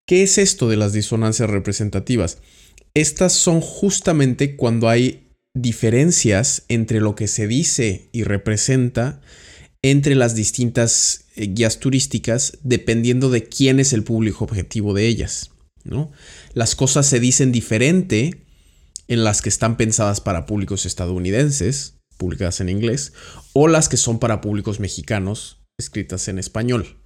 ¿Qué 0.09 0.23
es 0.23 0.39
esto 0.39 0.71
de 0.71 0.79
las 0.79 0.95
disonancias 0.95 1.51
representativas? 1.51 2.39
Estas 2.95 3.35
son 3.35 3.61
justamente 3.61 4.57
cuando 4.57 4.89
hay 4.89 5.29
diferencias 5.55 6.65
entre 6.69 7.03
lo 7.03 7.15
que 7.17 7.29
se 7.29 7.47
dice 7.47 8.09
y 8.13 8.23
representa 8.23 9.21
entre 9.85 10.15
las 10.15 10.35
distintas 10.35 11.27
eh, 11.37 11.47
guías 11.49 11.79
turísticas 11.79 12.57
dependiendo 12.63 13.29
de 13.29 13.45
quién 13.45 13.79
es 13.79 13.93
el 13.93 14.03
público 14.03 14.45
objetivo 14.45 14.95
de 14.95 15.07
ellas. 15.07 15.51
¿no? 15.85 16.11
Las 16.55 16.75
cosas 16.75 17.05
se 17.07 17.21
dicen 17.21 17.53
diferente 17.53 18.47
en 19.09 19.25
las 19.25 19.43
que 19.43 19.51
están 19.51 19.77
pensadas 19.77 20.23
para 20.23 20.47
públicos 20.47 20.87
estadounidenses, 20.87 21.99
publicadas 22.17 22.63
en 22.63 22.71
inglés, 22.71 23.13
o 23.53 23.69
las 23.69 23.91
que 23.91 23.99
son 23.99 24.19
para 24.19 24.41
públicos 24.41 24.81
mexicanos, 24.81 25.59
escritas 25.77 26.29
en 26.29 26.39
español. 26.39 26.97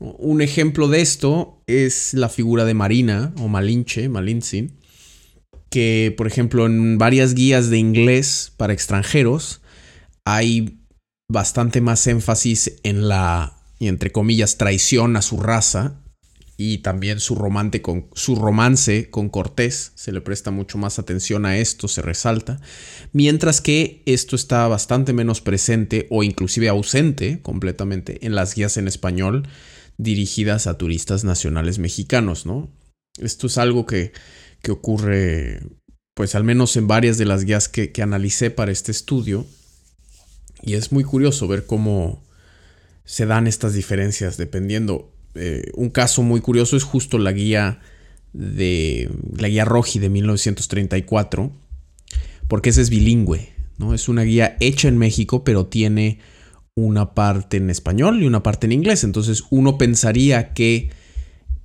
Un 0.00 0.42
ejemplo 0.42 0.88
de 0.88 1.02
esto 1.02 1.62
es 1.68 2.12
la 2.12 2.28
figura 2.28 2.64
de 2.64 2.74
Marina 2.74 3.32
o 3.38 3.46
Malinche, 3.46 4.08
Malintzin, 4.08 4.80
que, 5.70 6.12
por 6.16 6.26
ejemplo, 6.26 6.66
en 6.66 6.98
varias 6.98 7.34
guías 7.34 7.70
de 7.70 7.78
inglés 7.78 8.52
para 8.56 8.72
extranjeros 8.72 9.60
hay 10.24 10.75
bastante 11.28 11.80
más 11.80 12.06
énfasis 12.06 12.74
en 12.82 13.08
la, 13.08 13.58
entre 13.80 14.12
comillas, 14.12 14.58
traición 14.58 15.16
a 15.16 15.22
su 15.22 15.38
raza 15.38 16.00
y 16.56 16.78
también 16.78 17.20
su, 17.20 17.36
con, 17.82 18.08
su 18.14 18.36
romance 18.36 19.10
con 19.10 19.28
Cortés. 19.28 19.92
Se 19.94 20.12
le 20.12 20.20
presta 20.20 20.50
mucho 20.50 20.78
más 20.78 20.98
atención 20.98 21.44
a 21.44 21.58
esto, 21.58 21.88
se 21.88 22.02
resalta. 22.02 22.60
Mientras 23.12 23.60
que 23.60 24.02
esto 24.06 24.36
está 24.36 24.66
bastante 24.68 25.12
menos 25.12 25.40
presente 25.40 26.06
o 26.10 26.22
inclusive 26.22 26.68
ausente 26.68 27.40
completamente 27.42 28.24
en 28.24 28.34
las 28.34 28.54
guías 28.54 28.76
en 28.76 28.88
español 28.88 29.48
dirigidas 29.98 30.66
a 30.66 30.78
turistas 30.78 31.24
nacionales 31.24 31.78
mexicanos, 31.78 32.46
¿no? 32.46 32.70
Esto 33.18 33.46
es 33.46 33.58
algo 33.58 33.86
que 33.86 34.12
que 34.66 34.72
ocurre, 34.72 35.60
pues 36.14 36.34
al 36.34 36.42
menos 36.42 36.76
en 36.76 36.88
varias 36.88 37.18
de 37.18 37.24
las 37.24 37.44
guías 37.44 37.68
que, 37.68 37.92
analicé 38.02 38.50
para 38.50 38.72
este 38.72 38.90
estudio. 38.90 39.46
Y 40.62 40.74
es 40.74 40.92
muy 40.92 41.04
curioso 41.04 41.48
ver 41.48 41.66
cómo 41.66 42.22
se 43.04 43.26
dan 43.26 43.46
estas 43.46 43.74
diferencias 43.74 44.36
dependiendo. 44.36 45.10
Eh, 45.34 45.70
un 45.74 45.90
caso 45.90 46.22
muy 46.22 46.40
curioso 46.40 46.76
es 46.76 46.82
justo 46.82 47.18
la 47.18 47.32
guía 47.32 47.80
de 48.32 49.10
la 49.36 49.48
guía 49.48 49.64
Roji 49.64 49.98
de 49.98 50.10
1934, 50.10 51.52
porque 52.48 52.70
esa 52.70 52.80
es 52.80 52.90
bilingüe, 52.90 53.52
¿no? 53.78 53.94
Es 53.94 54.08
una 54.08 54.22
guía 54.22 54.56
hecha 54.60 54.88
en 54.88 54.98
México, 54.98 55.44
pero 55.44 55.66
tiene 55.66 56.18
una 56.74 57.14
parte 57.14 57.56
en 57.56 57.70
español 57.70 58.22
y 58.22 58.26
una 58.26 58.42
parte 58.42 58.66
en 58.66 58.72
inglés. 58.72 59.04
Entonces 59.04 59.44
uno 59.50 59.78
pensaría 59.78 60.52
que 60.52 60.90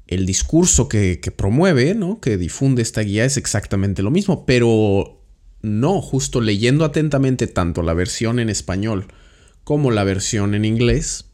el 0.08 0.26
discurso 0.26 0.90
que, 0.90 1.20
promueve, 1.36 1.96
¿no? 1.96 2.20
que 2.20 2.38
difunde 2.38 2.82
esta 2.82 3.02
guía 3.02 3.24
es 3.24 3.38
exactamente 3.38 4.02
lo 4.04 4.12
mismo, 4.12 4.46
pero 4.46 5.21
no, 5.62 6.02
justo 6.02 6.42
leyendo 6.42 6.86
atentamente 6.86 7.48
tanto 7.48 7.82
la 7.84 7.94
versión 7.94 8.40
en 8.40 8.50
español 8.50 9.08
como 9.64 9.92
la 9.92 10.04
versión 10.04 10.56
en 10.56 10.66
inglés, 10.66 11.26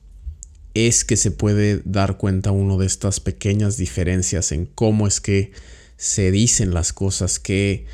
es 0.74 1.06
que 1.06 1.18
se 1.18 1.32
puede 1.32 1.82
dar 1.86 2.18
cuenta 2.18 2.52
uno 2.52 2.78
de 2.78 2.86
estas 2.86 3.20
pequeñas 3.20 3.78
diferencias 3.78 4.52
en 4.52 4.66
cómo 4.66 5.08
es 5.08 5.22
que 5.22 5.52
se 5.96 6.30
dicen 6.30 6.74
las 6.74 6.94
cosas, 6.94 7.40
qué 7.40 7.86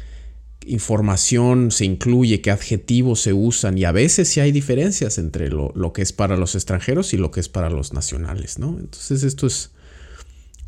información 0.66 1.72
se 1.72 1.86
incluye, 1.86 2.42
qué 2.42 2.52
adjetivos 2.52 3.22
se 3.22 3.34
usan 3.34 3.78
y 3.78 3.86
a 3.86 3.92
veces 3.92 4.28
sí 4.28 4.40
hay 4.40 4.52
diferencias 4.52 5.18
entre 5.18 5.50
lo, 5.50 5.72
lo, 5.76 5.94
que 5.94 6.02
es 6.02 6.14
para 6.14 6.36
los 6.36 6.56
extranjeros 6.56 7.14
y 7.14 7.18
lo 7.18 7.32
que 7.32 7.40
es 7.40 7.50
para 7.50 7.70
los 7.70 7.94
nacionales, 7.94 8.60
¿no? 8.60 8.78
Entonces 8.80 9.24
esto 9.24 9.48
es 9.48 9.72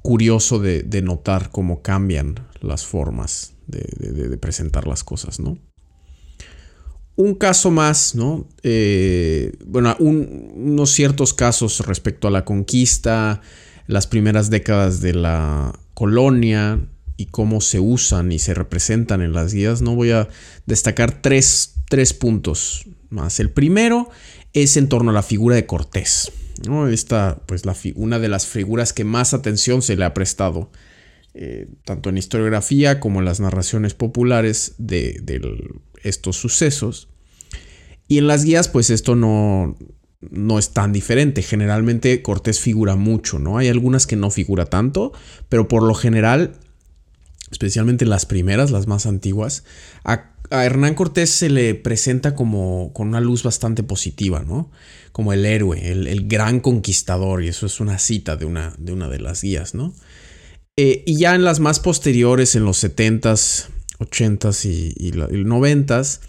curioso 0.06 0.60
de, 0.60 1.02
notar 1.02 1.50
cómo 1.50 1.82
cambian 1.82 2.36
las 2.62 2.86
formas 2.86 3.55
de, 3.68 4.38
presentar 4.38 4.88
las 4.88 5.04
cosas, 5.04 5.40
¿no? 5.40 5.58
Un 7.16 7.36
caso 7.36 7.72
más, 7.72 8.16
¿no? 8.16 8.48
Eh, 8.64 9.54
bueno, 9.66 9.96
unos 10.00 10.92
ciertos 10.92 11.34
casos 11.34 11.86
respecto 11.86 12.28
a 12.28 12.32
la 12.32 12.44
conquista, 12.44 13.42
las 13.88 14.08
primeras 14.08 14.50
décadas 14.50 15.00
de 15.00 15.14
la 15.14 15.80
colonia 15.94 16.86
y 17.16 17.28
cómo 17.28 17.62
se 17.62 17.80
usan 17.80 18.32
y 18.32 18.40
se 18.40 18.54
representan 18.54 19.22
en 19.22 19.32
las 19.32 19.54
guías, 19.54 19.82
¿no? 19.82 19.96
Voy 19.96 20.12
a 20.12 20.28
destacar 20.66 21.22
tres, 21.22 21.76
tres 21.90 22.14
puntos 22.14 22.86
más. 23.10 23.40
El 23.40 23.50
primero 23.50 24.10
es 24.52 24.76
en 24.76 24.90
torno 24.90 25.12
a 25.12 25.14
la 25.14 25.24
figura 25.24 25.56
de 25.56 25.66
Cortés. 25.66 26.32
¿no? 26.68 26.88
Esta, 26.88 27.42
pues 27.46 27.64
una 27.96 28.20
de 28.20 28.30
las 28.30 28.48
figuras 28.48 28.94
que 28.94 29.04
más 29.04 29.34
atención 29.34 29.82
se 29.82 29.96
le 29.96 30.06
ha 30.06 30.14
prestado, 30.14 30.70
eh, 31.38 31.68
tanto 31.84 32.10
en 32.10 32.18
historiografía 32.18 33.02
como 33.02 33.20
en 33.20 33.26
las 33.26 33.42
narraciones 33.42 33.94
populares 33.94 34.76
de, 34.78 35.22
estos 36.02 36.38
sucesos. 36.38 37.10
Y 38.08 38.20
en 38.20 38.28
las 38.28 38.46
guías, 38.46 38.70
pues 38.70 38.90
esto 38.90 39.16
no, 39.16 39.76
no 40.22 40.58
es 40.58 40.70
tan 40.70 40.94
diferente. 40.94 41.42
Generalmente 41.42 42.22
Cortés 42.22 42.62
figura 42.62 42.96
mucho, 42.96 43.38
¿no? 43.38 43.58
Hay 43.58 43.68
algunas 43.68 44.08
que 44.08 44.16
no 44.16 44.32
figura 44.32 44.68
tanto, 44.68 45.12
pero 45.50 45.68
por 45.68 45.84
lo 45.84 45.94
general, 45.94 46.54
especialmente 47.52 48.06
las 48.06 48.26
primeras, 48.26 48.72
las 48.72 48.88
más 48.88 49.06
antiguas, 49.06 49.66
a, 50.06 50.32
Hernán 50.52 50.94
Cortés 50.94 51.32
se 51.32 51.50
le 51.50 51.76
presenta 51.76 52.34
como 52.34 52.94
con 52.94 53.10
una 53.10 53.20
luz 53.20 53.44
bastante 53.44 53.84
positiva, 53.84 54.44
¿no? 54.48 54.72
como 55.12 55.34
el 55.34 55.46
héroe, 55.46 55.92
el, 55.92 56.28
gran 56.28 56.60
conquistador, 56.60 57.44
y 57.44 57.48
eso 57.48 57.66
es 57.66 57.80
una 57.80 57.98
cita 58.00 58.36
de 58.36 58.46
una 58.46 58.76
de, 58.78 58.92
una 58.92 59.10
de 59.10 59.20
las 59.20 59.42
guías, 59.42 59.74
¿no? 59.74 59.94
Eh, 60.78 61.04
y 61.06 61.18
ya 61.18 61.36
en 61.36 61.44
las 61.44 61.60
más 61.60 61.80
posteriores, 61.80 62.56
en 62.56 62.66
los 62.66 62.84
70s, 62.84 63.68
80s 64.00 64.66
y, 64.66 65.12
90s, 65.12 66.20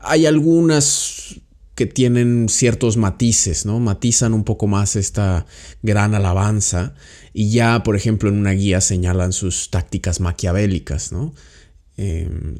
hay 0.00 0.26
algunas 0.26 1.40
que 1.76 1.86
tienen 1.86 2.48
ciertos 2.48 2.96
matices, 2.96 3.64
¿no? 3.64 3.78
Matizan 3.78 4.34
un 4.34 4.42
poco 4.42 4.66
más 4.66 4.96
esta 4.96 5.46
gran 5.80 6.16
alabanza 6.16 6.94
y 7.32 7.52
ya, 7.52 7.84
por 7.84 7.94
ejemplo, 7.94 8.28
en 8.28 8.36
una 8.36 8.50
guía 8.50 8.80
señalan 8.80 9.32
sus 9.32 9.70
tácticas 9.70 10.18
maquiavélicas, 10.18 11.12
¿no? 11.12 11.34
Em, 11.96 12.56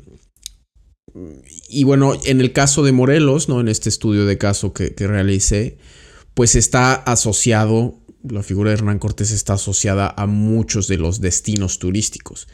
y 1.69 1.83
bueno, 1.83 2.15
en 2.27 2.41
el 2.41 2.53
caso 2.53 2.85
de 2.85 2.93
Morelos, 2.93 3.49
¿no? 3.49 3.61
En 3.61 3.67
este 3.67 3.89
estudio 3.89 4.25
de 4.25 4.39
caso 4.39 4.73
que, 4.73 4.95
realicé, 4.99 5.79
pues 6.35 6.55
está 6.55 6.95
asociado, 6.95 7.99
la 8.31 8.43
figura 8.43 8.71
de 8.71 8.77
Hernán 8.77 8.99
Cortés 8.99 9.31
está 9.31 9.55
asociada 9.55 10.15
a 10.17 10.27
muchos 10.27 10.89
de 10.89 10.99
los 10.99 11.21
destinos 11.21 11.79
turísticos. 11.79 12.49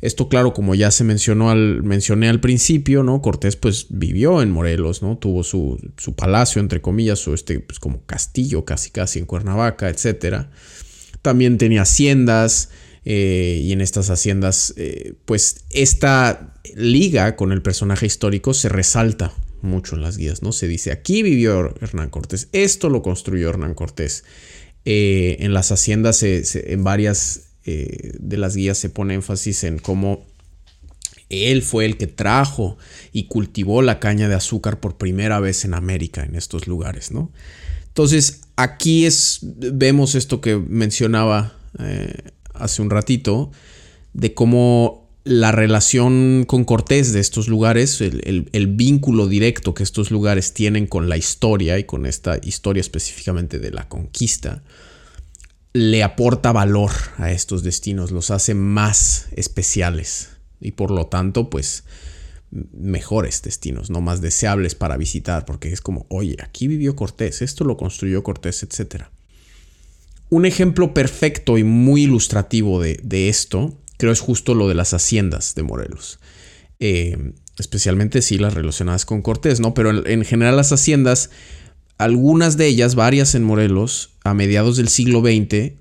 Esto, 0.00 0.28
claro, 0.28 0.52
como 0.52 0.74
ya 0.74 0.90
se 0.90 1.02
mencionó 1.02 1.50
al, 1.50 1.82
mencioné 1.82 2.28
al 2.28 2.40
principio, 2.40 3.02
¿no? 3.02 3.22
Cortés 3.22 3.56
pues 3.56 3.86
vivió 3.88 4.42
en 4.42 4.50
Morelos, 4.50 5.02
¿no? 5.02 5.16
Tuvo 5.16 5.42
su, 5.42 5.78
palacio, 6.16 6.60
entre 6.60 6.82
comillas, 6.82 7.20
su 7.20 7.32
este, 7.32 7.60
pues 7.60 7.78
como 7.78 8.04
castillo 8.04 8.64
casi 8.64 8.90
casi 8.90 9.18
en 9.18 9.26
Cuernavaca, 9.26 9.88
etc. 9.88 10.46
También 11.22 11.56
tenía 11.56 11.82
haciendas, 11.82 12.68
eh, 13.06 13.60
y 13.62 13.72
en 13.72 13.80
estas 13.80 14.10
haciendas, 14.10 14.74
eh, 14.76 15.14
pues 15.24 15.64
esta 15.70 16.54
liga 16.74 17.36
con 17.36 17.52
el 17.52 17.62
personaje 17.62 18.06
histórico 18.06 18.54
se 18.54 18.68
resalta 18.68 19.32
mucho 19.62 19.96
en 19.96 20.02
las 20.02 20.16
guías, 20.16 20.42
¿no? 20.42 20.52
Se 20.52 20.68
dice, 20.68 20.92
aquí 20.92 21.22
vivió 21.22 21.74
Hernán 21.80 22.10
Cortés, 22.10 22.48
esto 22.52 22.90
lo 22.90 23.02
construyó 23.02 23.48
Hernán 23.48 23.74
Cortés. 23.74 24.24
Eh, 24.84 25.36
en 25.40 25.54
las 25.54 25.72
haciendas, 25.72 26.22
en 26.22 26.84
varias 26.84 27.40
de 27.64 28.36
las 28.36 28.54
guías 28.54 28.76
se 28.76 28.90
pone 28.90 29.14
énfasis 29.14 29.64
en 29.64 29.78
cómo 29.78 30.26
él 31.30 31.62
fue 31.62 31.86
el 31.86 31.96
que 31.96 32.06
trajo 32.06 32.76
y 33.10 33.24
cultivó 33.24 33.80
la 33.80 34.00
caña 34.00 34.28
de 34.28 34.34
azúcar 34.34 34.80
por 34.80 34.98
primera 34.98 35.40
vez 35.40 35.64
en 35.64 35.72
América, 35.72 36.22
en 36.24 36.34
estos 36.34 36.66
lugares, 36.66 37.10
¿no? 37.10 37.32
Entonces, 37.86 38.42
aquí 38.56 39.06
es, 39.06 39.38
vemos 39.42 40.14
esto 40.14 40.42
que 40.42 40.56
mencionaba 40.56 41.56
hace 42.54 42.82
un 42.82 42.90
ratito, 42.90 43.50
de 44.12 44.32
cómo 44.34 45.03
la 45.24 45.52
relación 45.52 46.44
con 46.46 46.64
Cortés 46.64 47.12
de 47.12 47.20
estos 47.20 47.48
lugares, 47.48 48.00
el, 48.00 48.66
vínculo 48.68 49.26
directo 49.26 49.72
que 49.72 49.82
estos 49.82 50.10
lugares 50.10 50.52
tienen 50.52 50.86
con 50.86 51.08
la 51.08 51.16
historia 51.16 51.78
y 51.78 51.84
con 51.84 52.04
esta 52.04 52.38
historia 52.42 52.82
específicamente 52.82 53.58
de 53.58 53.70
la 53.70 53.88
conquista, 53.88 54.62
le 55.72 56.02
aporta 56.02 56.52
valor 56.52 56.92
a 57.16 57.32
estos 57.32 57.62
destinos, 57.62 58.10
los 58.10 58.30
hace 58.30 58.54
más 58.54 59.28
especiales 59.34 60.28
y 60.60 60.72
por 60.72 60.90
lo 60.90 61.06
tanto, 61.06 61.50
pues 61.50 61.84
mejores 62.72 63.42
destinos, 63.42 63.90
no 63.90 64.00
más 64.00 64.20
deseables 64.20 64.74
para 64.74 64.96
visitar, 64.96 65.44
porque 65.44 65.72
es 65.72 65.80
como, 65.80 66.06
oye, 66.08 66.36
aquí 66.42 66.68
vivió 66.68 66.94
Cortés, 66.94 67.42
esto 67.42 67.64
lo 67.64 67.76
construyó 67.76 68.22
Cortés, 68.22 68.62
etcétera. 68.62 69.10
Un 70.30 70.46
ejemplo 70.46 70.94
perfecto 70.94 71.58
y 71.58 71.64
muy 71.64 72.04
ilustrativo 72.04 72.80
de, 72.80 73.28
esto, 73.28 73.76
creo 73.96 74.12
es 74.12 74.20
justo 74.20 74.54
lo 74.54 74.68
de 74.68 74.74
las 74.74 74.94
haciendas 74.94 75.54
de 75.54 75.62
Morelos. 75.62 76.18
Eh, 76.80 77.34
especialmente 77.58 78.22
si 78.22 78.38
las 78.38 78.54
relacionadas 78.54 79.04
con 79.04 79.22
Cortés, 79.22 79.60
¿no? 79.60 79.74
Pero 79.74 80.06
en, 80.06 80.24
general 80.24 80.56
las 80.56 80.72
haciendas, 80.72 81.30
algunas 81.98 82.56
de 82.56 82.66
ellas, 82.66 82.94
varias 82.94 83.34
en 83.34 83.44
Morelos, 83.44 84.10
a 84.24 84.34
mediados 84.34 84.76
del 84.76 84.88
siglo 84.88 85.20
XX, 85.20 85.74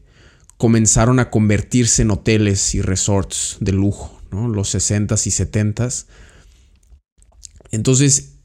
comenzaron 0.58 1.20
a 1.20 1.30
convertirse 1.30 2.04
en 2.04 2.12
hoteles 2.12 2.76
y 2.76 2.82
resorts 2.82 3.58
de 3.60 3.72
lujo, 3.72 4.22
¿no? 4.32 4.48
Los 4.48 4.76
60s 4.76 5.26
y 5.28 5.32
70s. 5.32 6.06
Entonces, 7.72 8.36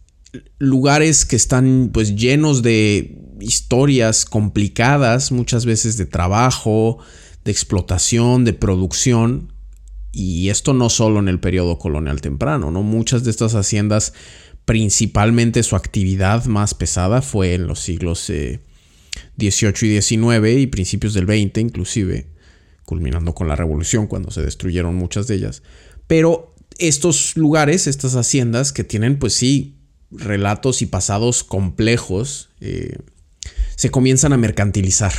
lugares 0.59 1.25
que 1.25 1.37
están 1.37 1.91
pues 1.93 2.17
llenos 2.17 2.63
de 2.63 3.19
historias 3.41 4.25
complicadas, 4.25 5.33
muchas 5.33 5.67
veces 5.67 5.97
de 5.97 6.07
trabajo, 6.07 6.99
de 7.45 7.53
explotación, 7.53 8.45
de 8.45 8.55
producción. 8.55 9.53
Y 10.13 10.49
esto 10.49 10.73
no 10.73 10.89
solo 10.89 11.19
en 11.19 11.29
el 11.29 11.41
periodo 11.41 11.79
colonial 11.79 12.21
temprano, 12.21 12.71
¿no? 12.71 12.83
Muchas 12.83 13.25
de 13.25 13.31
estas 13.31 13.55
haciendas, 13.55 14.15
principalmente 14.65 15.63
su 15.63 15.77
actividad 15.77 16.45
más 16.47 16.75
pesada 16.75 17.23
fue 17.23 17.55
en 17.55 17.67
los 17.67 17.81
siglos 17.81 18.27
XVIII 18.27 18.61
eh, 19.39 19.99
y 19.99 20.01
XIX 20.03 20.61
y 20.61 20.67
principios 20.67 21.15
del 21.15 21.27
XX 21.27 21.59
inclusive, 21.59 22.29
culminando 22.85 23.35
con 23.35 23.49
la 23.49 23.57
revolución 23.57 24.07
cuando 24.07 24.31
se 24.31 24.43
destruyeron 24.43 24.95
muchas 24.95 25.27
de 25.27 25.37
ellas. 25.37 25.63
Pero 26.07 26.55
estos 26.79 27.37
lugares, 27.37 27.87
estas 27.87 28.15
haciendas 28.15 28.73
que 28.73 28.85
tienen 28.85 29.19
pues 29.19 29.35
sí 29.35 29.77
relatos 30.11 30.81
y 30.81 30.87
pasados 30.87 31.45
complejos, 31.45 32.49
eh, 32.61 32.99
se 33.77 33.91
comienzan 33.91 34.33
a 34.33 34.39
mercantilizar 34.39 35.13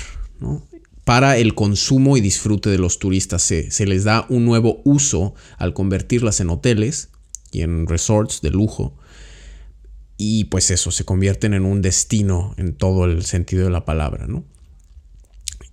para 1.04 1.38
el 1.38 1.56
consumo 1.56 2.18
y 2.18 2.22
disfrute 2.22 2.70
de 2.70 2.78
los 2.78 3.00
turistas. 3.00 3.42
Se, 3.42 3.86
les 3.86 4.04
da 4.04 4.26
un 4.30 4.46
nuevo 4.46 4.82
uso 4.84 5.34
al 5.58 5.74
convertirlas 5.74 6.40
en 6.40 6.50
hoteles 6.50 7.10
y 7.52 7.62
en 7.62 7.88
resorts 7.88 8.42
de 8.42 8.52
lujo. 8.52 8.96
Y 10.18 10.46
pues 10.46 10.70
eso, 10.70 10.92
se 10.92 11.06
convierten 11.06 11.54
en 11.54 11.66
un 11.66 11.82
destino 11.82 12.54
en 12.58 12.76
todo 12.76 13.06
el 13.06 13.24
sentido 13.24 13.64
de 13.64 13.72
la 13.72 13.86
palabra. 13.86 14.28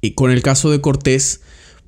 Y 0.00 0.12
con 0.12 0.30
el 0.30 0.42
caso 0.42 0.70
de 0.70 0.80
Cortés, 0.80 1.40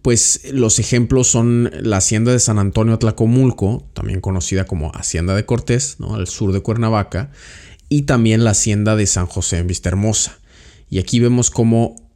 pues 0.03 0.41
los 0.53 0.78
ejemplos 0.78 1.28
son 1.28 1.70
la 1.80 1.99
hacienda 1.99 2.32
de 2.32 2.41
San 2.41 2.59
Antonio 2.59 2.95
Atlacomulco, 2.95 3.86
también 3.95 4.20
conocida 4.20 4.64
como 4.64 4.91
Hacienda 4.93 5.34
de 5.34 5.45
Cortés, 5.45 5.97
¿no? 5.99 6.14
al 6.14 6.26
sur 6.26 6.53
de 6.53 6.61
Cuernavaca, 6.61 7.30
y 7.89 8.03
también 8.03 8.45
la 8.45 8.51
hacienda 8.51 8.97
de 8.97 9.07
San 9.07 9.26
José 9.26 9.59
en 9.59 9.66
Vistahermosa. 9.66 10.39
Y 10.91 10.99
aquí 10.99 11.20
vemos 11.20 11.51
cómo 11.51 12.07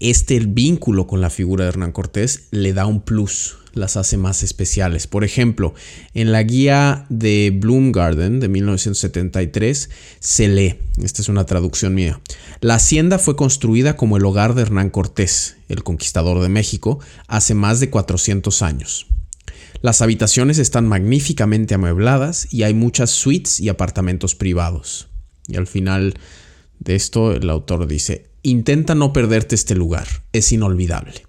este 0.00 0.38
vínculo 0.40 1.06
con 1.06 1.20
la 1.20 1.28
figura 1.28 1.64
de 1.64 1.70
Hernán 1.70 1.92
Cortés 1.92 2.48
le 2.50 2.72
da 2.72 2.86
un 2.86 3.02
plus, 3.02 3.58
las 3.74 3.96
hace 3.96 4.16
más 4.16 4.42
especiales. 4.42 5.06
Por 5.06 5.24
ejemplo, 5.24 5.74
en 6.14 6.32
la 6.32 6.42
guía 6.42 7.04
de 7.10 7.52
Bloom 7.54 7.92
Garden 7.92 8.40
de 8.40 8.48
1973 8.48 9.90
se 10.20 10.48
lee, 10.48 10.78
esta 11.02 11.20
es 11.20 11.28
una 11.28 11.44
traducción 11.44 11.94
mía, 11.94 12.20
la 12.60 12.76
hacienda 12.76 13.18
fue 13.18 13.36
construida 13.36 13.96
como 13.96 14.16
el 14.16 14.24
hogar 14.24 14.54
de 14.54 14.62
Hernán 14.62 14.90
Cortés, 14.90 15.56
el 15.68 15.82
conquistador 15.82 16.40
de 16.40 16.48
México, 16.48 17.00
hace 17.26 17.54
más 17.54 17.80
de 17.80 17.90
400 17.90 18.62
años. 18.62 19.06
Las 19.82 20.00
habitaciones 20.00 20.58
están 20.58 20.88
magníficamente 20.88 21.74
amuebladas 21.74 22.52
y 22.52 22.62
hay 22.62 22.74
muchas 22.74 23.10
suites 23.10 23.60
y 23.60 23.68
apartamentos 23.68 24.34
privados. 24.34 25.08
Y 25.46 25.56
al 25.56 25.66
final 25.66 26.14
de 26.80 26.96
esto 26.96 27.32
el 27.32 27.48
autor 27.48 27.86
dice, 27.86 28.27
intenta 28.42 28.94
no 28.94 29.12
perderte 29.12 29.54
este 29.54 29.74
lugar, 29.74 30.06
es 30.32 30.52
inolvidable. 30.52 31.26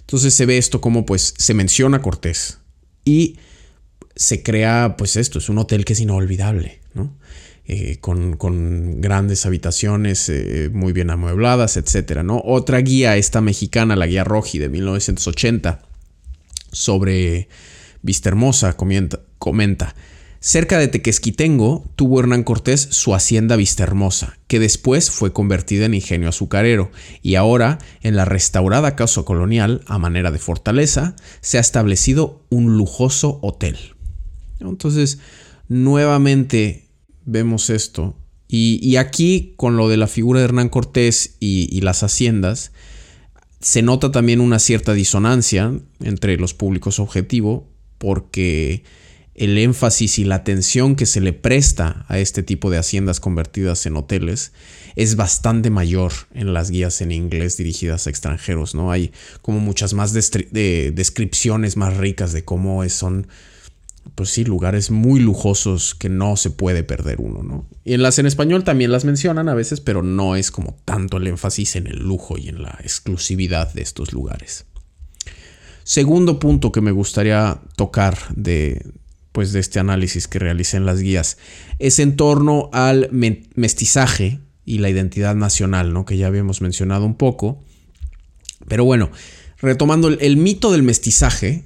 Entonces 0.00 0.34
se 0.34 0.46
ve 0.46 0.58
esto 0.58 0.80
como 0.80 1.04
pues 1.04 1.34
se 1.36 1.54
menciona 1.54 2.00
Cortés 2.00 2.58
y 3.04 3.38
se 4.14 4.42
crea 4.42 4.94
pues 4.96 5.16
esto, 5.16 5.38
es 5.38 5.48
un 5.48 5.58
hotel 5.58 5.84
que 5.84 5.94
es 5.94 6.00
inolvidable, 6.00 6.80
eh, 7.64 7.98
con, 8.00 9.00
grandes 9.00 9.46
habitaciones 9.46 10.28
eh, 10.28 10.70
muy 10.72 10.92
bien 10.92 11.10
amuebladas, 11.10 11.76
etc. 11.76 12.22
¿no? 12.22 12.40
Otra 12.44 12.78
guía, 12.78 13.16
esta 13.16 13.40
mexicana, 13.40 13.96
la 13.96 14.06
guía 14.06 14.24
Roji 14.24 14.58
de 14.58 14.68
1980, 14.68 15.82
sobre 16.70 17.48
Vista 18.02 18.28
Hermosa, 18.28 18.76
comenta 18.76 19.94
Cerca 20.44 20.76
de 20.76 20.88
Tequesquitengo 20.88 21.88
tuvo 21.94 22.18
Hernán 22.18 22.42
Cortés 22.42 22.80
su 22.90 23.14
hacienda 23.14 23.54
Vistahermosa, 23.54 24.40
que 24.48 24.58
después 24.58 25.08
fue 25.08 25.32
convertida 25.32 25.86
en 25.86 25.94
ingenio 25.94 26.28
azucarero, 26.28 26.90
y 27.22 27.36
ahora, 27.36 27.78
en 28.02 28.16
la 28.16 28.24
restaurada 28.24 28.96
casa 28.96 29.22
colonial, 29.22 29.82
a 29.86 29.98
manera 29.98 30.32
de 30.32 30.40
fortaleza, 30.40 31.14
se 31.42 31.58
ha 31.58 31.60
establecido 31.60 32.42
un 32.50 32.76
lujoso 32.76 33.38
hotel. 33.40 33.78
Entonces, 34.58 35.20
nuevamente 35.68 36.88
vemos 37.24 37.70
esto. 37.70 38.16
Y, 38.48 38.96
aquí, 38.96 39.54
con 39.56 39.76
lo 39.76 39.88
de 39.88 39.96
la 39.96 40.08
figura 40.08 40.40
de 40.40 40.46
Hernán 40.46 40.70
Cortés 40.70 41.36
y 41.38 41.80
las 41.82 42.02
haciendas, 42.02 42.72
se 43.60 43.82
nota 43.82 44.10
también 44.10 44.40
una 44.40 44.58
cierta 44.58 44.92
disonancia 44.92 45.72
entre 46.00 46.36
los 46.36 46.52
públicos 46.52 46.98
objetivo, 46.98 47.70
porque 47.98 48.82
el 49.42 49.58
énfasis 49.58 50.20
y 50.20 50.24
la 50.24 50.36
atención 50.36 50.94
que 50.94 51.04
se 51.04 51.20
le 51.20 51.32
presta 51.32 52.04
a 52.06 52.20
este 52.20 52.44
tipo 52.44 52.70
de 52.70 52.78
haciendas 52.78 53.18
convertidas 53.18 53.86
en 53.86 53.96
hoteles 53.96 54.52
es 54.94 55.16
bastante 55.16 55.68
mayor 55.68 56.12
en 56.32 56.54
las 56.54 56.70
guías 56.70 57.00
en 57.00 57.10
inglés 57.10 57.56
dirigidas 57.56 58.06
a 58.06 58.10
extranjeros, 58.10 58.76
¿no? 58.76 58.92
Hay 58.92 59.10
como 59.40 59.58
muchas 59.58 59.94
más 59.94 60.12
descripciones 60.12 61.76
más 61.76 61.96
ricas 61.96 62.32
de 62.32 62.44
cómo 62.44 62.88
son, 62.88 63.26
pues 64.14 64.30
sí, 64.30 64.44
lugares 64.44 64.92
muy 64.92 65.18
lujosos 65.18 65.96
que 65.96 66.08
no 66.08 66.36
se 66.36 66.50
puede 66.50 66.84
perder 66.84 67.20
uno, 67.20 67.42
¿no? 67.42 67.66
Y 67.84 67.94
en 67.94 68.02
las 68.02 68.20
en 68.20 68.26
español 68.26 68.62
también 68.62 68.92
las 68.92 69.04
mencionan 69.04 69.48
a 69.48 69.54
veces, 69.54 69.80
pero 69.80 70.04
no 70.04 70.36
es 70.36 70.52
como 70.52 70.76
tanto 70.84 71.16
el 71.16 71.26
énfasis 71.26 71.74
en 71.74 71.88
el 71.88 71.98
lujo 71.98 72.38
y 72.38 72.48
en 72.48 72.62
la 72.62 72.78
exclusividad 72.80 73.74
de 73.74 73.82
estos 73.82 74.12
lugares. 74.12 74.66
Segundo 75.82 76.38
punto 76.38 76.70
que 76.70 76.80
me 76.80 76.92
gustaría 76.92 77.60
tocar 77.74 78.16
de, 78.36 78.80
pues, 79.32 79.52
de 79.52 79.60
este 79.60 79.80
análisis 79.80 80.28
que 80.28 80.38
realicé 80.38 80.76
en 80.76 80.86
las 80.86 81.00
guías 81.00 81.38
es 81.78 81.98
en 81.98 82.16
torno 82.16 82.70
al 82.72 83.08
mestizaje 83.10 84.38
y 84.64 84.78
la 84.78 84.90
identidad 84.90 85.34
nacional, 85.34 85.92
¿no? 85.92 86.04
que 86.04 86.16
ya 86.16 86.28
habíamos 86.28 86.60
mencionado 86.60 87.04
un 87.04 87.16
poco. 87.16 87.62
Pero 88.68 88.84
bueno, 88.84 89.10
retomando 89.60 90.08
el, 90.08 90.36
mito 90.36 90.70
del 90.70 90.82
mestizaje, 90.82 91.64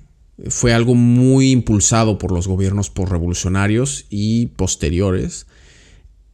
fue 0.48 0.72
algo 0.72 0.94
muy 0.94 1.50
impulsado 1.50 2.18
por 2.18 2.32
los 2.32 2.48
gobiernos 2.48 2.92
revolucionarios 2.94 4.06
y 4.10 4.46
posteriores. 4.46 5.46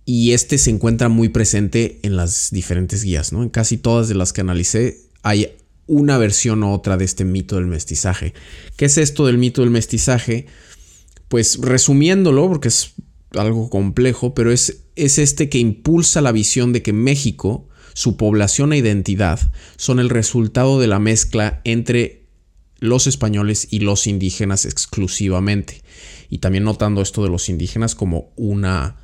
Y 0.05 0.33
este 0.33 0.59
se 0.59 0.71
encuentra 0.71 1.09
muy 1.09 1.29
presente 1.29 2.01
en 2.03 2.17
las 2.17 2.51
diferentes 2.51 3.05
guías, 3.05 3.33
¿no? 3.33 3.43
En 3.43 3.49
casi 3.49 3.77
todas 3.77 4.09
de 4.09 4.15
las 4.15 4.33
que 4.33 4.41
analicé 4.41 4.99
hay 5.23 5.55
una 5.87 6.19
versión 6.19 6.65
u 6.65 6.73
otra 6.73 6.97
de 6.97 7.05
este 7.05 7.25
mito 7.25 7.57
del 7.57 7.67
mestizaje. 7.67 8.35
¿Qué 8.77 8.87
es 8.87 8.99
esto 8.99 9.27
del 9.27 9.39
mito 9.39 9.63
del 9.63 9.71
mestizaje? 9.71 10.47
Pues 11.33 11.59
resumiéndolo, 11.63 12.47
porque 12.47 12.69
es 12.69 12.93
algo 13.31 13.71
complejo, 13.71 14.35
pero 14.35 14.53
es, 14.53 14.83
es 14.97 15.17
este 15.17 15.49
que 15.49 15.57
impulsa 15.57 16.21
la 16.21 16.31
visión 16.31 16.75
de 16.75 16.83
que 16.83 16.93
México, 16.93 17.71
su 17.95 18.19
población 18.19 18.75
e 18.75 18.77
identidad, 18.77 19.41
son 19.77 19.99
el 19.99 20.11
resultado 20.11 20.79
de 20.79 20.89
la 20.89 20.99
mezcla 20.99 21.63
entre 21.65 22.27
los 22.81 23.07
españoles 23.07 23.67
y 23.71 23.79
los 23.79 24.07
indígenas 24.07 24.67
exclusivamente. 24.67 25.81
Y 26.29 26.41
también 26.41 26.65
notando 26.65 27.01
esto 27.01 27.23
de 27.23 27.31
los 27.31 27.49
indígenas 27.49 27.95
como 27.95 28.35
una, 28.37 28.99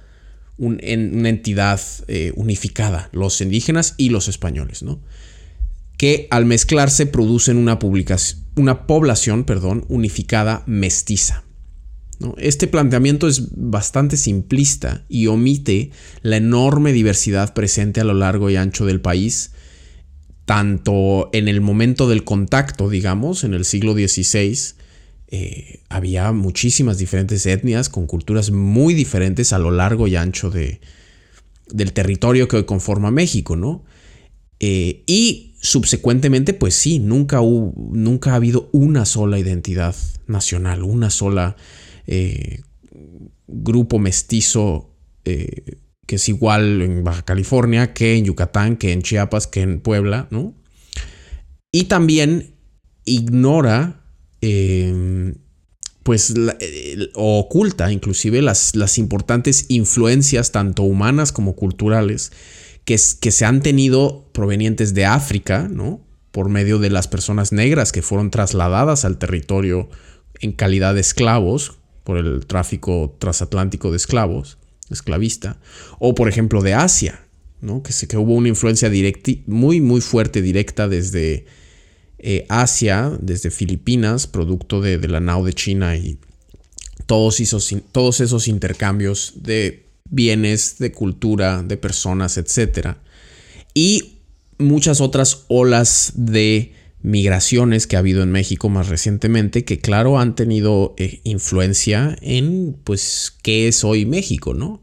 una 0.59 1.31
entidad 1.31 1.81
eh, 2.09 2.35
unificada, 2.37 3.09
los 3.12 3.41
indígenas 3.41 3.95
y 3.97 4.11
los 4.11 4.29
españoles, 4.29 4.83
¿no? 4.83 5.01
que 5.97 6.29
al 6.31 6.45
mezclarse 6.45 7.07
producen 7.07 7.57
una, 7.57 7.79
una 8.55 8.87
población 8.87 9.45
perdón, 9.45 9.87
unificada 9.89 10.62
mestiza. 10.66 11.48
Este 12.39 12.66
planteamiento 12.66 13.29
es 13.29 13.49
bastante 13.55 14.16
simplista 14.16 15.05
y 15.09 15.29
omite 15.29 15.91
la 16.23 16.37
enorme 16.37 16.93
diversidad 16.93 17.55
presente 17.55 18.01
a 18.01 18.05
lo 18.05 18.14
largo 18.14 18.51
y 18.51 18.57
ancho 18.57 18.87
del 18.87 19.01
país, 19.01 19.53
tanto 20.45 21.31
en 21.33 21.47
el 21.47 21.61
momento 21.61 22.09
del 22.09 22.25
contacto, 22.25 22.89
digamos, 22.89 23.45
en 23.45 23.55
el 23.55 23.64
siglo 23.64 23.93
XVI, 23.93 24.57
eh, 25.31 25.81
había 25.91 26.33
muchísimas 26.33 26.97
diferentes 26.99 27.45
etnias 27.45 27.91
con 27.91 28.07
culturas 28.07 28.51
muy 28.51 28.95
diferentes 28.95 29.53
a 29.53 29.59
lo 29.59 29.71
largo 29.71 30.09
y 30.09 30.16
ancho 30.16 30.51
de, 30.51 30.81
del 31.71 31.93
territorio 31.93 32.49
que 32.49 32.57
hoy 32.57 32.64
conforma 32.64 33.11
México, 33.11 33.55
¿no? 33.55 33.85
Eh, 34.59 35.05
y 35.07 35.55
subsecuentemente, 35.61 36.55
pues 36.55 36.75
sí, 36.75 36.99
nunca, 36.99 37.41
nunca 37.41 38.33
ha 38.33 38.37
habido 38.37 38.71
una 38.73 39.05
sola 39.05 39.39
identidad 39.39 39.95
nacional, 40.27 40.83
una 40.83 41.11
sola 41.11 41.57
eh, 42.09 42.63
grupo 43.47 43.99
mestizo 43.99 44.95
eh, 45.25 45.77
que 46.07 46.17
es 46.17 46.29
igual 46.31 46.81
en 46.81 47.05
Baja 47.05 47.23
California 47.23 47.93
que 47.93 48.17
en 48.17 48.25
Yucatán, 48.25 48.79
que 48.79 48.93
en 48.93 49.03
Chiapas, 49.03 49.47
que 49.47 49.61
en 49.61 49.81
Puebla, 49.81 50.27
¿no? 50.31 50.55
Y 51.71 51.85
también 51.85 52.55
ignora, 53.05 54.07
eh, 54.41 55.35
pues, 56.03 56.33
o 57.15 57.39
oculta 57.41 57.93
inclusive 57.93 58.41
las, 58.41 58.75
las, 58.75 58.97
importantes 58.97 59.67
influencias, 59.69 60.51
tanto 60.51 60.83
humanas 60.85 61.31
como 61.31 61.57
culturales, 61.57 62.33
que, 62.87 62.97
que 63.21 63.31
se 63.31 63.45
han 63.45 63.61
tenido 63.61 64.31
provenientes 64.33 64.95
de 64.95 65.05
África, 65.05 65.69
¿no? 65.71 66.01
Por 66.31 66.49
medio 66.49 66.79
de 66.79 66.89
las 66.89 67.07
personas 67.07 67.53
negras 67.53 67.93
que 67.93 68.01
fueron 68.01 68.31
trasladadas 68.31 69.05
al 69.05 69.19
territorio 69.19 69.91
en 70.41 70.53
calidad 70.53 70.95
de 70.95 71.03
esclavos, 71.03 71.79
por 72.09 72.17
el 72.17 72.47
tráfico 72.47 73.15
transatlántico 73.19 73.91
de 73.91 73.99
esclavos, 73.99 74.57
esclavista, 74.89 75.61
o 75.99 76.15
por 76.15 76.27
ejemplo 76.27 76.63
de 76.63 76.73
Asia, 76.73 77.21
¿no? 77.61 77.83
que, 77.83 77.93
que 78.07 78.17
hubo 78.17 78.33
una 78.33 78.49
influencia 78.49 78.89
directa, 78.89 79.31
muy, 79.45 79.83
muy 79.83 80.01
fuerte, 80.01 80.41
directa 80.41 80.89
desde 80.89 81.45
eh, 82.19 82.47
Asia, 82.49 83.13
desde 83.21 83.51
Filipinas, 83.51 84.27
producto 84.27 84.81
de, 84.81 84.97
la 85.07 85.21
nao 85.21 85.45
de 85.45 85.53
China 85.53 85.99
y 85.99 86.17
todos 87.05 87.41
esos, 87.41 87.77
todos 87.93 88.21
esos 88.21 88.49
intercambios 88.49 89.35
de 89.37 89.85
bienes, 90.09 90.79
de 90.79 90.93
cultura, 90.93 91.63
de 91.63 91.77
personas, 91.77 92.39
etc. 92.39 92.97
Y 93.75 94.21
muchas 94.57 95.03
otras 95.03 95.45
olas 95.49 96.13
de 96.15 96.73
migraciones 97.03 97.87
que 97.87 97.97
ha 97.97 98.01
habido 98.01 98.23
en 98.23 98.31
México 98.31 98.69
más 98.69 98.89
recientemente, 98.89 99.65
que 99.65 99.79
claro 99.79 100.19
han 100.19 100.35
tenido 100.35 100.95
eh, 100.99 101.21
influencia 101.25 102.17
en, 102.21 102.77
pues, 102.85 103.37
qué 103.43 103.69
es 103.69 103.85
hoy 103.85 104.05
México, 104.05 104.55
¿no? 104.55 104.81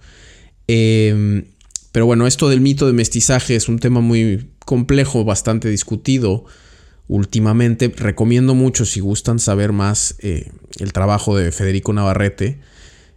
Em, 0.68 1.46
pero 1.92 2.06
bueno, 2.06 2.28
esto 2.28 2.50
del 2.50 2.62
mito 2.62 2.88
de 2.88 2.94
mestizaje 2.94 3.56
es 3.56 3.70
un 3.70 3.80
tema 3.80 4.02
muy 4.02 4.50
complejo, 4.66 5.24
bastante 5.26 5.70
discutido 5.70 6.46
últimamente. 7.08 7.94
Recomiendo 7.96 8.56
mucho, 8.56 8.86
si 8.86 9.00
gustan 9.00 9.40
saber 9.40 9.72
más, 9.72 10.16
eh, 10.20 10.52
el 10.80 10.94
trabajo 10.94 11.38
de 11.38 11.52
Federico 11.52 11.94
Navarrete, 11.94 12.60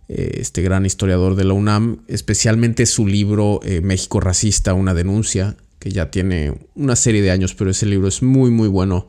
eh, 0.09 0.39
este 0.41 0.63
gran 0.63 0.87
historiador 0.87 1.35
de 1.37 1.45
la 1.45 1.55
UNAM, 1.55 2.05
especialmente 2.09 2.87
su 2.87 3.07
libro 3.07 3.61
México 3.83 4.21
Racista, 4.21 4.75
una 4.75 4.95
denuncia, 4.95 5.57
que 5.79 5.91
ya 5.91 6.11
tiene 6.11 6.55
una 6.75 6.97
serie 6.97 7.23
de 7.23 7.31
años, 7.31 7.55
pero 7.55 7.71
ese 7.71 7.87
libro 7.87 8.09
es 8.09 8.23
muy, 8.23 8.51
muy 8.51 8.69
bueno, 8.69 9.09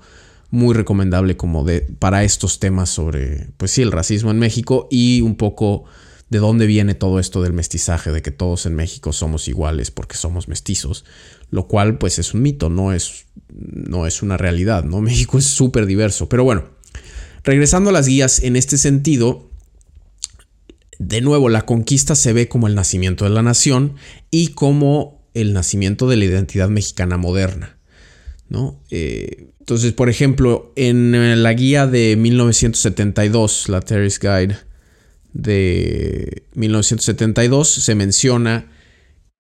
muy 0.52 0.74
recomendable 0.74 1.38
como 1.38 1.64
de, 1.64 1.82
para 1.82 2.24
estos 2.24 2.60
temas 2.60 2.90
sobre, 2.90 3.50
pues 3.58 3.72
sí, 3.72 3.82
el 3.82 3.92
racismo 3.92 4.32
en 4.32 4.40
México 4.40 4.88
y 4.90 5.22
un 5.22 5.36
poco 5.36 5.86
de 6.30 6.40
dónde 6.40 6.68
viene 6.68 6.94
todo 6.94 7.20
esto 7.20 7.42
del 7.42 7.54
mestizaje, 7.54 8.12
de 8.12 8.22
que 8.22 8.32
todos 8.32 8.66
en 8.66 8.76
México 8.76 9.14
somos 9.14 9.48
iguales 9.48 9.90
porque 9.90 10.16
somos 10.16 10.48
mestizos, 10.48 11.06
lo 11.50 11.68
cual 11.68 11.98
pues 11.98 12.20
es 12.20 12.34
un 12.34 12.44
mito, 12.44 12.70
no 12.70 12.94
es, 12.94 13.26
no 13.50 14.06
es 14.06 14.22
una 14.22 14.38
realidad, 14.38 14.84
¿no? 14.84 15.02
México 15.02 15.38
es 15.38 15.46
súper 15.46 15.86
diverso, 15.86 16.30
pero 16.30 16.44
bueno, 16.44 16.80
Regresando 17.44 17.90
a 17.90 17.94
las 17.94 18.08
guías, 18.08 18.44
en 18.44 18.56
este 18.56 18.78
sentido, 18.78 19.50
de 20.98 21.22
nuevo, 21.22 21.50
la 21.50 21.66
conquista 21.66 22.16
se 22.16 22.34
ve 22.34 22.48
como 22.50 22.68
el 22.68 22.76
nacimiento 22.76 23.24
de 23.24 23.32
la 23.32 23.42
nación 23.42 23.96
y 24.30 24.50
como 24.50 25.19
el 25.34 25.54
nacimiento 25.54 26.08
de 26.08 26.18
la 26.18 26.26
identidad 26.26 26.70
mexicana 26.70 27.18
moderna. 27.18 27.80
¿no? 28.50 28.82
Eh, 28.90 29.50
entonces, 29.60 29.94
por 29.94 30.10
ejemplo, 30.10 30.74
en 30.76 31.44
la 31.44 31.54
guía 31.54 31.88
de 31.88 32.16
1972, 32.16 33.70
la 33.70 33.82
Terry's 33.82 34.20
Guide 34.20 34.58
de 35.34 36.44
1972, 36.56 37.70
se 37.70 37.94
menciona, 37.94 38.72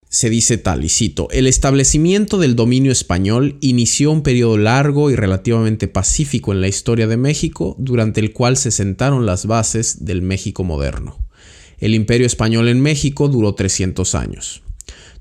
se 0.07 0.29
dice 0.29 0.57
tal, 0.59 0.85
y 0.85 0.89
cito, 0.89 1.29
el 1.31 1.47
establecimiento 1.47 2.37
del 2.37 2.55
dominio 2.55 2.91
español 2.91 3.57
inició 3.61 4.11
un 4.11 4.21
periodo 4.21 4.59
largo 4.59 5.09
y 5.09 5.15
relativamente 5.15 5.87
pacífico 5.87 6.53
en 6.53 6.61
la 6.61 6.67
historia 6.67 7.07
de 7.07 7.17
México, 7.17 7.75
durante 7.79 8.19
el 8.19 8.31
cual 8.31 8.55
se 8.55 8.69
sentaron 8.69 9.25
las 9.25 9.47
bases 9.47 10.05
del 10.05 10.21
México 10.21 10.63
moderno. 10.63 11.17
El 11.79 11.95
imperio 11.95 12.27
español 12.27 12.67
en 12.67 12.81
México 12.81 13.29
duró 13.29 13.55
300 13.55 14.13
años. 14.13 14.61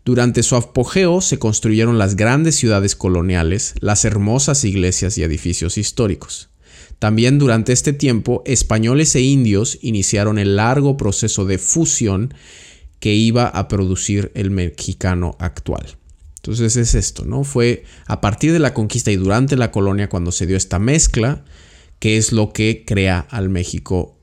Durante 0.04 0.42
su 0.42 0.56
apogeo 0.56 1.20
se 1.20 1.38
construyeron 1.38 1.98
las 1.98 2.16
grandes 2.16 2.56
ciudades 2.56 2.96
coloniales, 2.96 3.74
las 3.80 4.04
hermosas 4.04 4.64
iglesias 4.64 5.18
y 5.18 5.22
edificios 5.22 5.76
históricos. 5.78 6.50
También 6.98 7.38
durante 7.38 7.72
este 7.72 7.92
tiempo, 7.92 8.42
españoles 8.46 9.14
e 9.14 9.20
indios 9.20 9.78
iniciaron 9.82 10.38
el 10.38 10.56
largo 10.56 10.96
proceso 10.96 11.44
de 11.44 11.58
fusión 11.58 12.34
que 13.00 13.14
iba 13.14 13.46
a 13.46 13.68
producir 13.68 14.32
el 14.34 14.50
mexicano 14.50 15.36
actual. 15.38 15.98
Entonces 16.36 16.76
es 16.76 16.94
esto, 16.94 17.24
¿no? 17.24 17.44
Fue 17.44 17.84
a 18.06 18.20
partir 18.20 18.52
de 18.52 18.58
la 18.58 18.74
conquista 18.74 19.10
y 19.10 19.16
durante 19.16 19.56
la 19.56 19.70
colonia 19.70 20.08
cuando 20.08 20.32
se 20.32 20.46
dio 20.46 20.56
esta 20.56 20.78
mezcla, 20.78 21.44
que 21.98 22.16
es 22.16 22.32
lo 22.32 22.52
que 22.52 22.84
crea 22.86 23.20
al 23.30 23.48
México 23.48 24.18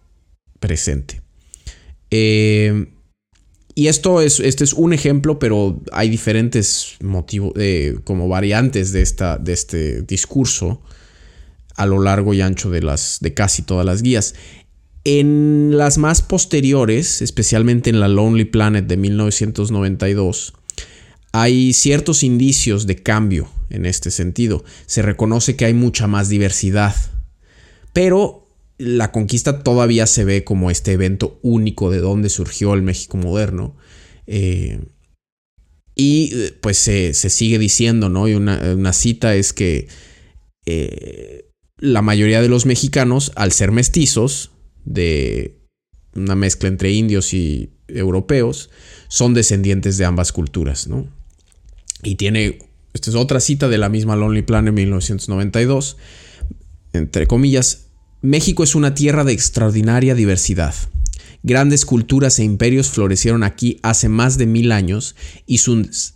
presente. 0.60 1.22
Eh, 2.10 2.88
y 3.78 3.88
esto 3.88 4.22
es, 4.22 4.40
este 4.40 4.64
es 4.64 4.72
un 4.72 4.94
ejemplo, 4.94 5.38
pero 5.38 5.82
hay 5.92 6.10
diferentes 6.10 6.96
motivos, 7.02 7.52
eh, 7.58 7.98
como 8.06 8.30
variantes 8.30 8.94
de, 8.94 9.02
esta, 9.02 9.38
de 9.38 9.52
este 9.52 10.02
discurso 10.02 10.82
a 11.76 11.86
lo 11.86 12.02
largo 12.02 12.34
y 12.34 12.40
ancho 12.40 12.70
de, 12.70 12.82
las, 12.82 13.18
de 13.20 13.34
casi 13.34 13.64
todas 13.64 13.86
las 13.86 14.02
guías. 14.02 14.34
En 15.04 15.78
las 15.78 15.98
más 15.98 16.22
posteriores, 16.22 17.22
especialmente 17.22 17.90
en 17.90 18.00
la 18.00 18.08
Lonely 18.08 18.46
Planet 18.46 18.88
de 18.88 18.96
1992, 18.96 20.54
hay 21.34 21.74
ciertos 21.74 22.24
indicios 22.24 22.88
de 22.88 22.96
cambio 22.96 23.50
en 23.70 23.86
este 23.86 24.10
sentido. 24.10 24.64
Se 24.86 25.02
reconoce 25.02 25.58
que 25.58 25.66
hay 25.66 25.74
mucha 25.74 26.08
más 26.08 26.30
diversidad, 26.30 26.96
pero 27.92 28.45
la 28.78 29.12
conquista 29.12 29.64
todavía 29.64 30.06
se 30.08 30.26
ve 30.26 30.44
como 30.44 30.70
este 30.70 30.94
evento 30.94 31.40
único 31.42 31.90
de 31.90 32.00
donde 32.00 32.30
surgió 32.30 32.74
el 32.74 32.82
México 32.82 33.18
moderno. 33.18 33.76
Eh, 34.28 34.80
y 35.96 36.32
eh, 36.34 36.54
pues 36.60 36.78
se, 36.78 37.14
sigue 37.14 37.58
diciendo, 37.58 38.10
¿no? 38.10 38.28
Y 38.28 38.34
una, 38.34 38.94
cita 38.94 39.36
es 39.36 39.54
que 39.54 39.88
eh, 40.66 41.50
la 41.78 42.02
mayoría 42.02 42.42
de 42.42 42.50
los 42.50 42.66
mexicanos, 42.66 43.32
al 43.36 43.54
ser 43.54 43.72
mestizos, 43.72 44.52
de 44.84 45.62
una 46.14 46.36
mezcla 46.36 46.68
entre 46.68 46.92
indios 46.92 47.34
y 47.34 47.72
europeos, 47.88 48.70
son 49.08 49.34
descendientes 49.34 49.98
de 49.98 50.06
ambas 50.06 50.32
culturas, 50.32 50.88
¿no? 50.88 51.08
Y 52.04 52.16
tiene, 52.16 52.60
esta 52.94 53.10
es 53.10 53.16
otra 53.16 53.40
cita 53.40 53.70
de 53.70 53.78
la 53.78 53.90
misma 53.90 54.16
Lonely 54.16 54.42
Planet 54.42 54.74
1992, 54.74 55.98
entre 56.94 57.26
comillas, 57.26 57.85
México 58.26 58.64
es 58.64 58.74
una 58.74 58.96
tierra 58.96 59.24
de 59.24 59.34
extraordinaria 59.34 60.16
diversidad. 60.16 60.74
Grandes 61.44 61.86
culturas 61.86 62.40
e 62.40 62.44
imperios 62.44 62.90
florecieron 62.90 63.44
aquí 63.44 63.80
hace 63.84 64.10
más 64.10 64.40
de 64.40 64.48
mil 64.48 64.72
años 64.72 65.16
y 65.46 65.60
sus, 65.60 66.14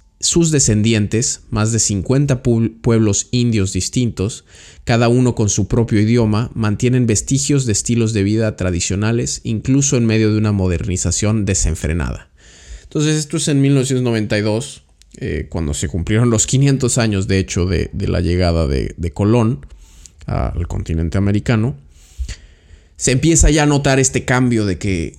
descendientes, 0.52 1.42
más 1.52 1.72
de 1.72 1.78
50 1.78 2.42
pueblos 2.42 3.28
indios 3.30 3.74
distintos, 3.74 4.44
cada 4.86 5.08
uno 5.08 5.36
con 5.36 5.50
su 5.50 5.68
propio 5.68 6.02
idioma, 6.02 6.50
mantienen 6.56 7.06
vestigios 7.06 7.68
de 7.68 7.74
estilos 7.74 8.12
de 8.14 8.24
vida 8.24 8.56
tradicionales, 8.56 9.42
incluso 9.44 9.96
en 9.96 10.08
medio 10.08 10.32
de 10.32 10.40
una 10.40 10.52
modernización 10.52 11.46
desenfrenada. 11.46 12.32
Entonces 12.86 13.18
esto 13.18 13.38
es 13.38 13.48
en 13.50 13.62
1992, 13.62 14.82
eh, 15.18 15.46
cuando 15.48 15.76
se 15.76 15.88
cumplieron 15.88 16.32
los 16.32 16.48
500 16.48 16.98
años, 16.98 17.28
de 17.28 17.38
hecho, 17.38 17.68
de, 17.68 17.92
la 17.94 18.20
llegada 18.20 18.66
de 18.66 19.12
Colón 19.14 19.64
al 20.26 20.68
continente 20.68 21.20
americano 21.20 21.76
se 23.00 23.14
empieza 23.14 23.50
ya 23.50 23.64
a 23.64 23.66
notar 23.66 23.98
este 23.98 24.26
cambio 24.26 24.66
de 24.66 24.78
que, 24.78 25.16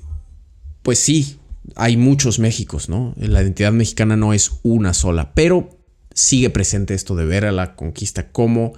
pues 0.82 0.98
sí, 0.98 1.38
hay 1.76 1.96
muchos 1.96 2.38
Méxicos, 2.38 2.90
¿no? 2.90 3.14
La 3.16 3.40
identidad 3.40 3.72
mexicana 3.72 4.16
no 4.16 4.34
es 4.34 4.52
una 4.62 4.92
sola, 4.92 5.32
pero 5.32 5.78
sigue 6.12 6.50
presente 6.50 6.92
esto 6.92 7.16
de 7.16 7.24
ver 7.24 7.46
a 7.46 7.52
la 7.52 7.76
conquista 7.76 8.32
como 8.32 8.74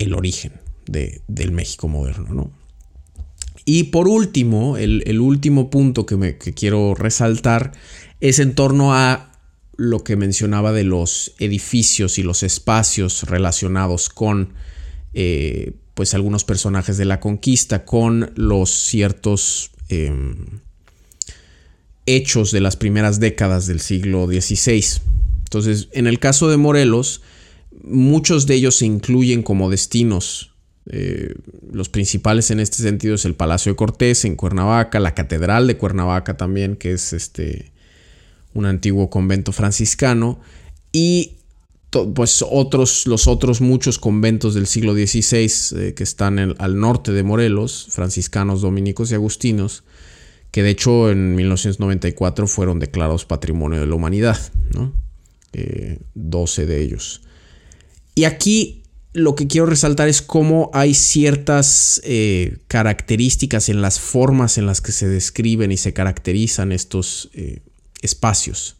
el 0.00 0.14
origen 0.14 0.54
del 0.86 1.52
México 1.52 1.86
moderno, 1.86 2.34
¿no? 2.34 2.50
Y 3.64 3.84
por 3.84 4.08
último, 4.08 4.78
el, 4.78 5.20
último 5.20 5.70
punto 5.70 6.04
que, 6.04 6.16
me, 6.16 6.36
quiero 6.36 6.96
resaltar 6.96 7.70
es 8.20 8.40
en 8.40 8.56
torno 8.56 8.94
a 8.94 9.30
lo 9.76 10.02
que 10.02 10.16
mencionaba 10.16 10.72
de 10.72 10.82
los 10.82 11.34
edificios 11.38 12.18
y 12.18 12.24
los 12.24 12.42
espacios 12.42 13.22
relacionados 13.22 14.08
con 14.08 14.54
eh, 15.14 15.74
pues 15.94 16.14
algunos 16.14 16.44
personajes 16.44 16.96
de 16.96 17.04
la 17.04 17.20
conquista 17.20 17.84
con 17.84 18.32
los 18.36 18.70
ciertos 18.70 19.70
em, 19.88 20.60
hechos 22.06 22.50
de 22.50 22.60
las 22.60 22.76
primeras 22.76 23.20
décadas 23.20 23.66
del 23.66 23.80
siglo 23.80 24.26
XVI. 24.26 24.84
Entonces, 25.44 25.88
en 25.92 26.06
el 26.06 26.18
caso 26.18 26.48
de 26.48 26.56
Morelos, 26.56 27.22
muchos 27.82 28.46
de 28.46 28.56
ellos 28.56 28.76
se 28.76 28.86
incluyen 28.86 29.42
como 29.42 29.70
destinos. 29.70 30.50
Eh, 30.86 31.34
los 31.72 31.88
principales 31.88 32.50
en 32.50 32.60
este 32.60 32.82
sentido 32.82 33.14
es 33.14 33.24
el 33.24 33.34
Palacio 33.34 33.72
de 33.72 33.76
Cortés 33.76 34.24
en 34.24 34.36
Cuernavaca, 34.36 35.00
la 35.00 35.14
Catedral 35.14 35.66
de 35.66 35.76
Cuernavaca 35.76 36.36
también, 36.36 36.76
que 36.76 36.92
es 36.92 37.12
este 37.12 37.72
un 38.52 38.66
antiguo 38.66 39.10
convento 39.10 39.52
franciscano, 39.52 40.40
y 40.92 41.33
pues 42.14 42.44
otros, 42.48 43.06
los 43.06 43.26
otros 43.26 43.60
muchos 43.60 43.98
conventos 43.98 44.54
del 44.54 44.66
siglo 44.66 44.94
XVI 44.94 45.50
eh, 45.76 45.94
que 45.94 46.02
están 46.02 46.38
al 46.38 46.78
norte 46.78 47.12
de 47.12 47.22
Morelos, 47.22 47.86
franciscanos, 47.90 48.62
dominicos 48.62 49.10
y 49.10 49.14
agustinos, 49.14 49.84
que 50.50 50.62
de 50.62 50.70
hecho 50.70 51.10
en 51.10 51.34
1994 51.34 52.46
fueron 52.46 52.78
declarados 52.78 53.24
Patrimonio 53.24 53.80
de 53.80 53.86
la 53.86 53.94
Humanidad, 53.94 54.38
¿no? 54.72 54.92
12 56.14 56.62
eh, 56.62 56.66
de 56.66 56.82
ellos. 56.82 57.22
Y 58.14 58.24
aquí 58.24 58.82
lo 59.12 59.36
que 59.36 59.46
quiero 59.46 59.66
resaltar 59.66 60.08
es 60.08 60.20
cómo 60.20 60.70
hay 60.74 60.94
ciertas 60.94 62.00
eh, 62.04 62.58
características 62.66 63.68
en 63.68 63.80
las 63.80 64.00
formas 64.00 64.58
en 64.58 64.66
las 64.66 64.80
que 64.80 64.92
se 64.92 65.08
describen 65.08 65.70
y 65.70 65.76
se 65.76 65.92
caracterizan 65.92 66.72
estos 66.72 67.30
espacios. 68.02 68.76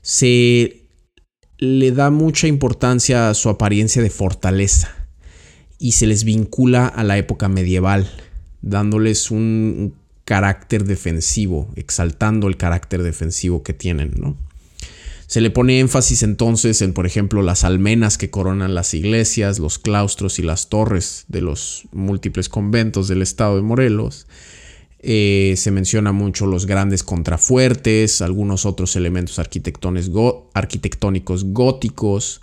Se 0.00 0.87
le 1.58 1.90
da 1.90 2.10
mucha 2.10 2.46
importancia 2.46 3.28
a 3.28 3.34
su 3.34 3.48
apariencia 3.48 4.00
de 4.00 4.10
fortaleza 4.10 4.94
y 5.78 5.92
se 5.92 6.06
les 6.06 6.24
vincula 6.24 6.86
a 6.86 7.04
la 7.04 7.18
época 7.18 7.48
medieval, 7.48 8.08
dándoles 8.62 9.30
un 9.30 9.94
carácter 10.24 10.84
defensivo, 10.84 11.72
exaltando 11.74 12.48
el 12.48 12.56
carácter 12.56 13.02
defensivo 13.02 13.62
que 13.62 13.72
tienen, 13.72 14.12
¿no? 14.16 14.36
Se 15.26 15.42
le 15.42 15.50
pone 15.50 15.80
énfasis 15.80 16.22
entonces 16.22 16.80
en, 16.80 16.94
por 16.94 17.04
ejemplo, 17.04 17.42
las 17.42 17.62
almenas 17.62 18.16
que 18.16 18.30
coronan 18.30 18.74
las 18.74 18.94
iglesias, 18.94 19.58
los 19.58 19.78
claustros 19.78 20.38
y 20.38 20.42
las 20.42 20.70
torres 20.70 21.26
de 21.28 21.42
los 21.42 21.86
múltiples 21.92 22.48
conventos 22.48 23.08
del 23.08 23.20
estado 23.20 23.56
de 23.56 23.62
Morelos, 23.62 24.26
eh, 25.00 25.54
se 25.56 25.70
menciona 25.70 26.12
mucho 26.12 26.46
los 26.46 26.66
grandes 26.66 27.02
contrafuertes, 27.02 28.20
algunos 28.20 28.66
otros 28.66 28.96
elementos 28.96 29.38
arquitectónicos 29.38 31.44
góticos 31.44 32.40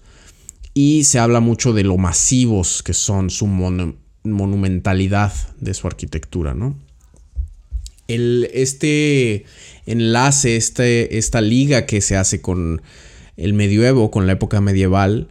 y 0.74 1.04
se 1.04 1.20
habla 1.20 1.42
mucho 1.42 1.74
de 1.74 1.84
lo 1.84 1.98
masivos 1.98 2.82
que 2.82 2.94
son 2.94 3.30
su 3.30 3.48
monumentalidad 3.48 5.34
de 5.60 5.74
su 5.74 5.88
arquitectura. 5.88 6.54
¿no? 6.54 6.78
El, 8.08 8.50
este 8.54 9.46
enlace, 9.86 10.56
este, 10.56 11.18
esta 11.18 11.42
liga 11.42 11.86
que 11.86 12.00
se 12.02 12.16
hace 12.16 12.42
con 12.42 12.82
el 13.36 13.54
medioevo, 13.54 14.12
con 14.12 14.28
la 14.28 14.34
época 14.34 14.62
medieval, 14.62 15.28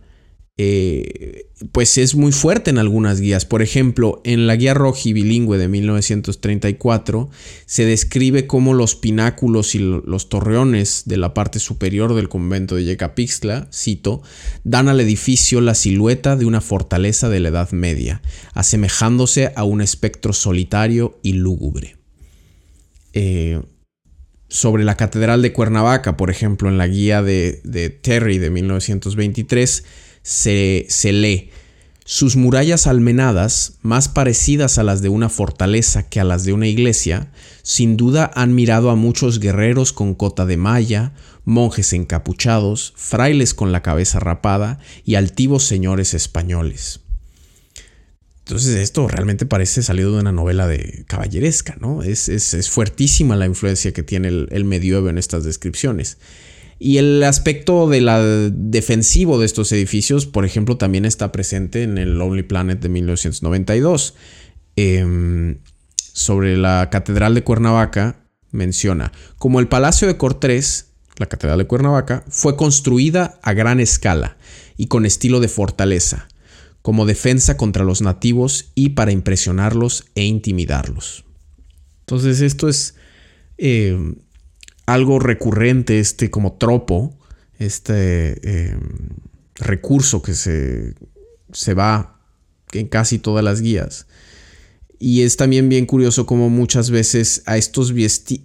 eh, 0.57 1.51
pues 1.73 1.99
es 1.99 2.15
muy 2.15 2.31
fuerte 2.31 2.71
en 2.71 2.79
algunas 2.79 3.21
guías. 3.21 3.45
Por 3.45 3.61
ejemplo, 3.61 4.21
en 4.25 4.47
la 4.47 4.55
guía 4.55 4.73
roji 4.73 5.13
bilingüe 5.13 5.59
de 5.59 5.67
1934 5.67 7.29
se 7.67 7.85
describe 7.85 8.47
cómo 8.47 8.73
los 8.73 8.95
pináculos 8.95 9.75
y 9.75 9.81
los 9.81 10.29
torreones 10.29 11.05
de 11.07 11.17
la 11.17 11.35
parte 11.35 11.59
superior 11.59 12.15
del 12.15 12.29
convento 12.29 12.77
de 12.77 12.85
Yecapixtla, 12.85 13.69
cito, 13.73 14.23
dan 14.63 14.89
al 14.89 15.01
edificio 15.01 15.61
la 15.61 15.75
silueta 15.75 16.37
de 16.37 16.45
una 16.45 16.61
fortaleza 16.61 17.29
de 17.29 17.41
la 17.41 17.49
Edad 17.49 17.73
Media, 17.73 18.23
asemejándose 18.53 19.53
a 19.57 19.65
un 19.65 19.81
espectro 19.81 20.33
solitario 20.33 21.19
y 21.23 21.33
lúgubre. 21.33 21.97
Eh, 23.13 23.61
sobre 24.49 24.85
la 24.85 24.97
Catedral 24.97 25.43
de 25.43 25.53
Cuernavaca, 25.53 26.17
por 26.17 26.31
ejemplo, 26.31 26.69
en 26.69 26.79
la 26.79 26.87
guía 26.87 27.23
de, 27.23 27.61
de 27.65 27.91
Terry 27.91 28.39
de 28.39 28.51
1923, 28.51 29.85
se, 30.25 31.13
lee, 31.13 31.51
sus 32.07 32.35
murallas 32.35 32.87
almenadas, 32.87 33.75
más 33.83 34.09
parecidas 34.09 34.79
a 34.79 34.83
las 34.83 35.03
de 35.03 35.11
una 35.11 35.29
fortaleza 35.29 36.09
que 36.09 36.19
a 36.19 36.25
las 36.25 36.45
de 36.45 36.55
una 36.55 36.67
iglesia, 36.67 37.31
sin 37.63 37.97
duda 37.97 38.31
han 38.35 38.55
mirado 38.55 38.91
a 38.91 38.97
muchos 38.97 39.39
guerreros 39.39 39.93
con 39.93 40.15
cota 40.15 40.47
de 40.47 40.57
malla, 40.57 41.13
monjes 41.45 41.93
encapuchados, 41.93 42.95
frailes 42.97 43.53
con 43.53 43.71
la 43.71 43.83
cabeza 43.83 44.19
rapada 44.19 44.79
y 45.05 45.15
altivos 45.15 45.65
señores 45.65 46.15
españoles. 46.15 47.01
Entonces 48.47 48.77
esto 48.77 49.07
realmente 49.09 49.47
parece 49.47 49.83
salido 49.83 50.13
de 50.13 50.21
una 50.21 50.33
novela 50.33 50.67
de 50.67 51.05
caballeresca, 51.07 51.77
¿no? 51.81 52.03
Es, 52.03 52.29
es, 52.29 52.69
fuertísima 52.71 53.37
la 53.37 53.47
influencia 53.47 53.93
que 53.93 54.03
tiene 54.03 54.29
el, 54.29 54.49
el 54.51 54.65
medioevo 54.65 55.09
en 55.09 55.17
estas 55.17 55.45
descripciones. 55.45 56.19
Y 56.85 56.99
el 56.99 57.23
aspecto 57.23 57.89
de 57.89 58.03
la 58.03 58.21
defensivo 58.23 59.39
de 59.39 59.47
estos 59.47 59.73
edificios, 59.73 60.27
por 60.27 60.45
ejemplo, 60.45 60.77
también 60.77 61.07
está 61.07 61.33
presente 61.33 61.83
en 61.83 61.97
el 61.97 62.19
Lonely 62.19 62.43
Planet 62.43 62.79
de 62.79 62.91
1992. 62.91 64.13
Em, 64.77 65.61
sobre 65.97 66.59
la 66.59 66.91
Catedral 66.91 67.35
de 67.35 67.43
Cuernavaca 67.43 68.27
menciona, 68.51 69.13
como 69.39 69.61
el 69.61 69.69
Palacio 69.69 70.07
de 70.07 70.19
Cortés, 70.19 70.91
la 71.17 71.25
Catedral 71.25 71.57
de 71.57 71.67
Cuernavaca, 71.67 72.23
fue 72.29 72.55
construida 72.55 73.41
a 73.43 73.55
gran 73.55 73.81
escala 73.81 74.37
y 74.77 74.89
con 74.89 75.07
estilo 75.07 75.41
de 75.41 75.49
fortaleza, 75.49 76.29
como 76.83 77.07
defensa 77.07 77.57
contra 77.57 77.85
los 77.85 78.03
nativos 78.03 78.73
y 78.75 78.91
para 78.91 79.11
impresionarlos 79.11 80.05
e 80.15 80.25
intimidarlos. 80.25 81.25
Entonces 82.01 82.43
esto 82.43 82.69
es 82.69 82.95
em, 83.57 84.17
algo 84.87 85.19
recurrente, 85.19 86.01
este 86.01 86.31
como 86.31 86.55
tropo, 86.55 87.19
este 87.59 88.69
em, 88.69 88.81
recurso 89.57 90.23
que 90.23 90.35
se, 90.35 90.95
se 91.53 91.75
va 91.75 92.21
en 92.73 92.89
casi 92.89 93.19
todas 93.19 93.45
las 93.45 93.61
guías. 93.61 94.07
Y 94.99 95.23
es 95.23 95.37
también 95.37 95.69
bien 95.69 95.87
curioso 95.87 96.25
como 96.27 96.51
muchas 96.51 96.91
veces 96.91 97.43
a 97.47 97.57
estos, 97.57 97.93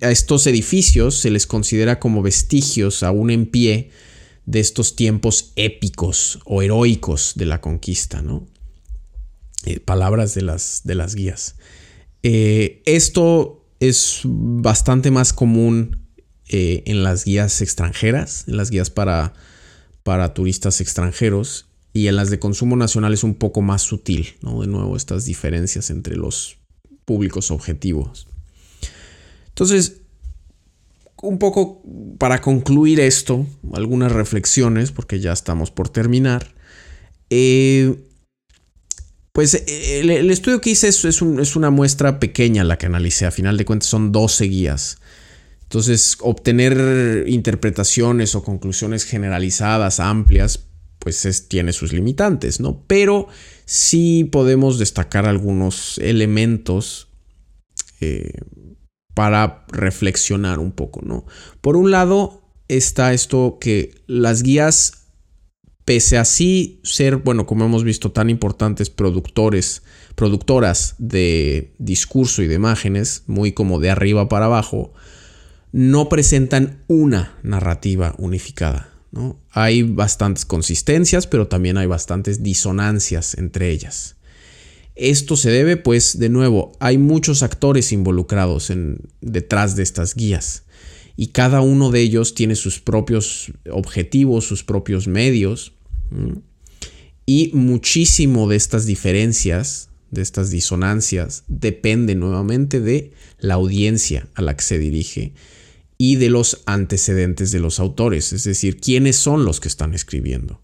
a 0.02 0.12
estos 0.12 0.48
edificios 0.48 1.16
se 1.16 1.30
les 1.30 1.46
considera 1.46 2.00
como 2.00 2.22
vestigios 2.22 3.04
aún 3.04 3.30
en 3.30 3.46
pie 3.46 3.92
de 4.46 4.60
estos 4.60 4.96
tiempos 4.96 5.54
épicos 5.56 6.40
o 6.46 6.62
heroicos 6.62 7.34
de 7.36 7.46
la 7.46 7.62
conquista, 7.62 8.22
¿no? 8.22 8.48
Eh, 9.66 9.80
palabras 9.80 10.34
de 10.34 10.42
las, 10.42 10.82
de 10.86 10.96
las 10.96 11.16
guías. 11.16 11.56
Eh, 12.24 12.82
esto 12.86 13.66
es 13.80 14.22
bastante 14.24 15.12
más 15.12 15.34
común 15.34 15.99
eh, 16.50 16.84
en 16.86 17.04
las 17.04 17.26
guías 17.26 17.62
extranjeras, 17.62 18.46
en 18.48 18.58
las 18.58 18.72
guías 18.72 18.90
para, 18.90 19.34
para 20.04 20.34
turistas 20.34 20.82
extranjeros 20.82 21.68
y 21.94 22.08
en 22.08 22.16
las 22.16 22.30
de 22.30 22.40
consumo 22.40 22.76
nacional 22.76 23.14
es 23.14 23.24
un 23.24 23.36
poco 23.36 23.62
más 23.62 23.84
sutil, 23.84 24.36
¿no? 24.42 24.62
De 24.62 24.68
nuevo, 24.68 24.96
estas 24.96 25.26
diferencias 25.26 25.90
entre 25.92 26.16
los 26.16 26.58
públicos 27.06 27.52
objetivos. 27.52 28.28
Entonces, 29.50 30.02
un 31.22 31.38
poco 31.38 31.84
para 32.18 32.42
concluir 32.42 33.00
esto, 33.00 33.46
algunas 33.74 34.12
reflexiones, 34.12 34.92
porque 34.92 35.20
ya 35.20 35.34
estamos 35.34 35.70
por 35.70 35.90
terminar. 35.90 36.54
Eh, 37.30 37.96
pues 39.34 39.54
eh, 39.54 40.00
el, 40.00 40.32
estudio 40.32 40.62
que 40.62 40.72
hice 40.72 40.88
es, 40.88 41.06
es, 41.06 41.22
es, 41.22 41.56
una 41.56 41.70
muestra 41.70 42.20
pequeña 42.20 42.64
la 42.64 42.78
que 42.78 42.88
analicé, 42.88 43.26
a 43.26 43.32
final 43.32 43.58
de 43.58 43.66
cuentas 43.66 43.90
son 43.90 44.12
12 44.12 44.46
guías. 44.46 44.98
Entonces, 45.70 46.18
obtener 46.22 47.26
interpretaciones 47.28 48.34
o 48.34 48.44
conclusiones 48.44 49.06
generalizadas, 49.06 50.00
amplias, 50.00 50.66
pues 50.98 51.48
tiene 51.48 51.74
sus 51.74 51.94
limitantes, 51.94 52.60
¿no? 52.60 52.84
Pero 52.88 53.28
sí 53.66 54.28
podemos 54.32 54.80
destacar 54.80 55.28
algunos 55.28 56.00
elementos 56.00 57.10
eh, 58.02 58.32
para 59.14 59.68
reflexionar 59.68 60.58
un 60.58 60.72
poco, 60.72 61.02
¿no? 61.04 61.28
Por 61.62 61.78
un 61.78 61.92
lado 61.92 62.42
está 62.68 63.14
esto 63.14 63.60
que 63.62 63.94
las 64.08 64.42
guías, 64.42 65.06
pese 65.86 66.18
a 66.18 66.26
sí 66.26 66.82
ser, 66.84 67.18
bueno, 67.18 67.46
como 67.46 67.66
hemos 67.66 67.84
visto, 67.84 68.12
tan 68.12 68.32
importantes 68.32 68.90
productores, 68.90 69.84
productoras 70.16 70.96
de 70.98 71.76
discurso 71.78 72.42
y 72.42 72.48
de 72.48 72.56
imágenes, 72.56 73.22
muy 73.28 73.52
como 73.52 73.80
de 73.80 73.92
arriba 73.92 74.28
para 74.30 74.46
abajo, 74.46 74.94
no 75.72 76.10
presentan 76.10 76.84
una 76.88 77.38
narrativa 77.44 78.16
unificada. 78.18 78.94
Hay 79.52 79.84
bastantes 79.84 80.46
consistencias, 80.46 81.28
pero 81.28 81.48
también 81.48 81.78
hay 81.78 81.88
bastantes 81.88 82.44
disonancias 82.44 83.38
entre 83.38 83.72
ellas. 83.72 84.16
Esto 84.96 85.38
se 85.38 85.50
debe, 85.50 85.78
pues, 85.78 86.20
de 86.20 86.30
nuevo, 86.30 86.74
hay 86.80 86.98
muchos 86.98 87.42
actores 87.42 87.92
involucrados 87.92 88.72
detrás 89.22 89.76
de 89.76 89.84
estas 89.84 90.14
guías 90.14 90.64
y 91.16 91.28
cada 91.28 91.62
uno 91.62 91.92
de 91.92 92.02
ellos 92.02 92.34
tiene 92.34 92.56
sus 92.56 92.80
propios 92.80 93.52
objetivos, 93.72 94.46
sus 94.46 94.64
propios 94.64 95.08
medios. 95.08 95.74
Y 97.26 97.52
muchísimo 97.54 98.48
de 98.48 98.56
estas 98.56 98.86
diferencias, 98.86 99.90
de 100.12 100.22
estas 100.22 100.50
disonancias, 100.50 101.44
depende 101.48 102.16
nuevamente 102.16 102.80
de 102.80 103.12
la 103.38 103.56
audiencia 103.56 104.28
a 104.34 104.42
la 104.42 104.56
que 104.56 104.64
se 104.64 104.80
dirige 104.80 105.34
y 106.02 106.16
de 106.16 106.30
los 106.30 106.64
antecedentes 106.66 107.52
de 107.52 107.60
los 107.60 107.80
autores, 107.80 108.32
es 108.32 108.46
decir, 108.46 108.80
quiénes 108.80 109.18
son 109.18 109.44
los 109.44 109.60
que 109.60 109.68
están 109.68 109.94
escribiendo. 109.94 110.62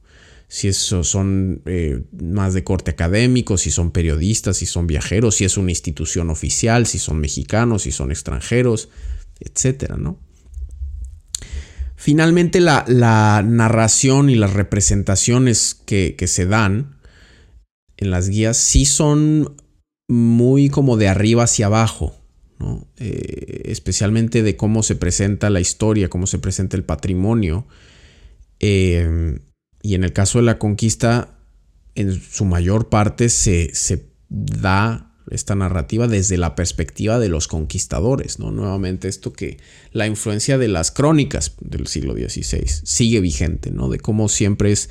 Si 0.48 0.70
esos 0.70 1.10
son 1.10 1.62
eh, 1.66 2.04
más 2.18 2.54
de 2.54 2.64
corte 2.64 2.92
académico, 2.92 3.58
si 3.58 3.70
son 3.70 3.92
periodistas, 3.92 4.58
si 4.58 4.66
son 4.66 4.88
viajeros, 4.88 5.36
si 5.36 5.44
es 5.44 5.58
una 5.58 5.72
institución 5.72 6.30
oficial, 6.30 6.88
si 6.88 7.00
son 7.00 7.20
mexicanos, 7.20 7.82
si 7.82 7.92
son 7.92 8.12
extranjeros, 8.12 8.88
etcétera, 9.40 9.98
¿no? 9.98 10.20
Finalmente, 11.98 12.62
la, 12.62 13.44
narración 13.46 14.30
y 14.30 14.36
las 14.36 14.54
representaciones 14.54 15.76
que, 15.86 16.16
que 16.18 16.28
se 16.28 16.46
dan 16.46 16.98
en 17.98 18.12
las 18.12 18.30
guías 18.30 18.56
sí 18.56 18.86
son 18.86 19.56
muy 20.08 20.70
como 20.70 20.96
de 20.96 21.10
arriba 21.10 21.44
hacia 21.44 21.66
abajo. 21.66 22.16
Eh, 22.98 23.64
especialmente 23.66 24.42
de 24.42 24.56
cómo 24.56 24.82
se 24.82 24.96
presenta 24.96 25.50
la 25.50 25.60
historia, 25.60 26.10
cómo 26.10 26.28
se 26.28 26.40
presenta 26.40 26.78
el 26.78 26.84
patrimonio. 26.84 27.68
Eh, 28.60 29.40
y 29.82 29.96
en 29.96 30.04
el 30.04 30.14
caso 30.14 30.40
de 30.40 30.46
la 30.46 30.58
conquista, 30.58 31.38
en 31.96 32.20
su 32.20 32.46
mayor 32.46 32.90
parte 32.90 33.30
se, 33.30 33.72
da 34.30 35.12
esta 35.32 35.56
narrativa 35.56 36.08
desde 36.08 36.38
la 36.38 36.56
perspectiva 36.56 37.20
de 37.20 37.30
los 37.30 37.48
conquistadores, 37.48 38.40
¿no? 38.40 38.52
Nuevamente 38.52 39.08
esto 39.08 39.34
que 39.34 39.58
la 39.92 40.08
influencia 40.08 40.58
de 40.58 40.68
las 40.68 40.92
crónicas 40.92 41.56
del 41.62 41.88
siglo 41.88 42.14
XVI 42.14 42.66
sigue 42.84 43.22
vigente, 43.22 43.72
¿no? 43.72 43.90
De 43.90 44.00
cómo 44.00 44.30
siempre 44.30 44.72
es 44.72 44.90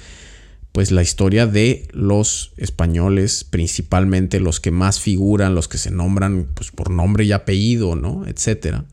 pues 0.74 0.90
la 0.90 1.02
historia 1.02 1.46
de 1.46 1.86
los 1.92 2.52
españoles, 2.56 3.44
principalmente 3.44 4.40
los 4.40 4.58
que 4.58 4.72
más 4.72 4.98
figuran, 4.98 5.54
los 5.54 5.68
que 5.68 5.78
se 5.78 5.92
nombran 5.92 6.48
pues, 6.52 6.72
por 6.72 6.90
nombre 6.90 7.24
y 7.24 7.30
apellido, 7.30 7.94
¿no? 7.94 8.26
Etcétera. 8.26 8.84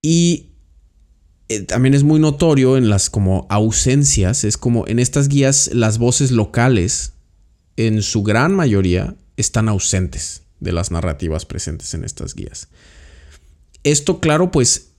Y 0.00 0.50
eh, 1.48 1.62
también 1.62 1.94
es 1.94 2.04
muy 2.04 2.20
notorio 2.20 2.76
en 2.76 2.88
las 2.88 3.10
como 3.10 3.48
ausencias, 3.50 4.44
es 4.44 4.56
como 4.56 4.86
en 4.86 5.00
estas 5.00 5.26
guías 5.26 5.70
las 5.72 5.98
voces 5.98 6.30
locales, 6.30 7.14
en 7.76 8.00
su 8.00 8.22
gran 8.22 8.54
mayoría, 8.54 9.16
están 9.36 9.68
ausentes 9.68 10.42
de 10.60 10.70
las 10.70 10.92
narrativas 10.92 11.44
presentes 11.44 11.92
en 11.92 12.04
estas 12.04 12.36
guías. 12.36 12.68
Esto, 13.82 14.20
claro, 14.20 14.52
pues 14.52 14.92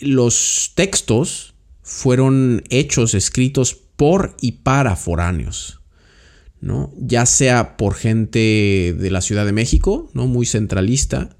los 0.00 0.72
textos 0.74 1.52
fueron 1.82 2.64
hechos, 2.70 3.12
escritos 3.12 3.83
por 3.96 4.36
y 4.40 4.52
para 4.52 4.96
foráneos, 4.96 5.82
¿no? 6.60 6.92
Ya 6.96 7.26
sea 7.26 7.76
por 7.76 7.94
gente 7.94 8.94
de 8.98 9.10
la 9.10 9.20
Ciudad 9.20 9.46
de 9.46 9.52
México, 9.52 10.10
¿no? 10.14 10.26
Muy 10.26 10.46
centralista. 10.46 11.36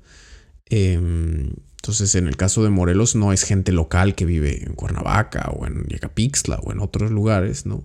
Em, 0.66 1.50
entonces, 1.76 2.14
en 2.14 2.28
el 2.28 2.36
caso 2.36 2.64
de 2.64 2.70
Morelos, 2.70 3.14
no 3.14 3.32
es 3.32 3.42
gente 3.42 3.72
local 3.72 4.14
que 4.14 4.24
vive 4.24 4.64
en 4.64 4.74
Cuernavaca 4.74 5.50
o 5.56 5.66
en 5.66 5.84
Yecapixtla 5.84 6.60
o 6.62 6.72
en 6.72 6.80
otros 6.80 7.10
lugares, 7.10 7.66
¿no? 7.66 7.84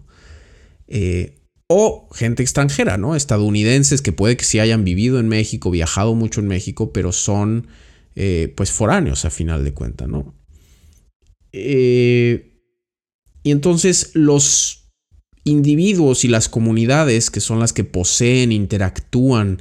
eh, 0.89 1.35
o 1.67 2.09
gente 2.13 2.41
extranjera, 2.41 2.97
¿no? 2.97 3.15
Estadounidenses 3.15 4.01
que 4.01 4.11
puede 4.11 4.35
que 4.35 4.43
sí 4.43 4.59
hayan 4.59 4.83
vivido 4.83 5.19
en 5.19 5.27
México, 5.27 5.69
viajado 5.69 6.15
mucho 6.15 6.41
en 6.41 6.47
México, 6.47 6.91
pero 6.91 7.11
son 7.11 7.67
eh, 8.15 8.51
pues 8.57 8.71
foráneos 8.71 9.23
a 9.23 9.29
final 9.29 9.63
de 9.63 9.73
cuentas, 9.73 10.09
¿no? 10.09 10.33
Y 13.49 13.51
entonces 13.51 14.11
los 14.13 14.91
individuos 15.43 16.23
y 16.23 16.27
las 16.27 16.49
comunidades 16.49 17.31
que 17.31 17.39
son 17.39 17.59
las 17.59 17.73
que 17.73 17.83
poseen, 17.83 18.51
interactúan 18.51 19.59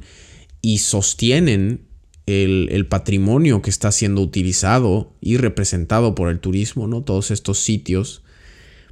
y 0.61 0.77
sostienen 0.77 1.87
el, 2.27 2.85
patrimonio 2.87 3.63
que 3.63 3.71
está 3.71 3.91
siendo 3.91 4.21
utilizado 4.21 5.15
y 5.21 5.37
representado 5.37 6.13
por 6.13 6.29
el 6.29 6.39
turismo, 6.39 6.87
¿no? 6.87 7.01
Todos 7.01 7.31
estos 7.31 7.57
sitios, 7.57 8.21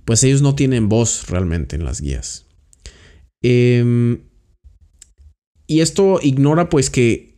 pues 0.04 0.24
ellos 0.24 0.42
no 0.42 0.56
tienen 0.56 0.90
voz 0.90 1.28
realmente 1.28 1.76
en 1.76 1.86
las 1.86 2.02
guías. 2.02 2.48
Em, 3.44 4.22
y 5.68 5.82
esto 5.82 6.20
ignora 6.24 6.70
pues 6.70 6.90
que 6.90 7.38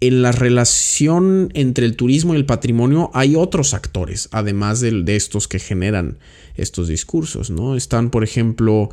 en 0.00 0.22
la 0.22 0.32
relación 0.32 1.50
entre 1.54 1.84
el 1.86 1.94
turismo 1.94 2.34
y 2.34 2.38
el 2.38 2.46
patrimonio 2.46 3.10
hay 3.12 3.36
otros 3.36 3.74
actores, 3.74 4.28
además 4.32 4.80
de, 4.80 5.02
de 5.02 5.16
estos 5.16 5.46
que 5.46 5.58
generan 5.58 6.18
estos 6.62 6.88
discursos, 6.88 7.50
¿no? 7.50 7.76
Están, 7.76 8.10
por 8.10 8.24
ejemplo, 8.24 8.90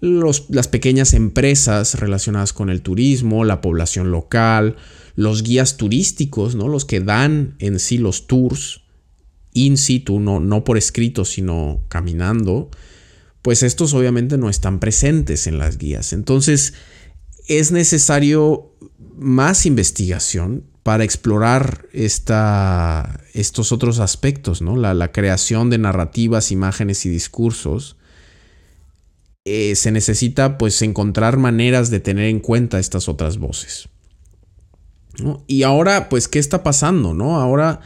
las 0.00 0.68
pequeñas 0.68 1.14
empresas 1.14 2.00
relacionadas 2.00 2.52
con 2.52 2.70
el 2.70 2.82
turismo, 2.82 3.44
la 3.44 3.60
población 3.60 4.10
local, 4.10 4.76
los 5.14 5.42
guías 5.42 5.76
turísticos, 5.76 6.54
¿no? 6.54 6.68
Los 6.68 6.84
que 6.84 7.00
dan 7.00 7.54
en 7.58 7.78
sí 7.78 7.98
los 7.98 8.26
tours 8.26 8.80
in 9.52 9.76
situ, 9.76 10.18
no, 10.18 10.40
no 10.40 10.64
por 10.64 10.78
escrito, 10.78 11.24
sino 11.24 11.84
caminando, 11.88 12.70
pues 13.42 13.62
estos 13.62 13.92
obviamente 13.94 14.38
no 14.38 14.48
están 14.48 14.80
presentes 14.80 15.46
en 15.46 15.58
las 15.58 15.78
guías. 15.78 16.12
Entonces, 16.12 16.74
es 17.46 17.70
necesario 17.70 18.74
más 19.16 19.66
investigación 19.66 20.71
para 20.82 21.04
explorar 21.04 21.86
estos 21.92 23.72
otros 23.72 24.00
aspectos, 24.00 24.62
¿no? 24.62 24.76
La, 24.76 24.94
la, 24.94 25.12
creación 25.12 25.70
de 25.70 25.78
narrativas, 25.78 26.50
imágenes 26.50 27.06
y 27.06 27.08
discursos. 27.08 27.96
Eh, 29.44 29.74
se 29.74 29.90
necesita 29.90 30.58
pues 30.58 30.82
encontrar 30.82 31.36
maneras 31.36 31.90
de 31.90 32.00
tener 32.00 32.26
en 32.26 32.40
cuenta 32.40 32.78
estas 32.78 33.08
otras 33.08 33.38
voces. 33.38 33.88
Y 35.46 35.62
ahora, 35.62 36.08
pues, 36.08 36.26
¿qué 36.26 36.38
está 36.38 36.62
pasando? 36.62 37.12
¿no? 37.12 37.38
Ahora, 37.38 37.80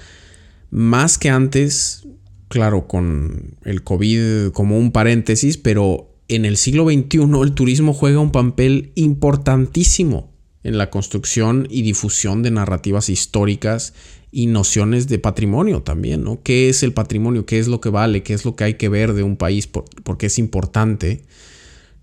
más 0.71 1.19
que 1.19 1.29
antes, 1.29 2.07
claro, 2.49 2.87
con 2.87 3.57
el 3.65 3.83
COVID 3.83 4.53
como 4.53 4.79
un 4.79 4.93
paréntesis, 4.93 5.57
pero 5.57 6.15
en 6.29 6.45
el 6.45 6.57
siglo 6.57 6.85
XXI 6.85 7.21
el 7.43 7.53
turismo 7.53 7.93
juega 7.93 8.21
un 8.21 8.33
papel 8.33 8.93
importantísimo 8.95 10.36
en 10.67 10.79
la 10.79 10.91
construcción 10.91 11.69
y 11.71 11.83
difusión 11.83 12.43
de 12.43 12.51
narrativas 12.51 13.09
históricas 13.09 13.95
y 14.33 14.49
nociones 14.49 15.07
de 15.07 15.21
patrimonio 15.21 15.85
también, 15.85 16.25
¿no? 16.25 16.43
¿Qué 16.43 16.69
es 16.69 16.83
el 16.83 16.93
patrimonio? 16.93 17.47
¿Qué 17.47 17.61
es 17.61 17.69
lo 17.69 17.81
que 17.81 17.89
vale? 17.89 18.25
¿Qué 18.25 18.35
es 18.35 18.45
lo 18.45 18.57
que 18.57 18.65
hay 18.65 18.75
que 18.75 18.89
ver 18.89 19.13
de 19.13 19.23
un 19.23 19.37
país? 19.37 19.69
porque 19.69 20.27
es 20.27 20.41
importante, 20.41 21.23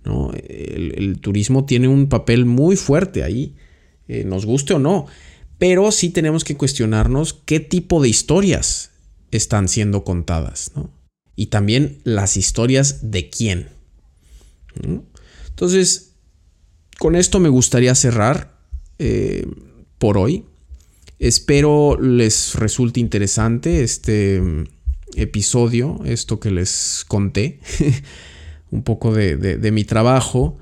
¿no? 0.05 0.32
El, 0.34 1.20
turismo 1.20 1.66
tiene 1.66 1.89
un 1.89 2.07
papel 2.07 2.45
muy 2.45 2.78
fuerte 2.78 3.24
ahí, 3.24 3.53
eh, 4.07 4.24
nos 4.24 4.45
guste 4.45 4.74
o 4.74 4.80
no, 4.80 5.07
pero 5.57 5.91
sí 5.91 6.09
tenemos 6.09 6.45
que 6.45 6.55
cuestionarnos 6.55 7.34
qué 7.34 7.59
tipo 7.59 8.01
de 8.01 8.07
historias 8.07 8.91
están 9.32 9.68
siendo 9.68 10.05
contadas, 10.05 10.72
¿no? 10.74 10.89
Y 11.36 11.47
también 11.47 11.99
las 12.05 12.38
historias 12.38 13.11
de 13.11 13.30
quién. 13.30 13.68
Entonces, 15.49 16.14
con 16.97 17.18
esto 17.18 17.41
me 17.41 17.49
gustaría 17.49 17.93
cerrar 17.95 18.53
eh, 19.00 19.46
por 19.98 20.18
hoy. 20.18 20.46
Espero 21.20 21.98
les 22.00 22.56
resulte 22.56 23.00
interesante 23.00 23.84
este 23.84 24.41
mm, 24.41 24.64
episodio, 25.16 26.02
esto 26.06 26.39
que 26.39 26.52
les 26.52 27.06
conté, 27.08 27.60
un 28.72 28.84
poco 28.84 29.14
de, 29.14 29.72
mi 29.72 29.86
trabajo 29.86 30.58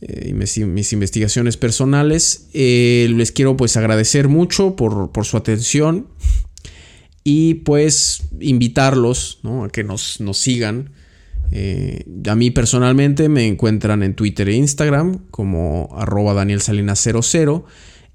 eh, 0.00 0.28
y 0.30 0.32
mis, 0.32 0.92
investigaciones 0.92 1.56
personales. 1.56 2.48
Eh, 2.54 3.12
les 3.14 3.32
quiero 3.32 3.56
pues 3.56 3.76
agradecer 3.76 4.28
mucho 4.28 4.76
por, 4.76 5.10
su 5.24 5.36
atención 5.36 6.08
y 7.24 7.54
pues 7.54 8.22
invitarlos 8.40 9.40
a 9.44 9.68
que 9.68 9.84
nos, 9.84 10.20
nos 10.20 10.38
sigan. 10.38 10.92
A 12.26 12.34
mí 12.34 12.50
personalmente 12.50 13.28
me 13.28 13.46
encuentran 13.46 14.02
en 14.02 14.14
Twitter 14.14 14.48
e 14.48 14.54
Instagram 14.54 15.18
como 15.30 15.88
arroba 15.96 16.34
Daniel 16.34 16.60
Salinas 16.60 17.00
00 17.00 17.64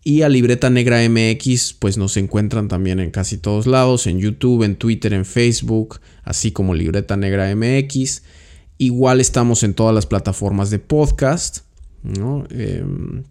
y 0.03 0.21
a 0.21 0.29
Libreta 0.29 0.69
Negra 0.69 0.99
MX 1.07 1.73
pues 1.73 1.97
nos 1.97 2.17
encuentran 2.17 2.67
también 2.67 2.99
en 2.99 3.09
casi 3.09 3.38
todos 3.38 3.67
lados, 3.67 4.05
en 4.05 4.19
YouTube, 4.19 4.63
en 4.63 4.75
Twitter, 4.75 5.13
en 5.13 5.25
Facebook, 5.25 6.01
así 6.23 6.51
como 6.51 6.75
Libreta 6.75 7.15
Negra 7.15 7.53
MX. 7.55 8.23
Igual 8.77 9.21
estamos 9.21 9.63
en 9.63 9.73
todas 9.73 9.95
las 9.95 10.05
plataformas 10.05 10.69
de 10.69 10.79
podcast, 10.79 11.59
em, 12.03 13.23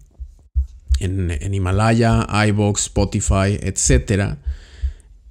en, 0.99 1.31
en, 1.31 1.55
Himalaya, 1.55 2.27
iBox, 2.49 2.85
Spotify, 2.85 3.59
etc. 3.61 4.37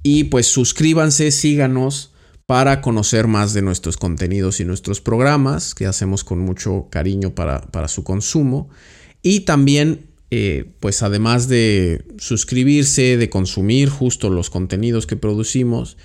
Y 0.04 0.26
pues 0.26 0.46
suscríbanse, 0.46 1.32
síganos 1.32 2.11
para 2.52 2.82
conocer 2.82 3.28
más 3.28 3.54
de 3.54 3.62
nuestros 3.62 3.96
contenidos 3.96 4.60
y 4.60 4.66
nuestros 4.66 5.00
programas 5.00 5.74
que 5.74 5.86
hacemos 5.86 6.26
con 6.26 6.40
mucho 6.40 6.90
cariño 6.90 7.34
para, 7.34 7.62
para 7.62 7.88
su 7.88 8.04
consumo. 8.04 8.68
Y 9.22 9.46
también 9.46 10.10
eh, 10.32 10.66
pues 10.82 11.02
además 11.02 11.48
de 11.48 12.04
suscribirse, 12.18 13.16
de 13.16 13.30
consumir 13.30 13.88
justo 13.88 14.30
los 14.30 14.50
contenidos 14.50 15.08
que 15.08 15.16
producimos, 15.16 15.96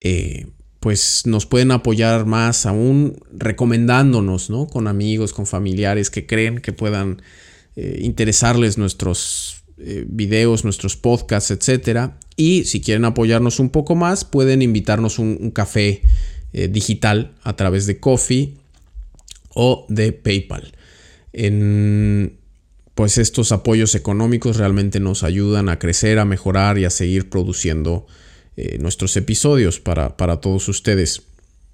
eh, 0.00 0.46
pues 0.80 1.26
nos 1.26 1.44
pueden 1.44 1.70
apoyar 1.72 2.24
más 2.24 2.64
aún 2.64 3.18
recomendándonos, 3.30 4.48
¿no? 4.48 4.68
Con 4.68 4.88
amigos, 4.88 5.34
con 5.34 5.44
familiares 5.44 6.08
que 6.08 6.26
creen 6.26 6.60
que 6.60 6.72
puedan 6.72 7.20
eh, 7.76 7.98
interesarles 8.00 8.78
nuestros 8.78 9.61
videos, 9.76 10.64
nuestros 10.64 10.96
podcasts, 10.96 11.50
etc. 11.50 12.12
Y 12.36 12.64
si 12.64 12.80
quieren 12.80 13.04
apoyarnos 13.04 13.58
un 13.58 13.70
poco 13.70 13.94
más, 13.94 14.24
pueden 14.24 14.62
invitarnos 14.62 15.18
un, 15.18 15.38
un 15.40 15.50
café 15.50 16.02
digital 16.52 17.34
a 17.42 17.56
través 17.56 17.86
de 17.86 17.98
Coffee 17.98 18.54
o 19.54 19.86
de 19.88 20.12
PayPal. 20.12 20.72
Pues 22.94 23.16
estos 23.16 23.52
apoyos 23.52 23.94
económicos 23.94 24.58
realmente 24.58 25.00
nos 25.00 25.22
ayudan 25.22 25.70
a 25.70 25.78
crecer, 25.78 26.18
a 26.18 26.26
mejorar 26.26 26.78
y 26.78 26.84
a 26.84 26.90
seguir 26.90 27.30
produciendo 27.30 28.06
eh, 28.56 28.76
nuestros 28.78 29.16
episodios 29.16 29.80
para, 29.80 30.10
todos 30.40 30.68
ustedes. 30.68 31.22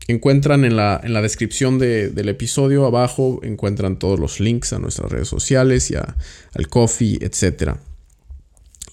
Encuentran 0.06 0.64
en 0.64 0.76
la, 0.76 1.00
en 1.02 1.12
la 1.12 1.20
descripción 1.20 1.78
del 1.78 2.28
episodio 2.28 2.86
abajo, 2.86 3.40
encuentran 3.42 3.98
todos 3.98 4.18
los 4.20 4.38
links 4.38 4.72
a 4.72 4.78
nuestras 4.78 5.10
redes 5.10 5.28
sociales 5.28 5.90
y 5.90 5.96
al 5.96 6.68
coffee, 6.68 7.18
etc. 7.20 7.72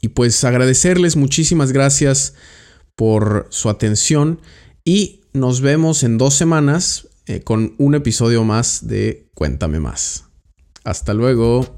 Y 0.06 0.10
pues 0.10 0.44
agradecerles 0.44 1.16
muchísimas 1.16 1.72
gracias 1.72 2.36
por 2.96 3.48
su 3.50 3.70
atención 3.70 4.40
y 4.84 5.22
nos 5.34 5.62
vemos 5.62 6.04
en 6.04 6.20
dos 6.20 6.36
semanas 6.36 7.08
eh, 7.26 7.42
con 7.42 7.74
un 7.80 7.96
episodio 7.96 8.44
más 8.44 8.88
de 8.88 9.26
Cuéntame 9.34 9.80
más. 9.80 10.26
Hasta 10.84 11.16
luego. 11.16 11.76